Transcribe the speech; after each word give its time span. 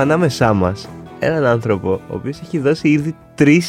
έχουμε 0.00 0.14
ανάμεσά 0.14 0.52
μας 0.52 0.88
έναν 1.18 1.44
άνθρωπο 1.46 1.90
ο 1.92 2.14
οποίος 2.14 2.40
έχει 2.44 2.58
δώσει 2.58 2.88
ήδη 2.88 3.16
τρει 3.34 3.62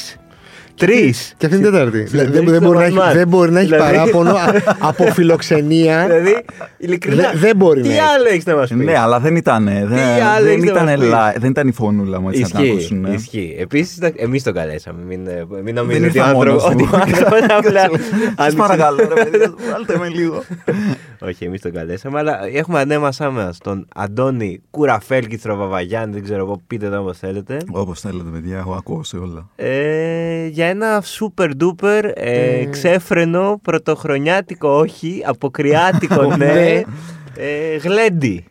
Τρεις. 0.75 1.33
Και 1.37 1.45
αυτή 1.45 1.57
είναι 1.57 1.67
η 1.67 1.71
Τετάρτη. 1.71 1.99
Δηλαδή, 2.03 2.31
Δεν, 2.31 2.45
δεν, 2.45 2.55
στο 2.55 2.65
μπορεί 2.65 2.77
να 2.77 2.83
έχει, 2.85 2.97
One 2.99 3.09
Man. 3.09 3.13
δεν 3.13 3.27
μπορεί 3.27 3.51
να 3.51 3.59
έχει 3.59 3.69
Δηλαδή- 3.69 3.95
παράπονο 3.97 4.29
α- 4.29 4.53
από 4.89 5.03
φιλοξενία. 5.03 6.05
Δηλαδή, 6.07 6.45
ειλικρινά. 6.77 7.31
Δε- 7.33 7.37
δεν 7.39 7.55
μπορεί 7.55 7.81
Τι 7.81 7.87
να 7.87 7.93
έχει. 7.93 8.01
άλλο 8.15 8.25
έχεις 8.29 8.45
να 8.45 8.55
μας 8.55 8.69
πεις; 8.69 8.85
Ναι, 8.85 8.97
αλλά 8.99 9.19
δεν 9.19 9.35
ήταν. 9.35 9.63
Δεν, 9.65 9.97
άλλο 10.35 10.43
δεν, 10.45 10.51
έχεις 10.53 10.63
να 10.63 10.71
ήταν 10.71 10.85
μας 10.85 10.95
πεις; 10.99 11.09
live, 11.13 11.39
δεν 11.39 11.49
ήταν 11.49 11.67
η 11.67 11.71
φωνούλα 11.71 12.21
μου 12.21 12.29
έτσι 12.29 12.41
να 12.41 12.47
την 12.47 12.59
Ισχύει. 12.59 12.71
ακούσουν. 12.71 12.99
ναι. 13.01 13.09
ισχύει. 13.09 13.55
Επίσης, 13.59 13.97
εμείς 14.15 14.43
τον 14.43 14.53
καλέσαμε. 14.53 14.99
Μην, 15.07 15.27
ε, 15.27 15.45
μην 15.49 15.63
Δεν 15.63 15.73
νομίζετε 15.73 16.05
ότι 16.07 16.19
ο 16.19 16.21
ήρθα 16.21 16.33
μόνος 16.33 16.63
άνθρωπο. 16.65 16.83
μου. 16.83 16.89
Ότι 16.91 17.11
ο 17.13 17.15
άνθρωπος 17.15 17.39
απλά. 17.57 17.81
Σας 17.89 17.99
άνοιξε- 18.35 18.57
παρακαλώ, 18.57 18.97
ρε 19.15 19.23
παιδιά, 19.23 19.53
βάλτε 19.71 19.97
με 19.97 20.07
λίγο. 20.07 20.43
Όχι, 21.21 21.45
εμείς 21.45 21.61
τον 21.61 21.71
καλέσαμε. 21.71 22.19
Αλλά 22.19 22.45
έχουμε 22.47 22.79
ανέμασά 22.79 23.29
μας 23.29 23.57
τον 23.57 23.87
Αντώνη 23.95 24.61
Κουραφέλκυθρο 24.71 25.55
Βαβαγιάννη. 25.55 26.13
Δεν 26.13 26.23
ξέρω 26.23 26.39
εγώ, 26.39 26.61
πείτε 26.67 26.89
το 26.89 26.99
όπως 26.99 27.17
θέλετε. 27.17 27.57
Όπως 27.71 27.99
θέλετε, 27.99 28.29
παιδιά, 28.29 28.57
έχω 28.57 28.73
ακούσει 28.73 29.17
όλα. 29.17 29.49
Ε, 29.55 30.45
για 30.47 30.65
ένα 30.65 31.03
super 31.19 31.49
duper 31.61 32.03
ε, 32.13 32.59
Ε. 32.59 32.65
ξέφρενο, 32.65 33.59
πρωτοχρονιάτικο 33.63 34.69
όχι, 34.69 35.21
αποκριάτικο 35.25 36.23
ναι, 36.35 36.45
Ναι. 36.45 36.81
ε, 37.35 37.75
γλέντι. 37.81 38.45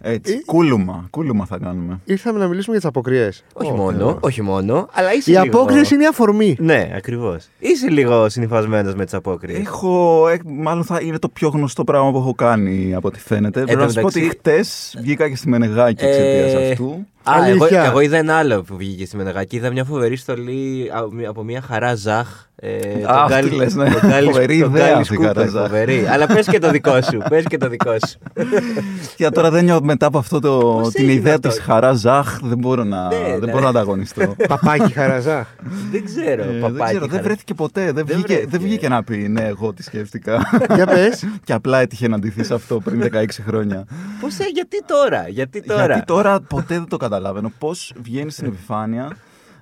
Έτσι, 0.00 0.32
Ε, 0.32 0.40
κούλουμα, 0.46 1.06
κούλουμα 1.10 1.44
θα 1.44 1.58
κάνουμε. 1.58 2.00
Ήρθαμε 2.04 2.38
να 2.38 2.46
μιλήσουμε 2.46 2.70
για 2.76 2.80
τις 2.80 2.88
αποκριές. 2.88 3.44
Όχι 3.52 3.72
μόνο, 3.72 4.18
όχι 4.20 4.42
μόνο, 4.42 4.88
αλλά 4.92 5.14
είσαι 5.14 5.30
Η 5.30 5.34
λίγο... 5.34 5.46
απόκριε 5.46 5.82
είναι 5.92 6.02
η 6.02 6.06
αφορμή. 6.06 6.56
Ναι, 6.58 6.90
ακριβώς. 6.96 7.46
Είσαι 7.58 7.88
λίγο 7.90 8.28
συνυφασμένος 8.28 8.94
με 8.94 9.04
τις 9.04 9.14
απόκριες. 9.14 9.58
Έχω, 9.58 10.28
ε, 10.28 10.38
μάλλον 10.44 10.84
θα 10.84 10.98
είναι 11.02 11.18
το 11.18 11.28
πιο 11.28 11.48
γνωστό 11.48 11.84
πράγμα 11.84 12.10
που 12.10 12.16
έχω 12.18 12.34
κάνει 12.34 12.94
από 12.94 13.08
ό,τι 13.08 13.18
φαίνεται. 13.20 13.62
Πρέπει 13.62 13.80
να 13.80 13.88
σου 13.88 14.00
πω 14.00 14.06
ότι 14.06 14.20
μεταξύ- 14.20 14.38
χτες 14.40 14.96
βγήκα 15.00 15.28
και 15.28 15.36
στη 15.36 15.48
Μενεγάκη 15.48 16.04
εξαιτίας 16.04 16.52
Ε, 16.52 16.70
αυτού. 16.70 17.06
Α, 17.30 17.48
εγώ, 17.48 17.64
Αλήθεια. 17.64 17.84
εγώ 17.84 18.00
είδα 18.00 18.16
ένα 18.16 18.34
άλλο 18.34 18.62
που 18.62 18.76
βγήκε 18.76 19.06
στη 19.06 19.16
Μενεγάκη. 19.16 19.56
Είδα 19.56 19.70
μια 19.70 19.84
φοβερή 19.84 20.16
στολή 20.16 20.90
α- 20.94 21.28
από 21.28 21.42
μια 21.44 21.60
χαρά 21.60 21.94
Ζαχ. 21.94 22.46
Ε, 22.60 22.78
τον 22.78 23.06
αυτή 23.10 23.32
Γκάλι- 23.32 23.52
λες, 23.52 23.74
ναι. 23.74 23.90
τον 23.90 24.08
Γκάλι- 24.10 24.26
Φοβερή 24.26 24.58
τον 24.60 24.70
ιδέα 24.74 24.86
Γκάλι 24.86 25.00
αυτή 25.00 25.12
η 25.12 25.16
Σκούπερ, 25.16 25.34
χαρά 25.36 25.46
Ζαχ. 25.48 25.62
Φοβερή. 25.62 26.06
Αλλά 26.10 26.26
πες 26.26 26.46
και 26.46 26.58
το 26.58 26.70
δικό 26.70 27.02
σου. 27.02 27.18
Πες 27.28 27.44
και 27.48 27.56
το 27.58 27.68
δικό 27.68 27.92
σου. 27.92 28.18
Και 29.16 29.28
τώρα 29.30 29.50
δεν 29.50 29.64
νιώθω 29.64 29.84
μετά 29.84 30.06
από 30.06 30.18
αυτό 30.18 30.40
το, 30.40 30.58
Πώς 30.58 30.92
την 30.92 31.02
έγινε 31.04 31.18
ιδέα 31.18 31.34
αυτό; 31.34 31.48
της 31.48 31.58
χαράς 31.60 31.98
Ζαχ. 31.98 32.38
Δεν 32.42 32.58
μπορώ 32.58 32.84
να, 32.84 33.06
Ναι, 33.08 33.16
δεν 33.18 33.38
ναι. 33.40 33.50
μπορώ 33.50 33.62
να 33.62 33.68
ανταγωνιστώ. 33.68 34.34
Παπάκι 34.48 34.92
χαραζά. 34.92 35.46
δεν 35.92 36.04
ξέρω. 36.04 36.42
Ε, 36.42 36.46
δεν 36.46 36.60
παπάκι 36.60 36.84
ξέρω, 36.84 37.00
δεν 37.00 37.10
χαρά. 37.10 37.22
βρέθηκε 37.22 37.54
ποτέ. 37.54 37.84
Δεν, 37.84 37.94
Δεν 37.94 38.04
βγήκε, 38.06 38.26
βρέθηκε. 38.26 38.46
δεν 38.50 38.60
βγήκε 38.60 38.88
να 38.88 39.02
πει 39.04 39.16
ναι, 39.16 39.44
εγώ 39.46 39.72
τι 39.72 39.82
σκέφτηκα. 39.82 40.40
Για 40.74 40.86
πες. 40.86 41.24
και 41.44 41.52
απλά 41.52 41.78
έτυχε 41.80 42.08
να 42.08 42.18
ντυθεί 42.18 42.44
σε 42.44 42.54
αυτό 42.54 42.80
πριν 42.80 43.02
16 43.12 43.24
χρόνια. 43.46 43.84
Πώς, 44.20 44.38
ε, 44.38 44.44
γιατί 44.54 44.84
τώρα, 44.86 45.24
γιατί 45.28 45.62
τώρα. 45.62 45.84
Γιατί 45.86 46.04
τώρα; 46.04 46.40
ποτέ 46.40 46.74
δεν 46.74 46.86
το 46.88 46.96
καταλαβαίνω. 46.96 47.17
Πώς 47.58 47.92
βγαίνει 48.02 48.30
στην 48.30 48.46
επιφάνεια. 48.46 49.16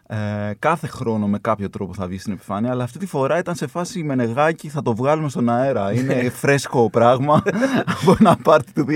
Ε, 0.09 0.17
κάθε 0.59 0.87
χρόνο 0.87 1.27
με 1.27 1.39
κάποιο 1.39 1.71
τρόπο 1.71 1.95
θα 1.95 2.07
βγει 2.07 2.19
στην 2.19 2.33
επιφάνεια, 2.33 2.71
αλλά 2.71 2.85
αυτή 2.85 2.99
τη 2.99 3.07
φορά 3.07 3.39
ήταν 3.39 3.55
σε 3.55 3.67
φάση 3.67 4.03
μενεγάκι, 4.03 4.69
θα 4.69 4.83
το 4.83 4.95
βγάλουμε 4.95 5.29
στον 5.29 5.49
αέρα. 5.49 5.93
Είναι 5.93 6.31
φρέσκο 6.41 6.91
πράγμα 6.91 7.43
από 7.85 8.17
ένα 8.21 8.37
πάρτι 8.43 8.73
του 8.73 8.87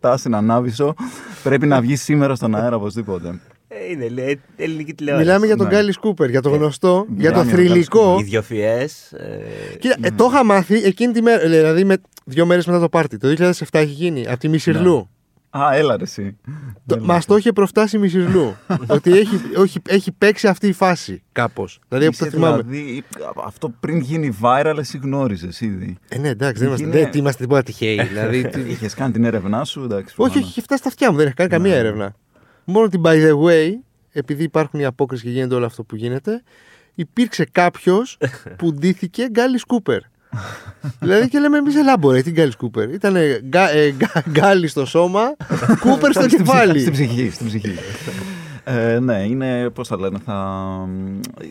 2007 0.00 0.14
στην 0.16 0.34
Ανάβησο. 0.34 0.94
Πρέπει 1.42 1.66
να 1.66 1.80
βγει 1.80 1.96
σήμερα 1.96 2.34
στον 2.34 2.54
αέρα 2.54 2.76
οπωσδήποτε. 2.76 3.40
Ε, 3.68 3.90
είναι 3.90 4.08
λέει, 4.08 4.40
ελληνική 4.56 4.94
τηλεόραση. 4.94 5.26
Μιλάμε 5.26 5.46
για 5.46 5.56
τον 5.56 5.66
Ναι. 5.66 5.72
Γκάλις 5.72 5.94
Σκούπερ, 5.94 6.30
για 6.30 6.42
το 6.42 6.48
γνωστό, 6.50 6.88
για 6.88 7.04
το 7.06 7.12
Μιλάμε 7.14 7.32
για 7.32 7.32
τον 7.32 7.46
θρηλυκό. 7.46 8.16
Ιδιοφιές. 8.20 9.12
Ε, 9.12 9.76
Κοίτα, 9.78 9.96
ε, 10.00 10.10
το 10.10 10.24
είχα 10.30 10.44
μάθει 10.44 10.74
εκείνη 10.74 11.12
τη 11.12 11.22
μέρα, 11.22 11.48
δηλαδή 11.48 11.84
με, 11.84 11.96
δύο 12.24 12.46
μέρες 12.46 12.66
μετά 12.66 12.80
το 12.80 12.88
πάρτι. 12.88 13.16
Το 13.16 13.28
2007 13.28 13.52
έχει 13.70 13.92
γίνει, 13.92 14.26
από 14.28 14.38
τη 14.38 14.48
Μισηρλού. 14.48 15.08
Α, 15.50 15.74
έλα 15.74 15.96
ρε 15.96 16.02
εσύ. 16.02 16.36
Μας 17.00 17.26
το 17.26 17.36
είχε 17.36 17.52
προφτάσει 17.52 17.96
η 17.96 17.98
Μισηρλού. 17.98 18.56
ότι 18.86 19.18
έχει, 19.18 19.40
όχι, 19.56 19.78
έχει 19.88 20.12
παίξει 20.12 20.48
αυτή 20.48 20.66
η 20.66 20.72
φάση 20.72 21.22
κάπως. 21.32 21.80
Δηλαδή 21.88 22.06
από 22.06 22.16
το 22.16 22.24
Είσαι 22.26 22.36
θυμάμαι. 22.36 22.62
δηλαδή, 22.62 23.04
αυτό 23.44 23.68
πριν 23.80 23.98
γίνει 23.98 24.36
viral, 24.42 24.74
εσύ 24.78 24.98
γνώριζες 25.02 25.60
ήδη. 25.60 25.96
Ε, 26.08 26.18
ναι, 26.18 26.28
εντάξει, 26.28 26.58
δεν 26.58 26.66
είμαστε, 26.68 26.86
Είναι- 26.86 27.10
δεν 27.10 27.20
είμαστε 27.20 27.42
τίποτα 27.42 27.62
τυχαίοι. 27.62 28.02
δηλαδή, 28.12 28.48
τι- 28.48 28.60
Είχες 28.60 28.94
κάνει 28.94 29.12
την 29.12 29.24
έρευνά 29.24 29.64
σου, 29.64 29.82
εντάξει. 29.84 30.04
όχι, 30.04 30.20
όχι, 30.20 30.30
προφανώς. 30.30 30.48
είχε 30.50 30.60
φτάσει 30.60 30.80
στα 30.80 30.88
αυτιά 30.88 31.10
μου, 31.10 31.16
δεν 31.16 31.26
έχει 31.26 31.34
κάνει 31.34 31.50
καμία 31.50 31.72
Ναι. 31.72 31.78
έρευνα. 31.78 32.14
Μόνο 32.64 32.88
την 32.88 33.00
by 33.04 33.14
the 33.30 33.38
way, 33.44 33.70
επειδή 34.12 34.42
υπάρχουν 34.42 34.80
οι 34.80 34.84
απόκριση 34.84 35.22
και 35.24 35.30
γίνεται 35.30 35.54
όλο 35.54 35.66
αυτό 35.66 35.82
που 35.84 35.96
γίνεται, 35.96 36.42
υπήρξε 36.94 37.44
κάποιος 37.52 38.18
που 38.58 38.72
ντύθηκε 38.74 39.28
Γκάλις 39.30 39.60
Σκούπερ. 39.60 40.00
Δηλαδή 41.00 41.28
και 41.28 41.38
λέμε 41.38 41.58
εμείς 41.58 41.76
ελάμπορε, 41.76 42.22
τι 42.22 42.30
Γκάλις 42.30 42.52
Σκούπερ. 42.52 42.90
Ήταν 42.90 43.16
γκάλι 44.30 44.68
στο 44.68 44.86
σώμα, 44.86 45.36
Κούπερ 45.80 46.12
στο 46.12 46.22
Στην 46.22 46.26
ψυχή, 46.26 46.42
κεφάλι. 46.42 46.80
Στην 46.80 46.92
ψυχή, 46.92 47.30
στην 47.30 47.46
ψυχή. 47.46 47.74
Ε, 48.72 48.98
ναι, 48.98 49.22
είναι, 49.28 49.70
πώς 49.74 49.88
θα 49.88 49.98
λένε, 49.98 50.18
θα, 50.24 50.34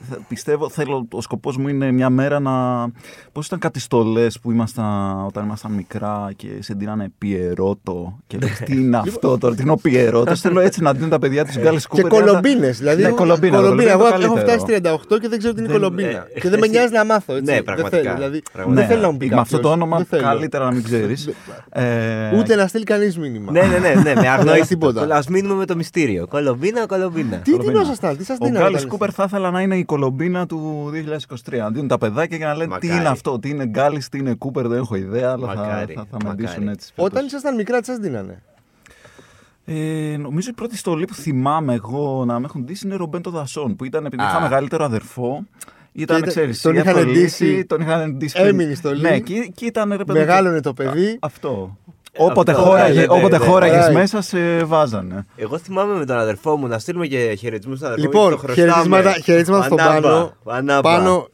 θα- 0.10 0.18
πιστεύω, 0.28 0.70
θέλω, 0.70 1.08
ο 1.12 1.22
σκοπός 1.22 1.58
μου 1.58 1.68
είναι 1.68 1.92
μια 1.92 2.10
μέρα 2.10 2.40
να, 2.40 2.86
πώς 3.32 3.46
ήταν 3.46 3.60
κάτι 3.60 3.80
στολές 3.80 4.40
που 4.40 4.52
ήμασταν, 4.52 5.26
όταν 5.26 5.44
ήμασταν 5.46 5.72
μικρά 5.72 6.32
και 6.36 6.48
σε 6.60 6.74
ντύνανε 6.74 7.12
πιερότο 7.18 8.18
και 8.28 8.38
λέω, 8.38 8.50
τι 8.66 8.76
είναι 8.82 8.98
αυτό 8.98 9.38
τώρα, 9.38 9.56
τι 9.56 9.62
είναι 9.62 9.72
ο 9.72 9.76
πιερότος, 9.76 10.40
θέλω 10.50 10.60
έτσι 10.60 10.82
να 10.82 10.94
δίνουν 10.94 11.10
τα 11.10 11.20
παιδιά 11.20 11.46
τους 11.46 11.58
γκάλες 11.58 11.88
Και 11.88 12.02
κούπερ. 12.02 12.20
κολομπίνες. 12.24 12.78
Δηλαδή, 12.78 13.04
Ναι, 13.04 13.10
κολομπίνα, 13.10 13.58
κολομπίνα 13.58 13.92
Εγώ 13.92 14.08
είναι 14.08 14.16
το 14.18 14.24
έχω 14.24 14.34
καλύτερο. 14.34 14.98
φτάσει 14.98 15.10
38 15.16 15.20
και 15.22 15.28
δεν 15.28 15.38
ξέρω 15.40 15.54
τι 15.54 15.60
είναι 15.60 15.70
Δεν- 15.72 15.80
κολομπίνα. 15.82 16.10
ε, 16.34 16.40
Και 16.40 16.50
δεν 16.50 16.60
με 16.60 16.66
εσύ- 16.66 16.70
νοιάζει 16.78 16.94
να 16.94 17.06
μάθω. 17.06 17.34
Έτσι. 17.34 17.46
Ναι, 17.46 17.54
Δεν 17.54 17.64
πραγματικά. 17.64 18.02
θέλω, 18.02 18.14
δηλαδή, 18.16 18.42
Πραγματικά. 18.54 18.88
δεν 18.88 18.96
θέλω 18.96 19.06
να 19.08 19.12
μου 19.12 19.18
πει 19.18 19.28
με 19.30 19.36
αυτό 19.40 19.56
το 19.56 19.62
κάποιος. 19.62 19.74
όνομα 19.74 19.98
Δεν 19.98 20.06
θέλω. 20.06 20.24
καλύτερα 20.24 20.66
να 20.66 20.72
μην 20.72 20.84
ξέρεις. 20.84 21.30
Ε, 21.70 22.38
Ούτε 22.38 22.56
να 22.56 22.68
στείλει 22.68 22.84
κανείς 22.84 23.18
μήνυμα. 23.18 23.52
ναι, 23.52 23.62
ναι, 23.62 23.78
ναι, 23.78 24.02
ναι, 24.02 24.22
με 24.22 24.28
αγνώριση 24.38 24.68
τίποτα. 24.68 25.16
Α 25.16 25.22
μείνουμε 25.30 25.54
με 25.54 25.66
το 25.66 25.76
μυστήριο. 25.76 26.28
Κολομπίνα, 26.28 26.86
κολομπίνα. 26.86 27.09
Τι 27.12 27.52
Κολομπίνα. 27.52 27.72
τίνωσασταν, 27.72 28.18
τι 28.18 28.24
σα 28.24 28.34
Ο 28.34 28.38
δίνανε. 28.42 28.60
Γκάλι 28.60 28.76
όταν 28.76 28.88
Κούπερ 28.88 29.10
θα 29.14 29.24
ήθελα 29.24 29.52
να 29.52 29.62
είναι 29.62 29.78
η 29.78 29.84
κολομπίνα 29.86 30.46
του 30.46 30.90
2023. 30.94 31.58
Να 31.58 31.70
δίνουν 31.70 31.88
τα 31.88 31.98
παιδάκια 31.98 32.38
και 32.38 32.46
να 32.46 32.54
λένε 32.56 32.78
τι 32.80 32.86
Μακάρι. 32.88 33.00
είναι 33.02 33.10
αυτό, 33.10 33.40
τι 33.40 33.50
είναι 33.50 33.66
Γκάλι, 33.66 34.04
τι 34.12 34.18
είναι 34.18 34.34
Κούπερ, 34.34 34.68
δεν 34.68 34.78
έχω 34.80 34.96
ιδέα, 34.96 35.32
αλλά 35.32 35.48
θα, 35.48 35.56
Μακάρι, 35.56 35.94
θα, 35.94 36.02
θα 36.12 36.18
με 36.24 36.30
μακάρι. 36.30 36.36
ντύσουν 36.36 36.68
έτσι. 36.68 36.92
Όταν 36.96 37.12
φέτος. 37.12 37.28
ήσασταν 37.28 37.56
μικρά, 37.56 37.80
τι 37.80 37.86
σας 37.86 37.98
δίνανε; 37.98 38.42
Ε, 39.66 40.18
νομίζω 40.20 40.50
η 40.50 40.54
πρώτη 40.54 40.78
στολή 40.78 41.06
που 41.06 41.14
θυμάμαι 41.14 41.74
εγώ 41.74 42.24
να 42.26 42.40
με 42.40 42.46
έχουν 42.46 42.64
ντύσει 42.64 42.86
είναι 42.88 42.96
Ρομπέντο 42.96 43.30
Δασόν, 43.30 43.76
που 43.76 43.86
ήταν 43.86 44.06
επειδή 44.06 44.24
Α. 44.24 44.26
είχα 44.30 44.42
μεγαλύτερο 44.42 44.84
αδερφό. 44.86 45.44
Ήταν, 45.92 46.18
ήταν- 46.18 46.30
ξέρεις, 46.30 46.62
τον 46.62 46.76
η 46.76 46.80
είχαν 46.84 46.98
αθλήση, 46.98 47.20
ντύσει, 47.46 47.66
τον 47.66 47.82
είχαν 47.82 48.16
ντύσει. 48.18 48.40
έμεινε 48.42 48.72
η 48.72 48.76
στολή, 48.76 49.02
Ναι, 49.02 49.20
και, 49.20 49.52
και 49.56 49.66
ήταν 49.66 49.90
ρε 49.96 50.04
παιδί. 50.04 50.20
Μεγάλωνε 50.20 50.60
το 50.62 50.74
παιδί. 50.74 51.08
Α, 51.10 51.18
Αυτό. 51.20 51.78
Όποτε 52.18 52.52
αυτό, 52.52 52.64
χώραγε, 52.64 53.00
ναι, 53.00 53.06
ναι, 53.06 53.14
όποτε 53.14 53.38
ναι. 53.38 53.46
χώραγες 53.46 53.88
Right. 53.90 53.94
μέσα, 53.94 54.22
σε 54.22 54.64
βάζανε. 54.64 55.26
Εγώ 55.36 55.58
θυμάμαι 55.58 55.94
με 55.98 56.06
τον 56.06 56.18
αδερφό 56.18 56.58
μου 56.58 56.68
να 56.68 56.80
στείλουμε 56.80 57.08
και 57.08 57.36
χαιρετισμούς 57.40 57.78
στον 57.78 57.92
αδερφό 57.92 58.06
μου. 58.08 58.14
Λοιπόν, 58.14 58.30
και 58.30 58.36
το 58.48 58.54
χρωστάμε. 58.54 58.68
χαιρετίσματα, 58.72 59.12
χαιρετίσματα 59.24 59.64
στον 59.64 59.80
Ανάμπα, 59.80 60.02
πάνω. 60.02 60.34
ανάμπα. 60.46 60.82
Πάνω. 60.96 61.28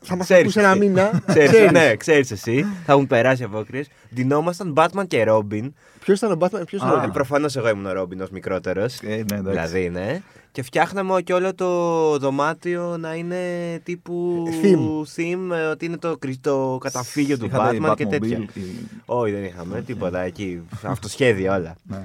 Θα 0.00 0.16
μας 0.16 0.24
Ξέρεις 0.24 0.42
ακούσει 0.42 0.58
ένα 0.58 0.68
εσύ. 0.70 0.78
μήνα. 0.78 1.10
Ξέρεις, 1.28 1.70
ναι, 1.70 1.96
ξέρεις 1.96 2.30
εσύ. 2.30 2.64
Θα 2.86 2.92
έχουν 2.92 3.06
περάσει 3.06 3.42
απόκριες. 3.42 3.86
Ντυνόμασταν 4.14 4.72
Batman 4.76 5.06
και 5.08 5.24
Robin. 5.28 5.70
Ποιος 6.00 6.18
ήταν 6.18 6.32
ο 6.32 6.36
Batman, 6.40 6.62
ποιος 6.66 6.80
ήταν 6.82 6.88
Α. 6.88 6.92
ο 6.92 6.96
Ε, 7.02 7.04
Robin; 7.06 7.12
Προφανώς 7.12 7.56
εγώ 7.56 7.68
ήμουν 7.68 7.86
ο 7.86 8.02
Robin 8.02 8.18
ως 8.22 8.30
μικρότερος. 8.30 8.98
Ε, 9.02 9.06
ναι, 9.08 9.14
εντάξει. 9.38 9.50
Δηλαδή, 9.50 9.88
ναι. 9.88 10.20
Και 10.52 10.62
φτιάχναμε 10.62 11.22
και 11.22 11.32
όλο 11.32 11.54
το 11.54 12.18
δωμάτιο 12.18 12.96
να 12.96 13.14
είναι 13.14 13.38
τύπου 13.82 14.44
Theme. 14.62 15.16
theme, 15.16 15.50
ε, 15.56 15.64
ότι 15.64 15.84
είναι 15.84 15.96
το, 15.96 16.16
κρυ- 16.16 16.40
το 16.42 16.78
καταφύγιο 16.80 17.38
του 17.38 17.44
Είχατε 17.44 17.78
Batman 17.80 17.94
και 17.96 18.04
Batmobile, 18.04 18.08
τέτοια. 18.10 18.38
ή- 18.38 18.70
Όχι, 19.06 19.32
δεν 19.32 19.44
είχαμε 19.44 19.82
τίποτα 19.82 20.20
εκεί. 20.20 20.62
Αυτοσχέδια 20.82 21.56
όλα. 21.56 21.76
ναι. 21.82 22.04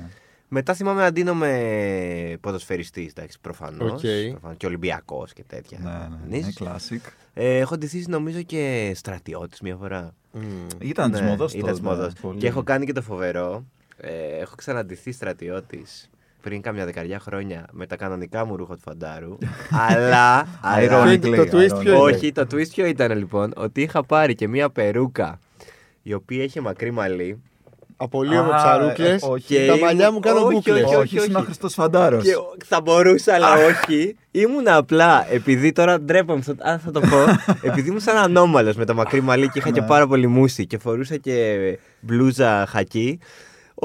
Μετά 0.55 0.73
θυμάμαι 0.73 1.01
να 1.01 1.11
ντύνομαι 1.11 2.37
ποδοσφαιριστή, 2.41 3.11
εντάξει, 3.15 3.37
προφανώς. 3.41 3.91
Οκ. 3.91 3.99
Και 4.57 4.65
Ολυμπιακός 4.65 5.33
και 5.33 5.43
τέτοια. 5.47 5.79
Ναι, 5.81 5.89
ναι, 5.89 6.39
Κανείς. 6.41 6.59
ναι, 6.59 6.67
classic. 6.69 7.09
Ε, 7.33 7.57
έχω 7.57 7.77
ντυθεί 7.77 8.07
νομίζω 8.07 8.41
και 8.41 8.91
στρατιώτης 8.95 9.61
μια 9.61 9.75
φορά. 9.75 10.13
Μμ. 10.31 10.41
Ήταν 10.79 11.11
της 11.11 11.19
Ναι, 11.21 11.27
μοδός 11.27 11.49
Ήταν 11.53 11.61
τότε, 11.61 11.71
της 11.71 11.81
μοδός. 11.81 12.13
πολύ. 12.21 12.37
Και 12.39 12.47
έχω 12.47 12.63
κάνει 12.63 12.85
και 12.85 12.93
το 12.93 13.01
φοβερό. 13.01 13.65
Ε, 13.97 14.37
έχω 14.39 14.55
ξαναντηθεί 14.55 15.11
στρατιώτης 15.11 16.09
πριν 16.43 16.61
κάμια 16.61 16.85
δεκαριά 16.85 17.19
χρόνια 17.19 17.65
με 17.71 17.85
τα 17.85 17.95
κανονικά 17.95 18.45
μου 18.45 18.55
ρούχα 18.55 18.73
του 18.75 18.81
φαντάρου. 18.85 19.37
αλλά. 19.89 20.47
αλλά 20.61 21.03
Ironically, 21.05 21.47
Το 21.49 21.57
twist 21.57 21.69
ironically. 21.71 21.79
ποιο 21.79 21.91
είναι; 21.93 21.99
όχι, 22.01 22.31
το 22.31 22.41
twist 22.51 22.67
ποιο 22.73 22.85
ήταν 22.85 23.17
λοιπόν. 23.17 23.53
Ότι 23.55 23.81
είχα 23.81 24.03
πάρει 24.05 24.35
και 24.35 24.47
μία 24.47 24.69
περούκα 24.69 25.39
η 26.01 26.13
οποία 26.13 26.43
είχε 26.43 26.61
μακρύ 26.61 26.91
μαλλί. 26.91 27.41
Απολύω 27.97 28.43
με 28.43 28.53
Α, 28.53 28.55
ψαρούκλες. 28.55 29.21
ε, 29.23 29.25
όχι. 29.29 29.45
Και 29.45 29.57
τα 29.57 29.63
ήμουν- 29.63 29.79
μαλλιά 29.81 30.11
μου 30.11 30.19
κάνουν 30.19 30.43
όχι, 30.43 30.53
μπουκλε. 30.53 30.83
όχι, 30.83 30.95
Όχι, 30.95 31.15
ήσουν 31.15 31.35
ο 31.35 31.39
Χριστός 31.39 31.73
Φαντάρος. 31.73 32.23
Και 32.23 32.33
θα 32.65 32.81
μπορούσα, 32.81 33.33
αλλά 33.33 33.53
όχι. 33.53 34.15
Ήμουν 34.31 34.67
απλά, 34.67 35.27
επειδή 35.31 35.71
τώρα 35.71 35.99
ντρέπομαι, 36.01 36.41
θα, 36.41 36.55
α, 36.59 36.77
θα 36.79 36.91
το 36.91 36.99
πω. 36.99 37.17
επειδή 37.67 37.87
ήμουν 37.89 37.99
σαν 37.99 38.17
ανώμαλος 38.17 38.75
με 38.75 38.85
το 38.85 38.93
μακρύ 38.93 39.21
μαλλί 39.21 39.49
και 39.49 39.59
είχα 39.59 39.69
και 39.71 39.81
Ναι. 39.81 39.87
πάρα 39.87 40.07
πολύ 40.07 40.27
μουσι 40.27 40.65
και 40.67 40.77
φορούσα 40.77 41.17
και 41.17 41.57
μπλούζα 41.99 42.65
χακί. 42.69 43.19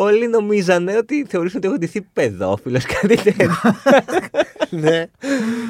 Όλοι 0.01 0.29
νομίζανε 0.29 0.97
ότι 0.97 1.27
θεωρούσαν 1.29 1.57
ότι 1.59 1.67
έχω 1.69 1.77
ντυθεί 1.77 2.01
παιδόφιλος, 2.01 2.85
κάτι 2.85 3.17
τέτοιο. 3.17 3.51
Ναι. 4.71 5.07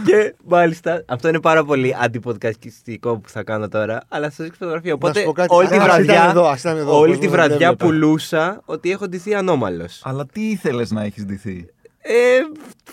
και 0.06 0.34
μάλιστα, 0.44 1.04
αυτό 1.08 1.28
είναι 1.28 1.40
πάρα 1.40 1.64
πολύ 1.64 1.96
αντιποδικαστικό 2.00 3.18
που 3.18 3.28
θα 3.28 3.42
κάνω 3.42 3.68
τώρα, 3.68 4.00
αλλά 4.08 4.26
σας 4.26 4.36
δείξω 4.36 4.56
φωτογραφία. 4.58 4.94
Οπότε 4.94 5.18
σου 5.18 5.24
πω 5.24 5.32
κάτι. 5.32 5.54
όλη 5.54 5.66
τη 5.68 5.76
Ας 5.76 5.84
ήταν 5.84 5.94
βραδιά, 5.96 6.26
εδώ, 6.30 6.46
ας 6.46 6.60
ήταν 6.60 6.76
εδώ, 6.76 6.92
ο 6.92 6.98
όλη 6.98 7.00
κόσμος 7.00 7.18
τη 7.18 7.26
δεν 7.26 7.30
βραδιά 7.30 7.68
έβλεπε. 7.68 7.84
πουλούσα 7.84 8.62
ότι 8.64 8.90
έχω 8.90 9.08
ντυθεί 9.08 9.34
ανώμαλος. 9.34 10.00
Αλλά 10.04 10.26
τι 10.32 10.50
ήθελες 10.50 10.90
να 10.90 11.02
έχεις 11.02 11.24
ντυθεί; 11.24 11.66
Ε, 12.00 12.12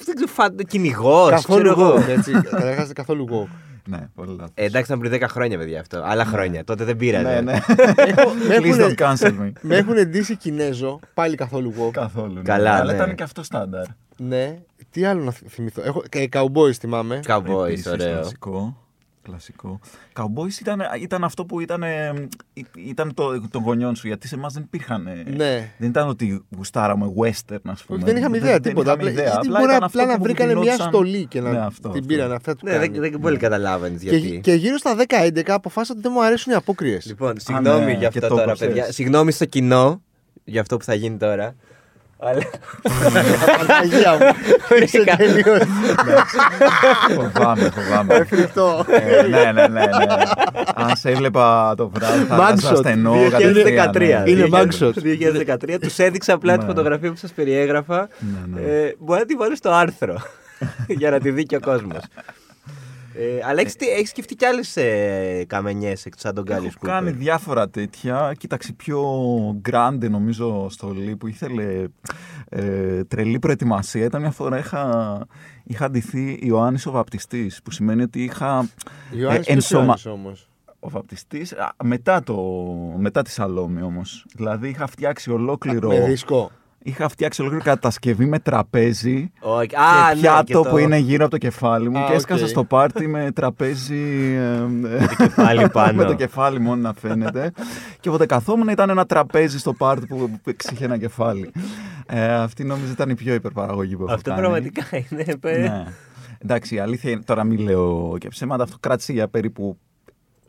δεν 0.06 0.16
ξέρω, 0.16 0.32
φαν... 0.32 0.56
κυνηγός. 0.68 1.30
Καθόλου 1.30 1.76
walk, 1.78 2.08
έτσι. 2.08 2.32
Καταρχάς 2.32 2.92
καθόλου 2.94 3.28
walk. 3.32 3.56
Ναι, 3.90 4.08
πολύ 4.16 4.30
λάθος. 4.36 4.52
Ε, 4.54 4.64
εντάξει, 4.66 4.94
ήταν 4.94 5.10
πριν 5.10 5.24
10 5.24 5.30
χρόνια, 5.30 5.58
παιδιά 5.58 5.80
αυτό. 5.80 6.02
Άλλα 6.06 6.26
χρόνια. 6.26 6.64
Τότε 6.64 6.84
δεν 6.84 6.96
πήρατε. 6.98 7.34
Ναι, 7.34 7.42
ναι. 7.42 7.52
Με 8.48 8.56
Please 8.60 8.64
έχουνε- 8.66 8.94
don't 9.00 9.04
cancel 9.14 9.28
me. 9.42 9.52
Με 9.62 9.76
έχουν 9.78 9.98
εντύσει 9.98 10.36
Κινέζο, 10.36 11.00
πάλι 11.14 11.36
καθόλου 11.36 11.74
walk. 11.80 11.92
Καθόλου. 11.92 12.34
ναι. 12.34 12.42
Καλά, 12.42 12.74
Αλλά 12.76 12.92
ναι. 12.92 12.98
ήταν 12.98 13.16
και 13.16 13.24
αυτό 13.24 13.44
στάνταρ. 13.44 13.86
Ναι. 14.18 14.58
Τι 14.90 15.06
άλλο 15.06 15.24
να 15.24 15.32
θυ- 15.32 15.50
θυμηθώ. 15.50 15.82
Έχω... 15.86 16.04
Και 16.10 16.30
Cowboys 16.32 16.72
θυμάμαι. 16.80 17.20
Cowboys, 17.28 17.64
Επίσης, 17.68 17.88
ωραίο. 17.88 18.14
Κλασικό. 18.14 18.78
Κλασικό. 19.30 19.80
Cowboys 20.14 20.60
ήταν, 20.60 20.82
ήταν 21.02 21.24
αυτό 21.24 21.46
που 21.46 21.60
ήταν, 21.60 21.84
ε, 21.84 22.14
ήταν 22.76 23.14
το, 23.14 23.50
των 23.50 23.64
γονιών 23.64 23.96
σου, 23.96 24.08
γιατί 24.08 24.28
σε 24.28 24.36
εμάς 24.36 24.54
δεν 24.54 24.64
υπήρχαν. 24.64 25.08
ε, 25.08 25.24
Ναι. 25.36 25.72
Δεν 25.78 25.90
ήταν 25.90 26.08
ότι 26.08 26.46
γουστάραμε 26.58 27.06
western, 27.22 27.58
ας 27.66 27.84
πούμε. 27.84 27.98
Όχι, 27.98 28.06
δεν 28.06 28.18
είχαμε 28.18 28.38
ιδέα 28.38 28.60
τίποτα. 28.60 28.92
είχαμε 28.92 28.92
Απλά, 28.92 29.10
ιδέα. 29.10 29.24
γιατί 29.24 29.48
Απλά 29.48 29.60
μπορεί 29.60 29.72
ήταν 29.72 29.84
απλά 29.84 30.02
αυτό 30.02 30.12
να 30.14 30.18
που 30.18 30.24
βρήκανε 30.24 30.54
μια 30.54 30.62
γινόντουσαν- 30.62 30.90
στολή 30.94 31.26
και 31.26 31.42
να 31.42 31.52
Ναι, 31.52 31.58
αυτό, 31.60 31.82
την 31.90 32.00
αυτό. 32.00 32.06
πήραν. 32.08 32.32
Αυτά 32.32 32.56
του 32.56 32.66
Ναι, 32.66 32.72
κάνει. 32.72 32.88
δεν, 33.00 33.02
δεν 33.12 33.20
πολύ 33.20 33.38
καταλάβαινες 33.38 34.02
Και, 34.02 34.16
γιατί. 34.16 34.40
και 34.42 34.54
γύρω 34.54 34.78
στα 34.78 34.96
10-11 34.96 35.42
αποφάσισα 35.54 35.94
ότι 35.94 36.02
δεν 36.02 36.12
μου 36.16 36.24
αρέσουν 36.24 36.52
οι 36.52 36.56
απόκριες. 36.56 37.06
Λοιπόν, 37.06 37.34
συγγνώμη 37.40 37.86
ναι, 37.86 37.92
για 37.92 37.98
και 38.00 38.06
αυτό 38.18 38.20
το 38.20 38.28
τώρα, 38.28 38.44
είπες. 38.44 38.60
παιδιά. 38.60 38.92
Συγγνώμη 38.92 39.32
στο 39.32 39.46
κοινό 39.46 40.02
για 40.44 40.62
αυτό 40.62 40.78
που 40.78 40.84
θα 40.84 40.94
γίνει 40.94 41.18
τώρα. 41.18 41.56
Αλλά. 42.20 42.42
Παναγία 43.58 44.12
μου. 44.12 44.20
Είσαι 44.84 44.98
Βρήκα. 44.98 45.16
τελείως 45.16 45.60
φοβάμαι, 47.16 47.70
φοβάμαι. 47.70 48.24
φρικτό. 48.30 48.86
Ε, 48.90 49.28
ναι, 49.28 49.52
ναι, 49.52 49.52
ναι, 49.52 49.68
ναι. 49.68 49.86
Αν 50.76 50.96
σε 50.96 51.10
έβλεπα 51.10 51.74
το 51.78 51.90
βράδυ 51.90 52.24
θα 52.24 52.36
Mugshot. 52.38 52.60
ήμουν 52.62 52.74
ασθενό. 52.74 53.14
2013. 53.14 53.76
κατευθείαν, 53.76 54.24
ναι. 54.24 54.30
Είναι 54.30 54.48
mugshot. 54.52 54.92
2013. 55.74 55.78
Τους 55.82 56.00
έδειξα 56.00 56.34
απλά 56.34 56.54
τη 56.54 56.60
Ναι. 56.60 56.66
φωτογραφία 56.66 57.10
που 57.12 57.18
σας 57.18 57.32
περιέγραφα. 57.32 58.08
Ναι, 58.20 58.60
ναι. 58.62 58.68
Ε, 58.72 58.96
μπορεί 59.00 59.20
να 59.20 59.26
τη 59.26 59.36
βάλω 59.36 59.56
στο 59.56 59.70
άρθρο. 59.70 60.22
για 61.00 61.10
να 61.10 61.20
τη 61.20 61.32
δει 61.32 61.44
και 61.44 61.56
ο 61.56 61.60
κόσμος. 61.60 62.00
Ε, 63.18 63.40
αλλά 63.44 63.62
έχει 63.62 63.76
έχεις 63.96 64.10
σκεφτεί 64.10 64.36
κι 64.36 64.46
άλλες 64.46 64.78
ε, 64.78 65.44
καμενιέ 65.48 65.94
εκτός 66.04 66.26
από 66.26 66.36
τον 66.36 66.44
Γκάλι 66.44 66.66
Έχω 66.68 66.76
κάνει 66.82 67.08
Σκούπερ. 67.08 67.24
διάφορα 67.24 67.70
τέτοια. 67.70 68.34
Κοίταξε, 68.38 68.74
πιο 68.74 69.02
γκράντε 69.62 70.10
νομίζω 70.10 70.70
στολή 70.70 71.16
που 71.16 71.28
ήθελε 71.28 71.84
ε, 72.50 73.04
τρελή 73.04 73.40
προετοιμασία. 73.40 74.04
Ήταν 74.06 74.22
μια 74.22 74.32
φορά 74.32 74.58
είχα, 74.58 75.18
είχα 75.64 75.90
ντυθεί 75.90 76.40
Ιωάννης 76.42 76.86
ο 76.86 76.92
Βαπτιστής, 76.92 77.60
που 77.64 77.72
σημαίνει 77.72 78.02
ότι 78.02 78.24
είχα 78.24 78.70
Ιωάννης 79.12 79.48
ε, 79.48 79.54
ποιος 79.54 79.56
ενσωμα- 79.56 79.84
Ιωάννης 79.84 80.06
όμως; 80.06 80.50
Ο 80.80 80.90
Βαπτιστής, 80.90 81.54
α, 81.54 81.74
μετά, 81.84 82.24
το, 82.24 82.36
μετά 82.98 83.22
τη 83.22 83.30
Σαλόμη 83.32 83.82
όμως. 83.82 84.26
Δηλαδή 84.36 84.70
είχα 84.70 84.88
φτιάξει 84.88 85.32
ολόκληρο... 85.32 85.88
Με 85.88 86.00
δίσκο. 86.00 86.52
Είχα 86.88 87.10
φτιάξει 87.10 87.42
ολόκληρη 87.42 87.66
κατασκευή 87.66 88.26
με 88.26 88.40
τραπέζι 88.40 89.32
Όχι, 89.40 89.68
και 89.68 89.76
Α, 89.76 90.14
ναι, 90.14 90.20
πιάτο 90.22 90.44
και 90.44 90.54
το- 90.54 90.62
που 90.62 90.78
είναι 90.78 90.98
γύρω 90.98 91.22
από 91.24 91.32
το 91.32 91.38
κεφάλι 91.38 91.90
μου 91.90 91.98
Α, 92.00 92.06
και 92.08 92.14
έσκασα 92.14 92.44
οκ. 92.44 92.50
στο 92.50 92.64
πάρτι 92.64 93.08
με 93.08 93.32
τραπέζι 93.32 94.34
ε, 94.36 94.98
ε, 94.98 95.06
κεφάλι 95.18 95.70
πάνω. 95.70 95.94
με 95.98 96.04
το 96.06 96.14
κεφάλι 96.14 96.60
μόνο 96.68 96.82
να 96.82 96.94
φαίνεται 96.94 97.52
και 98.00 98.10
όποτε 98.10 98.26
καθόμουν 98.26 98.68
ήταν 98.68 98.90
ένα 98.90 99.06
τραπέζι 99.06 99.60
στο 99.60 99.74
πάρτι 99.74 100.06
που 100.06 100.30
που 100.44 100.50
εξήχε 100.50 100.86
ένα 100.86 100.98
κεφάλι 100.98 101.52
ε, 102.06 102.34
αυτή 102.34 102.64
νομίζω 102.64 102.92
ήταν 102.92 103.10
η 103.10 103.16
πιο 103.16 103.34
υπερπαραγωγή 103.34 103.96
που 103.96 104.04
έχω 104.04 104.14
Αυτό 104.14 104.30
κάνει. 104.30 104.42
πραγματικά 104.42 104.84
είναι. 105.10 105.24
παι- 105.40 105.60
ναι. 105.60 105.84
εντάξει 106.38 106.76
η 106.76 106.80
αλήθεια 106.80 107.12
είναι 107.12 107.22
τώρα 107.26 107.44
μην 107.44 107.60
λέω 107.60 108.16
και 108.20 108.28
ψέματα 108.28 108.64
αυτό 108.64 108.78
κράτησε 108.80 109.14
για 109.14 109.28
περίπου 109.28 109.78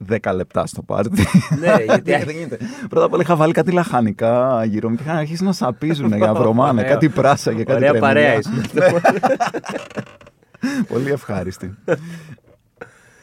10 0.09 0.35
λεπτά 0.35 0.67
στο 0.67 0.83
πάρτι. 0.83 1.23
Ναι, 1.61 1.75
γιατί 1.85 2.25
Δεν 2.25 2.37
γίνεται. 2.37 2.59
Πρώτα 2.89 3.05
απ' 3.07 3.13
όλα 3.13 3.23
είχα 3.23 3.37
βάλει 3.37 3.53
κάτι 3.53 3.71
λαχανικά 3.73 4.65
γύρω 4.65 4.89
μου 4.89 4.97
και 4.97 5.03
είχαν 5.03 5.17
αρχίσει 5.17 5.45
να 5.45 5.53
σαπίζουν 5.53 6.07
για 6.17 6.27
να 6.27 6.35
βρωμάνε. 6.35 6.81
Ωραίο. 6.81 6.93
κάτι 6.93 7.09
πράσα 7.09 7.53
και 7.53 7.65
κάτι 7.65 7.73
Ωραία 7.73 7.91
κρεμμύδια. 7.91 8.09
παρέα 8.09 8.35
ήσουν. 8.35 8.63
Πολύ 10.89 11.11
ευχάριστη. 11.11 11.75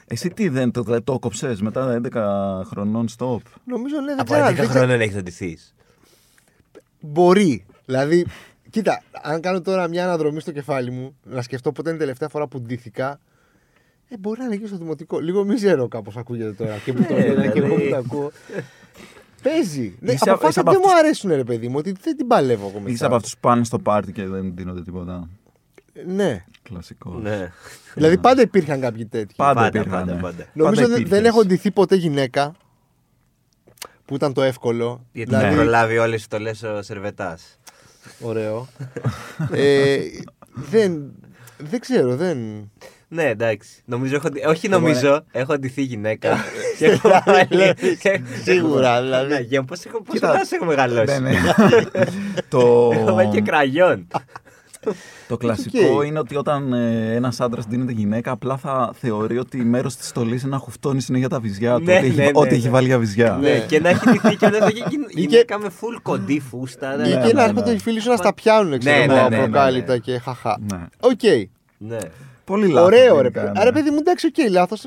Εσύ 0.07 0.29
τι 0.29 0.49
δεν 0.49 0.71
το, 0.71 1.01
το 1.03 1.19
κόψες 1.19 1.61
μετά 1.61 1.99
τα 2.01 2.61
11 2.63 2.67
χρονών 2.69 3.07
stop; 3.17 3.37
Νομίζω 3.65 3.99
ναι, 3.99 4.05
δεν 4.05 4.19
Από 4.19 4.33
ξέρω. 4.33 4.45
11 4.45 4.53
δεν 4.55 4.55
ξέρω. 4.55 4.69
χρόνων 4.79 5.01
έχει 5.01 5.17
αντιθεί. 5.17 5.57
Μπορεί. 6.99 7.65
Δηλαδή, 7.85 8.25
κοίτα, 8.69 9.01
αν 9.23 9.41
κάνω 9.41 9.61
τώρα 9.61 9.87
μια 9.87 10.03
αναδρομή 10.03 10.39
στο 10.39 10.51
κεφάλι 10.51 10.91
μου, 10.91 11.15
να 11.23 11.41
σκεφτώ 11.41 11.71
πότε 11.71 11.89
είναι 11.89 11.97
η 11.97 12.01
τελευταία 12.01 12.29
φορά 12.29 12.47
που 12.47 12.61
ντύθηκα. 12.61 13.19
Ε, 14.09 14.17
μπορεί 14.19 14.39
να 14.39 14.45
είναι 14.45 14.55
εκεί 14.55 14.67
στο 14.67 14.77
δημοτικό. 14.77 15.19
Λίγο 15.19 15.43
μιζέρο 15.45 15.87
κάπως 15.87 16.17
ακούγεται 16.17 16.51
τώρα. 16.51 16.77
Και 16.85 16.93
που 16.93 17.03
το 17.03 17.13
Ναι, 17.13 17.27
λένε 17.27 17.47
και 17.47 17.59
εγώ 17.59 17.67
που 17.67 17.81
δηλαδή. 17.81 17.89
το 17.89 17.95
ακούω. 17.97 18.31
Παίζει. 19.43 19.97
Ναι, 19.99 20.11
Είσαι- 20.11 20.29
αποφάσισα 20.29 20.49
είσαι 20.49 20.59
ότι 20.59 20.59
από 20.59 20.71
δεν 20.71 20.79
μου 20.83 20.87
αυτούς- 20.87 21.03
αρέσουν, 21.03 21.31
ρε 21.31 21.43
παιδί 21.43 21.67
μου, 21.67 21.75
ότι 21.77 21.95
δεν 22.01 22.17
την 22.17 22.27
παλεύω 22.27 22.67
εγώ 22.67 22.77
Είσαι 22.79 22.89
μετά. 22.91 23.05
από 23.05 23.15
αυτούς 23.15 23.33
που 23.33 23.39
πάνε 23.39 23.63
στο 23.63 23.79
πάρτι 23.79 24.11
και 24.11 24.25
δεν 24.25 24.55
δίνονται 24.55 24.81
τίποτα. 24.81 25.29
Ναι. 26.05 26.45
Κλασικό. 26.63 27.09
Ναι. 27.21 27.51
Δηλαδή 27.93 28.17
πάντα 28.17 28.41
υπήρχαν 28.41 28.79
κάποιοι 28.81 29.05
τέτοιοι. 29.05 29.33
Πάντα, 29.35 29.53
Πάντα, 29.61 29.67
υπήρχαν, 29.79 29.99
πάντα, 29.99 30.13
ναι. 30.15 30.21
πάντα. 30.21 30.45
Νομίζω 30.53 30.75
Πάντα 30.81 30.87
δεν, 30.93 31.01
υπήρχες. 31.01 31.09
δεν 31.21 31.25
έχω 31.25 31.45
ντυθεί 31.45 31.71
ποτέ 31.71 31.95
γυναίκα. 31.95 32.55
Που 34.05 34.15
ήταν 34.15 34.33
το 34.33 34.41
εύκολο. 34.41 35.05
Γιατί 35.11 35.31
Ναι. 35.31 35.35
θα 35.37 35.43
Δηλαδή, 35.43 35.61
προλάβει 35.61 35.97
όλες 35.97 36.15
τι 36.17 36.21
στολέ 36.23 36.49
ο 36.49 36.81
Σερβετάς. 36.81 37.59
Ωραίο. 38.21 38.67
ε, 39.51 39.99
δεν, 40.53 41.11
δεν 41.57 41.79
ξέρω, 41.79 42.15
δεν. 42.15 42.37
Ναι, 43.13 43.23
εντάξει. 43.23 43.69
Νομίζω 43.85 44.15
έχω, 44.15 44.29
ντυ- 44.29 44.45
όχι 44.47 44.67
νομίζω, 44.67 45.23
έχω 45.31 45.57
ντυθεί 45.57 45.81
γυναίκα. 45.81 46.37
και 46.77 46.85
έχω 46.85 47.09
Δηλαδή, 47.09 47.55
βάλει. 47.55 47.73
σίγουρα, 48.43 49.01
δηλαδή. 49.01 49.33
Ναι, 49.33 49.39
για 49.39 49.63
πώς 49.63 49.85
έχω, 49.85 49.97
πόσο 50.01 50.11
Κοίτα, 50.11 50.33
nás 50.33 50.51
έχω 50.51 50.65
μεγαλώσει; 50.65 51.19
Ναι, 51.21 51.29
ναι. 51.29 51.37
το, 52.49 52.91
Έχω 52.93 53.13
βάλει 53.13 53.29
και 53.29 53.41
κραγιόν. 53.41 54.07
το 55.27 55.37
κλασικό 55.37 55.95
οκ. 55.95 56.05
είναι 56.05 56.19
ότι 56.19 56.35
όταν 56.35 56.73
ε, 56.73 57.13
ένας 57.15 57.39
άντρας 57.39 57.65
ντύνεται 57.65 57.91
γυναίκα, 57.91 58.31
απλά 58.31 58.57
θα 58.57 58.93
θεωρεί 58.99 59.37
ότι 59.37 59.57
μέρος 59.57 59.95
της 59.95 60.07
στολής 60.07 60.41
είναι 60.41 60.51
να 60.51 60.57
χουφτώνει 60.57 61.01
συνέχεια 61.01 61.29
τα 61.29 61.39
βυζιά 61.39 61.75
του. 61.77 61.83
Ναι, 61.83 61.97
ότι 61.97 62.05
έχει, 62.05 62.15
ναι, 62.15 62.23
ναι, 62.23 62.31
ό,τι 62.33 62.49
ναι. 62.49 62.55
έχει 62.55 62.69
βάλει 62.69 62.87
για 62.87 62.99
βυζιά. 62.99 63.37
Ναι, 63.41 63.59
και 63.59 63.79
να 63.79 63.89
έχει 63.89 64.09
ντυθεί 64.09 64.35
και 64.35 64.45
όλα 64.45 64.71
και 64.71 64.83
Ή 65.07 65.21
γυναίκα 65.21 65.59
με 65.59 65.67
full 65.81 65.99
κοντή 66.01 66.39
φούστα. 66.39 66.93
Ή 66.93 66.97
ναι. 66.97 67.07
και 67.09 67.15
να 67.15 67.33
ναι, 67.33 67.43
έρχονται 67.43 67.69
ναι. 67.69 67.75
οι 67.75 67.79
φίλοι 67.79 67.99
σου 67.99 68.09
να 68.09 68.15
στα 68.17 68.33
πιάνουν, 68.33 68.79
ξέρω 68.79 68.97
Ναι, 68.97 69.03
εγώ, 69.03 69.13
ναι, 69.13 69.21
ναι, 69.21 69.29
ναι, 69.29 69.35
απροκάλυπτα 69.37 69.93
ναι. 69.93 69.99
και 69.99 70.19
χαχά. 70.19 70.59
Ναι. 70.71 70.85
Οκ. 70.99 71.49
Ναι. 71.77 71.97
Πολύ 72.43 72.67
λάθος. 72.67 72.87
Ωραίο, 72.87 73.15
ρε 73.15 73.21
γενικά, 73.21 73.39
παιδί. 73.41 73.51
ναι. 73.53 73.61
Άρα, 73.61 73.71
παιδί 73.71 73.89
μου, 73.89 73.97
εντάξει, 73.99 74.27
οκ, 74.27 74.49
λάθος. 74.51 74.85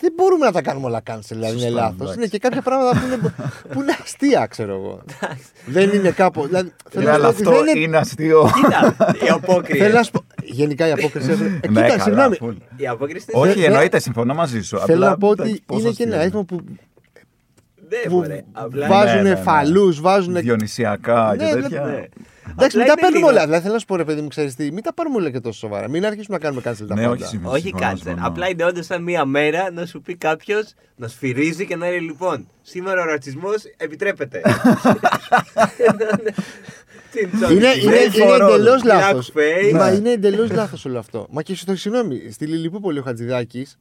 Δεν 0.00 0.12
μπορούμε 0.16 0.44
να 0.46 0.52
τα 0.52 0.62
κάνουμε 0.62 0.86
όλα 0.86 1.02
cancel, 1.10 1.18
δηλαδή 1.28 1.52
είναι 1.52 1.60
Σωστά, 1.60 1.80
λάθος. 1.80 1.96
εντάξει. 2.00 2.18
Είναι 2.18 2.26
και 2.26 2.38
κάποια 2.38 2.62
πράγματα 2.62 2.98
που 3.00 3.06
είναι, 3.06 3.34
που 3.72 3.80
είναι 3.80 3.96
αστεία, 4.02 4.46
ξέρω 4.46 4.74
εγώ. 4.74 5.02
δεν 5.66 5.90
είναι 5.92 6.10
κάπου. 6.10 6.46
Δηλαδή, 6.46 6.72
θέλω 6.90 7.04
Ναι, 7.04 7.10
να 7.10 7.16
αλλά 7.16 7.32
σου 7.32 7.42
πω 7.42 7.48
αυτό 7.50 7.60
ότι 7.60 7.72
δεν 7.72 7.82
είναι 7.82 7.96
αστείο. 7.96 8.50
Κοίτα, 8.54 8.96
η 9.12 9.16
Θέλω 9.18 9.34
απόκριση. 9.34 9.92
να 9.92 10.02
σου 10.02 10.10
πω. 10.10 10.24
Γενικά 10.42 10.88
η 10.88 10.92
απόκριση. 10.92 11.30
έχουν- 11.30 11.46
Ε, 11.46 11.48
Ναι, 11.48 11.58
Κοίτα, 11.68 11.80
καλά, 11.86 12.02
συγγνώμη. 12.02 12.36
full. 12.40 12.54
Η 12.76 12.86
απόκριση 12.86 13.26
Όχι, 13.32 13.54
δεν- 13.60 13.64
εννοείται, 13.64 13.98
συμφωνώ 13.98 14.34
μαζί 14.34 14.60
σου. 14.62 14.78
Θέλω 14.78 14.98
Απλά, 14.98 15.08
να 15.10 15.16
πω 15.18 15.28
ότι 15.28 15.42
εντάξει, 15.42 15.62
πόσο 15.66 15.80
είναι 15.80 15.90
και 15.90 16.02
ένα 16.02 16.10
αστείο 16.16 16.20
αριθμό 16.22 16.44
που, 16.44 16.60
Ναι, 17.88 17.98
που 18.08 18.14
μωρέ. 18.16 18.44
Απλά 18.52 18.86
βάζουν 18.88 19.22
ναι, 19.22 19.28
ναι. 19.28 19.36
φαλούς, 19.36 20.00
βάζουν. 20.00 20.34
Διονυσιακά 20.34 21.34
Ναι, 21.36 21.48
και 21.48 21.54
ναι, 21.54 21.60
τέτοια. 21.60 22.08
Ναι. 22.46 22.52
Εντάξει, 22.52 22.78
Απλά 22.78 22.78
μην 22.78 22.86
τα 22.86 22.92
είναι 22.92 23.00
παίρνουμε 23.00 23.16
λίγο. 23.18 23.28
όλα. 23.28 23.44
Δηλαδή 23.44 23.60
θέλω 23.62 23.72
να 23.72 23.78
σου 23.80 23.86
πω, 23.86 23.96
ρε 23.96 24.04
παιδί 24.04 24.20
μου, 24.20 24.28
ξέρεις 24.28 24.54
τι, 24.54 24.72
μην 24.72 24.82
τα 24.82 24.94
πάρουμε 24.94 25.16
όλα 25.16 25.30
και 25.30 25.40
τόσο 25.40 25.58
σοβαρά. 25.58 25.88
Μην 25.88 26.06
αρχίσουμε 26.06 26.36
να 26.36 26.42
κάνουμε 26.42 26.62
cancel 26.64 26.86
τα 26.88 26.94
Ναι, 26.94 27.02
πάντα. 27.02 27.08
όχι, 27.10 27.24
συμφωνώ. 27.24 27.50
Όχι 27.52 27.60
συμφωνώ, 27.62 27.82
κάνσερ. 27.86 28.06
συμφωνώ. 28.06 28.26
Απλά 28.26 28.48
είναι 28.48 28.64
όντως 28.64 28.86
σαν 28.86 29.02
μία 29.02 29.24
μέρα 29.24 29.70
να 29.70 29.86
σου 29.86 30.00
πει 30.00 30.16
κάποιος 30.16 30.72
να 30.96 31.08
σφυρίζει 31.08 31.66
και 31.66 31.76
να 31.76 31.86
είναι 31.86 31.98
λοιπόν. 31.98 32.48
Σήμερα 32.62 33.02
ο 33.02 33.04
ρατσισμός 33.04 33.62
επιτρέπεται. 33.76 34.40
Είναι, 37.50 37.50
είναι, 37.50 37.96
είναι 38.14 38.44
εντελώς 38.44 38.84
λάθος. 38.84 39.32
Blackface. 39.34 39.72
Μα 39.72 39.90
Ναι. 39.90 39.96
είναι 39.96 40.10
εντελώς 40.10 40.50
λάθος 40.50 40.84
όλο 40.84 40.98
αυτό. 40.98 41.26
Μα 41.30 41.42
και 41.42 41.54
στο 41.54 41.76
συγγνώμη, 41.76 42.30
στη 42.30 42.46
Λιλιπούπολη 42.46 42.98
ο 42.98 43.02
Χατζηδάκης 43.02 43.78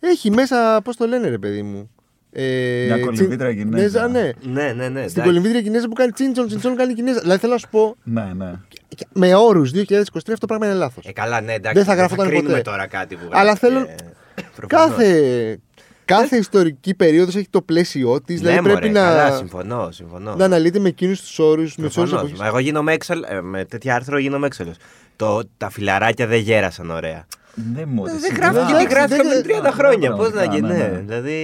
έχει 0.00 0.30
μέσα, 0.30 0.80
πώς 0.84 0.96
το 0.96 1.06
λένε, 1.06 1.28
ρε 1.28 1.38
παιδί 1.38 1.62
μου. 1.62 1.90
Ε, 2.32 2.84
Μια 2.86 2.98
κολυμβήτρια 2.98 3.48
τσιν- 3.48 3.58
Κινέζα. 3.70 4.08
Ναι, 4.08 4.20
ναι. 4.20 4.32
Ναι, 4.52 4.62
ναι, 4.62 4.72
ναι. 4.72 4.88
Στην 4.88 4.96
εντάξει. 4.98 5.20
κολυμβήτρια 5.20 5.62
Κινέζα 5.62 5.86
που 5.88 5.92
κάνει 5.92 6.10
τσίντσον, 6.12 6.46
τσίντσον 6.46 6.76
κάνει 6.76 6.94
Κινέζα. 6.94 7.20
Δηλαδή 7.20 7.40
θέλω 7.40 7.52
να 7.52 7.58
σου 7.58 7.68
πω, 7.70 7.96
Ναι, 8.02 8.30
ναι. 8.36 8.52
και- 8.88 9.06
με 9.12 9.34
όρους 9.34 9.70
2023 9.70 10.32
αυτό 10.32 10.46
πράγμα 10.46 10.66
είναι 10.66 10.74
λάθος. 10.74 11.04
Ε, 11.06 11.12
καλά, 11.12 11.40
ναι, 11.40 11.52
εντάξει. 11.52 11.76
Δεν 11.78 11.86
θα 11.86 11.94
γραφόταν 11.94 12.26
κρίνουμε 12.26 12.48
ποτέ. 12.48 12.62
τώρα 12.62 12.86
κάτι 12.86 13.14
που 13.16 13.22
Αλλά 13.30 13.42
γράφει 13.42 13.58
θέλω- 13.58 13.84
και- 13.86 13.94
Προφανώς. 14.56 14.96
Κάθε, 14.96 15.58
κάθε 16.04 16.36
ιστορική 16.36 16.94
περίοδος 16.94 17.36
έχει 17.36 17.46
το 17.50 17.62
πλαίσιό 17.62 18.20
της. 18.22 18.40
Ναι, 18.40 18.48
Δηλαδή 18.48 18.68
μωρέ, 18.68 18.80
πρέπει 18.80 18.94
καλά, 18.94 19.28
να, 19.30 19.36
συμφωνώ, 19.36 19.88
συμφωνώ. 19.90 20.34
να 20.34 20.44
αναλύεται 20.44 20.78
με 20.78 20.88
εκείνους 20.88 21.20
τους 21.20 21.38
όρους, 21.38 21.76
με 21.76 21.86
τους 21.86 21.96
όρους 21.96 22.10
Προφανώς. 22.10 22.30
εποχή. 22.32 22.42
Μα 22.42 22.48
εγώ 22.48 22.58
γίνομαι 22.58 22.92
έξαλλο, 22.92 23.24
ε, 23.28 23.40
με 23.40 23.64
τέτοια 23.64 23.94
άρθρο 23.94 24.18
γίνομαι 24.18 24.46
έξαλλος. 24.46 24.76
Το, 25.16 25.40
τα 25.56 25.70
φιλαράκια 25.70 26.26
δεν 26.26 26.40
γέρασαν 26.40 26.90
ωραία. 26.90 27.26
Ναι, 27.74 27.84
μωρέ, 27.86 28.10
δεν 28.10 28.20
σιγά. 28.20 28.36
γράφτηκε, 28.36 28.72
εντάξει, 28.72 28.86
γράφτηκαν 28.94 29.28
δεν- 29.28 29.42
πριν 29.42 29.56
30 29.56 29.62
ναι, 29.62 29.70
χρόνια. 29.70 30.12
Πώς 30.12 30.26
να 30.26 30.32
πραγματικά, 30.32 30.54
γίνει, 30.68 30.78
ναι, 30.78 30.88
ναι. 30.88 30.94
ναι. 30.94 30.98
Δηλαδή. 31.06 31.38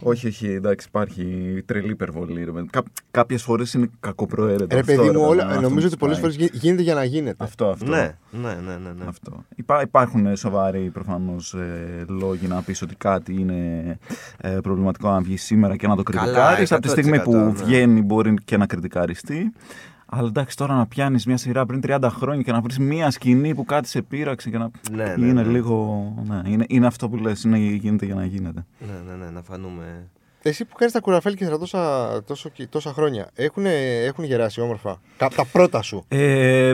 Όχι, 0.00 0.26
όχι, 0.26 0.46
εντάξει, 0.48 0.86
υπάρχει 0.88 1.24
τρελή 1.66 1.90
υπερβολή. 1.90 2.44
Ρε. 2.44 2.50
Κά, 2.70 2.82
Κάποιες 3.10 3.42
φορές 3.42 3.74
είναι 3.74 3.90
κακοπροαίρετο. 4.00 4.66
Ρε 4.74 4.80
αυτό, 4.80 4.92
παιδί 4.94 5.06
μου, 5.06 5.12
ρε, 5.12 5.18
όλα, 5.26 5.42
αυτό 5.46 5.60
νομίζω 5.60 5.80
μου 5.80 5.86
ότι 5.86 5.96
πολλές 5.96 6.16
σπάει. 6.16 6.32
φορές 6.32 6.50
γίνεται 6.52 6.82
για 6.82 6.94
να 6.94 7.04
γίνεται. 7.04 7.44
Αυτό, 7.44 7.66
αυτό. 7.66 7.90
Ναι, 7.90 8.14
ναι, 8.30 8.48
ναι, 8.48 8.76
ναι. 8.82 8.90
ναι. 8.98 9.04
Αυτό. 9.08 9.44
Υπά, 9.56 9.82
υπάρχουν 9.82 10.36
σοβαροί 10.36 10.90
προφανώς 10.92 11.54
ε, 11.54 12.04
λόγοι 12.08 12.46
να 12.46 12.62
πεις 12.62 12.82
ότι 12.82 12.94
κάτι 12.94 13.34
είναι 13.40 13.58
ε, 14.40 14.48
προβληματικό 14.62 15.10
να 15.10 15.20
βγει 15.20 15.36
σήμερα 15.36 15.76
και 15.76 15.86
να 15.86 15.96
το 15.96 16.02
Καλά, 16.02 16.22
κριτικάρεις. 16.22 16.72
Από 16.72 16.82
τη 16.82 16.88
στιγμή 16.88 17.20
που 17.20 17.32
100%, 17.34 17.36
ναι. 17.44 17.50
βγαίνει 17.64 18.02
μπορεί 18.02 18.34
και 18.44 18.56
να 18.56 18.66
κριτικαριστεί. 18.66 19.52
Αλλά 20.06 20.28
εντάξει, 20.28 20.56
τώρα 20.56 20.74
να 20.74 20.86
πιάνεις 20.86 21.26
μια 21.26 21.36
σειρά 21.36 21.66
πριν 21.66 21.80
30 21.86 21.98
χρόνια 22.10 22.42
και 22.42 22.52
να 22.52 22.60
βρεις 22.60 22.78
μια 22.78 23.10
σκηνή 23.10 23.54
που 23.54 23.64
κάτι 23.64 23.88
σε 23.88 24.02
πείραξε 24.02 24.50
και 24.50 24.58
να. 24.58 24.70
Ναι, 24.90 25.04
ναι, 25.16 25.26
είναι 25.26 25.42
ναι. 25.42 25.50
λίγο. 25.50 26.04
Ναι, 26.26 26.50
είναι, 26.50 26.64
είναι 26.68 26.86
αυτό 26.86 27.08
που 27.08 27.16
λες, 27.16 27.42
είναι 27.42 27.58
γίνεται 27.58 28.06
για 28.06 28.14
να 28.14 28.24
γίνεται. 28.24 28.64
Ναι, 28.78 29.12
ναι, 29.12 29.24
ναι, 29.24 29.30
να 29.30 29.42
φανούμε. 29.42 30.08
Εσύ 30.42 30.64
που 30.64 30.74
κάνεις 30.76 30.92
τα 30.94 31.00
κουραφέλκυθρα 31.00 31.58
τόσα, 31.58 32.08
τόσο, 32.26 32.50
τόσα 32.68 32.92
χρόνια, 32.92 33.30
έχουν, 33.34 33.64
έχουν 34.06 34.24
γεράσει 34.24 34.60
όμορφα. 34.60 35.00
Κα- 35.16 35.28
τα 35.28 35.44
πρώτα 35.52 35.82
σου; 35.82 36.04
Ε, 36.08 36.72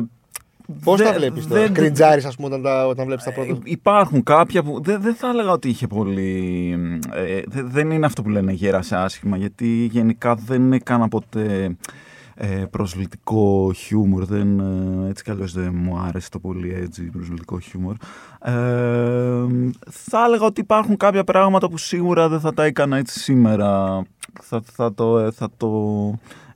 Πώς 0.85 0.99
δεν- 0.99 1.07
τα 1.07 1.13
βλέπεις 1.19 1.47
τώρα; 1.47 1.61
δεν- 1.61 1.73
Κριντζάρεις, 1.73 2.25
ας 2.25 2.35
πούμε, 2.37 2.49
όταν, 2.49 2.63
τα- 2.63 2.87
όταν 2.87 3.07
βλέπεις 3.07 3.25
τα 3.25 3.31
Ε, 3.31 3.35
πρώτα; 3.35 3.59
Υπάρχουν 3.65 4.23
κάποια 4.23 4.63
που 4.63 4.83
δεν, 4.83 5.01
δεν 5.03 5.15
θα 5.15 5.29
έλεγα 5.29 5.51
ότι 5.51 5.69
είχε 5.69 5.87
πολύ. 5.87 6.79
ε, 7.15 7.41
δε- 7.47 7.63
δεν 7.63 7.91
είναι 7.91 8.07
αυτό 8.07 8.23
που 8.23 8.29
λένε 8.29 8.53
γέρασε 8.53 8.97
άσχημα, 8.97 9.37
γιατί 9.37 9.67
γενικά 9.91 10.35
δεν 10.35 10.73
έκανα 10.73 11.09
ποτέ 11.09 11.77
ε, 12.35 12.65
προσβλητικό 12.71 13.73
χιούμορ. 13.75 14.25
Δεν, 14.25 14.61
ε, 14.61 15.09
έτσι 15.09 15.25
κι 15.25 15.31
αλλιώς 15.31 15.53
δεν 15.53 15.75
μου 15.75 15.99
άρεσε 15.99 16.31
το 16.31 16.39
πολύ 16.39 16.73
έτσι 16.75 17.03
προσβλητικό 17.03 17.59
χιούμορ. 17.59 17.95
Ε, 18.41 18.53
θα 19.91 20.25
έλεγα 20.27 20.45
ότι 20.47 20.61
υπάρχουν 20.61 20.97
κάποια 20.97 21.25
πράγματα 21.25 21.69
που 21.69 21.77
σίγουρα 21.79 22.29
δεν 22.29 22.41
θα 22.41 22.55
τα 22.55 22.65
έκανα 22.65 22.97
έτσι 22.97 23.19
σήμερα. 23.19 24.03
Θα, 24.43 24.63
θα, 24.73 24.95
το, 24.95 25.19
ε, 25.19 25.31
θα 25.31 25.49
το 25.57 25.71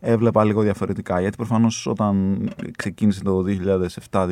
έβλεπα 0.01 0.45
λίγο 0.45 0.63
διαφορετικά. 0.63 1.21
Γιατί 1.21 1.37
προφανώς 1.37 1.87
όταν 1.87 2.39
ξεκίνησε 2.77 3.23
το 3.23 3.45
2007-2008 4.11 4.29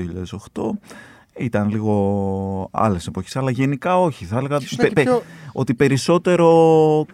ήταν 1.37 1.69
λίγο 1.69 2.69
άλλες 2.71 3.07
εποχές, 3.07 3.37
αλλά 3.37 3.51
γενικά 3.51 4.01
όχι. 4.01 4.25
Θα 4.25 4.37
έλεγα 4.39 4.57
Ήσουν 4.61 4.77
πε- 4.79 4.87
και 4.89 4.93
πε- 4.95 5.05
πιο- 5.05 5.23
ότι 5.53 5.75
περισσότερο 5.75 6.49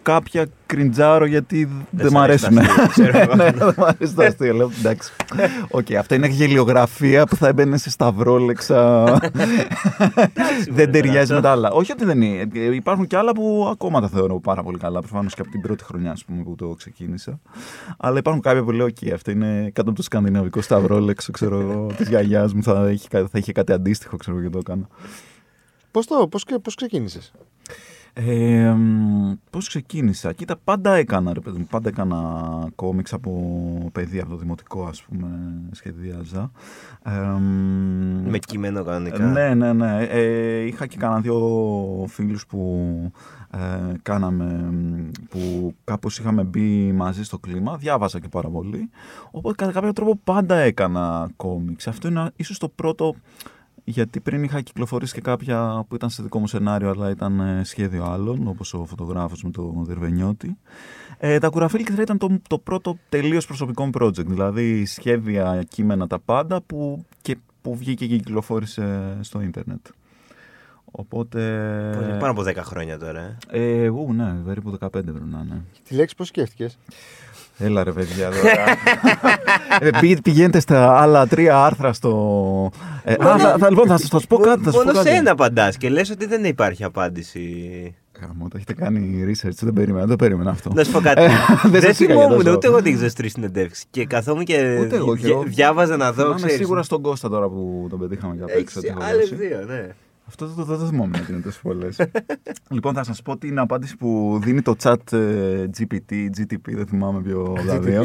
κάποια 0.01 0.45
κριντζάρω 0.75 1.25
γιατί 1.25 1.69
δεν, 1.89 2.09
σ' 2.09 2.11
μ' 2.11 2.17
αρέσει 2.17 2.45
αρέσουν. 2.45 2.65
το 2.65 2.81
αστείο, 2.81 2.87
ξέρω 3.05 3.17
εγώ. 3.21 3.35
ναι, 3.35 3.51
δεν 3.51 3.73
μ' 3.77 3.83
αρέσει 3.83 4.13
το 4.15 4.23
αστείο. 4.23 4.53
Λέω, 4.53 4.71
εντάξει. 4.79 5.11
Οκ, 5.69 5.93
αυτό 5.93 6.15
είναι 6.15 6.27
γελιογραφία 6.27 7.25
που 7.25 7.35
θα 7.35 7.47
έμπαινε 7.47 7.77
σε 7.77 7.89
σταυρόλεξα. 7.89 9.03
δεν 10.69 10.91
ταιριάζει 10.91 11.33
με 11.33 11.41
τα 11.41 11.51
άλλα. 11.51 11.71
Όχι 11.71 11.91
ότι 11.91 12.05
δεν 12.05 12.21
είναι. 12.21 12.47
Ε, 12.53 12.75
Υπάρχουν 12.75 13.07
και 13.07 13.17
άλλα 13.17 13.31
που 13.31 13.67
ακόμα 13.71 14.01
τα 14.01 14.07
θεωρώ 14.07 14.39
πάρα 14.39 14.63
πολύ 14.63 14.77
καλά. 14.77 14.99
Προφανώς 14.99 15.33
και 15.33 15.41
από 15.41 15.51
την 15.51 15.61
πρώτη 15.61 15.83
χρονιά 15.83 16.11
ας 16.11 16.25
πούμε, 16.25 16.43
που 16.43 16.55
το 16.55 16.67
ξεκίνησα. 16.77 17.39
Αλλά 17.97 18.17
υπάρχουν 18.17 18.41
κάποια 18.41 18.63
που 18.63 18.71
λέω: 18.71 18.85
Οκ, 18.85 19.11
αυτό 19.13 19.31
είναι 19.31 19.63
κάτω 19.73 19.87
από 19.89 19.93
το 19.97 20.03
σκανδιναβικό 20.03 20.61
σταυρόλεξο, 20.61 21.31
ξέρω 21.31 21.59
εγώ, 21.59 21.87
της 21.97 22.07
γιαγιάς 22.07 22.53
μου. 22.53 22.63
Θα, 22.63 22.87
έχει, 22.87 23.07
κα- 23.07 23.27
θα 23.31 23.37
είχε 23.37 23.51
κάτι 23.51 23.71
αντίστοιχο, 23.73 24.17
ξέρω 24.17 24.37
εγώ, 24.37 24.45
και 24.45 24.51
το 24.51 24.57
έκανα. 24.57 24.87
Πώς 25.91 26.05
το, 26.07 26.27
πώς, 26.27 26.43
και- 26.43 26.59
πώς 26.59 26.75
ξεκίνησες; 26.75 27.31
Ε, 28.13 28.75
Πώς 29.49 29.67
ξεκίνησα; 29.67 30.33
Κοίτα, 30.33 30.55
πάντα 30.63 30.93
έκανα, 30.93 31.33
ρε 31.33 31.39
παιδί 31.39 31.57
μου. 31.57 31.67
Πάντα 31.69 31.89
έκανα 31.89 32.41
κόμιξ 32.75 33.13
από 33.13 33.89
παιδί, 33.91 34.19
από 34.19 34.29
το 34.29 34.35
δημοτικό, 34.37 34.83
ας 34.85 35.03
πούμε, 35.03 35.27
σχεδίαζα. 35.71 36.51
Ε, 37.03 37.09
Με 38.29 38.37
κείμενο 38.37 38.83
κανονικά. 38.83 39.25
ναι, 39.25 39.53
ναι, 39.53 39.73
ναι. 39.73 40.03
Ε, 40.03 40.65
είχα 40.65 40.87
και 40.87 40.97
κανένα 40.97 41.19
δύο 41.21 41.39
φίλους 42.07 42.45
που 42.45 42.91
ε, 43.51 43.57
κάναμε, 44.01 44.71
που 45.29 45.73
κάπως 45.83 46.19
είχαμε 46.19 46.43
μπει 46.43 46.91
μαζί 46.91 47.23
στο 47.23 47.39
κλίμα. 47.39 47.77
Διάβαζα 47.77 48.19
και 48.19 48.27
πάρα 48.27 48.49
πολύ. 48.49 48.89
Οπότε 49.31 49.55
κατά 49.55 49.71
κάποιο 49.71 49.93
τρόπο 49.93 50.19
πάντα 50.23 50.55
έκανα 50.55 51.29
κόμιξ. 51.35 51.87
Αυτό 51.87 52.07
είναι 52.07 52.31
ίσως 52.35 52.57
το 52.57 52.69
πρώτο, 52.69 53.15
γιατί 53.91 54.19
πριν 54.19 54.43
είχα 54.43 54.61
κυκλοφορήσει 54.61 55.13
και 55.13 55.21
κάποια 55.21 55.85
που 55.87 55.95
ήταν 55.95 56.09
σε 56.09 56.23
δικό 56.23 56.39
μου 56.39 56.47
σενάριο, 56.47 56.89
αλλά 56.89 57.09
ήταν 57.09 57.39
ε, 57.39 57.63
σχέδιο 57.63 58.03
άλλων, 58.05 58.47
όπως 58.47 58.73
ο 58.73 58.85
φωτογράφος 58.85 59.43
με 59.43 59.49
το 59.51 59.73
Δερβενιώτη. 59.85 60.57
Ε, 61.17 61.37
τα 61.39 61.49
κουραφέλκυθρα 61.49 62.01
ήταν 62.01 62.17
το, 62.17 62.39
το 62.47 62.57
πρώτο 62.57 62.97
τελείως 63.09 63.45
προσωπικό 63.45 63.85
μου 63.85 63.91
project, 63.99 64.25
δηλαδή 64.25 64.85
σχέδια, 64.85 65.63
κείμενα, 65.69 66.07
τα 66.07 66.19
πάντα 66.19 66.61
που, 66.61 67.05
και, 67.21 67.37
που 67.61 67.75
βγήκε 67.75 68.05
και 68.07 68.17
κυκλοφόρησε 68.17 69.17
στο 69.21 69.41
ίντερνετ. 69.41 69.85
Οπότε... 70.93 71.39
Πολύ- 71.97 72.17
Πάνω 72.19 72.31
από 72.31 72.41
10 72.41 72.55
χρόνια 72.55 72.99
τώρα. 72.99 73.37
ε. 73.49 73.83
Ε, 73.83 73.87
ου, 73.89 74.13
ναι, 74.13 74.31
περίπου 74.45 74.77
15 74.79 74.89
πρέπει 74.89 75.09
να 75.31 75.39
είναι. 75.45 75.63
Τη 75.83 75.95
λέξη 75.95 76.15
πώς 76.15 76.27
σκέφτηκες; 76.27 76.77
Έλα 77.57 77.83
ρε 77.83 77.91
παιδιά 77.91 78.29
τώρα. 78.41 78.53
ε, 79.79 79.89
πη- 79.99 80.21
πηγαίνετε 80.21 80.59
στα 80.59 80.97
άλλα 81.01 81.27
τρία 81.27 81.65
άρθρα 81.65 81.93
στο... 81.93 82.71
Ε, 83.03 83.13
α, 83.13 83.37
θα, 83.37 83.55
θα, 83.59 83.69
λοιπόν, 83.69 83.87
θα 83.87 83.97
σας 83.97 84.09
θα 84.09 84.17
σας 84.17 84.27
πω 84.27 84.37
κάτι. 84.37 84.63
Θα 84.63 84.71
σας 84.71 84.73
πω 84.73 84.85
Μόνο 84.85 84.97
σε 85.01 85.03
κάτι. 85.03 85.17
ένα 85.17 85.31
απαντάς 85.31 85.77
και 85.77 85.89
λες 85.89 86.09
ότι 86.09 86.25
δεν 86.25 86.43
υπάρχει 86.45 86.83
απάντηση. 86.83 87.41
Γαμώ, 88.21 88.47
το 88.47 88.57
έχετε 88.57 88.73
κάνει 88.73 89.23
research, 89.27 89.53
δεν 89.61 89.73
περίμενα, 89.73 89.99
δεν 90.05 90.09
το 90.17 90.23
περίμενα 90.23 90.49
αυτό. 90.51 90.71
Να 90.73 90.83
σου 90.83 90.91
πω 90.91 90.99
κάτι. 90.99 91.21
Ε, 91.21 91.27
δεν 91.61 91.71
δεν 91.71 91.81
σας 91.81 91.99
είχα 91.99 92.13
για 92.13 92.21
θυμόμουν 92.23 92.43
τόσο. 92.43 92.55
ούτε 92.55 92.67
εγώ 92.67 92.81
τι 92.81 93.13
τρεις 93.13 93.31
συνεντεύξεις. 93.31 93.85
Και 93.89 94.05
καθόμουν 94.05 94.43
και 94.43 94.77
Ούτε 94.81 94.95
εγώ 94.95 95.15
και 95.15 95.21
δια- 95.21 95.31
εγώ. 95.33 95.43
διάβαζα 95.47 95.97
να 95.97 96.11
δω. 96.11 96.25
Είμαι 96.25 96.35
ξέρεις. 96.35 96.55
σίγουρα 96.55 96.83
στον 96.83 97.01
Κώστα 97.01 97.29
τώρα 97.29 97.47
που 97.49 97.87
τον 97.89 97.99
πετύχαμε 97.99 98.35
για 98.35 98.45
Έχεις 98.47 98.73
παίξω. 98.73 98.97
άλλες 99.09 99.29
δύο, 99.29 99.63
ναι. 99.67 99.87
Αυτό 100.31 100.45
δεν 100.47 100.55
το, 100.55 100.63
δεν 100.63 100.79
το 100.79 100.85
θυμόμουν 100.85 101.15
ότι 101.21 101.31
είναι 101.31 101.41
τόσο 101.41 101.59
πολλές. 101.61 101.95
λοιπόν, 102.75 102.93
θα 102.93 103.03
σας 103.03 103.21
πω 103.21 103.37
την 103.37 103.59
απάντηση 103.59 103.97
που 103.97 104.39
δίνει 104.43 104.61
το 104.61 104.75
chat 104.83 105.11
ε, 105.11 105.69
GPT, 105.79 106.11
GTP, 106.37 106.57
δεν 106.65 106.85
θυμάμαι 106.87 107.21
ποιο 107.21 107.41
από 107.57 107.67
τα 107.67 107.79
δύο. 107.79 108.03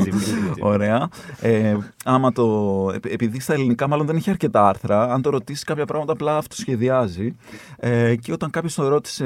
Ωραία. 0.61 1.09
Ε, 1.41 1.77
άμα 2.05 2.33
το, 2.33 2.91
επει- 2.95 3.13
επειδή 3.13 3.41
στα 3.41 3.53
ελληνικά 3.55 3.89
μάλλον 3.89 4.07
δεν 4.07 4.17
έχει 4.17 4.31
αρκετά 4.31 4.69
άρθρα, 4.69 5.13
αν 5.13 5.23
το 5.23 5.31
ρωτήσεις 5.31 5.65
κάποια 5.65 5.85
πράγματα 5.85 6.13
απλά 6.13 6.37
αυτοσχεδιάζει. 6.37 7.37
Ε, 7.77 8.15
και 8.17 8.33
όταν 8.33 8.51
κάποιος 8.51 8.75
τον 8.75 8.89
ρώτησε, 8.89 9.25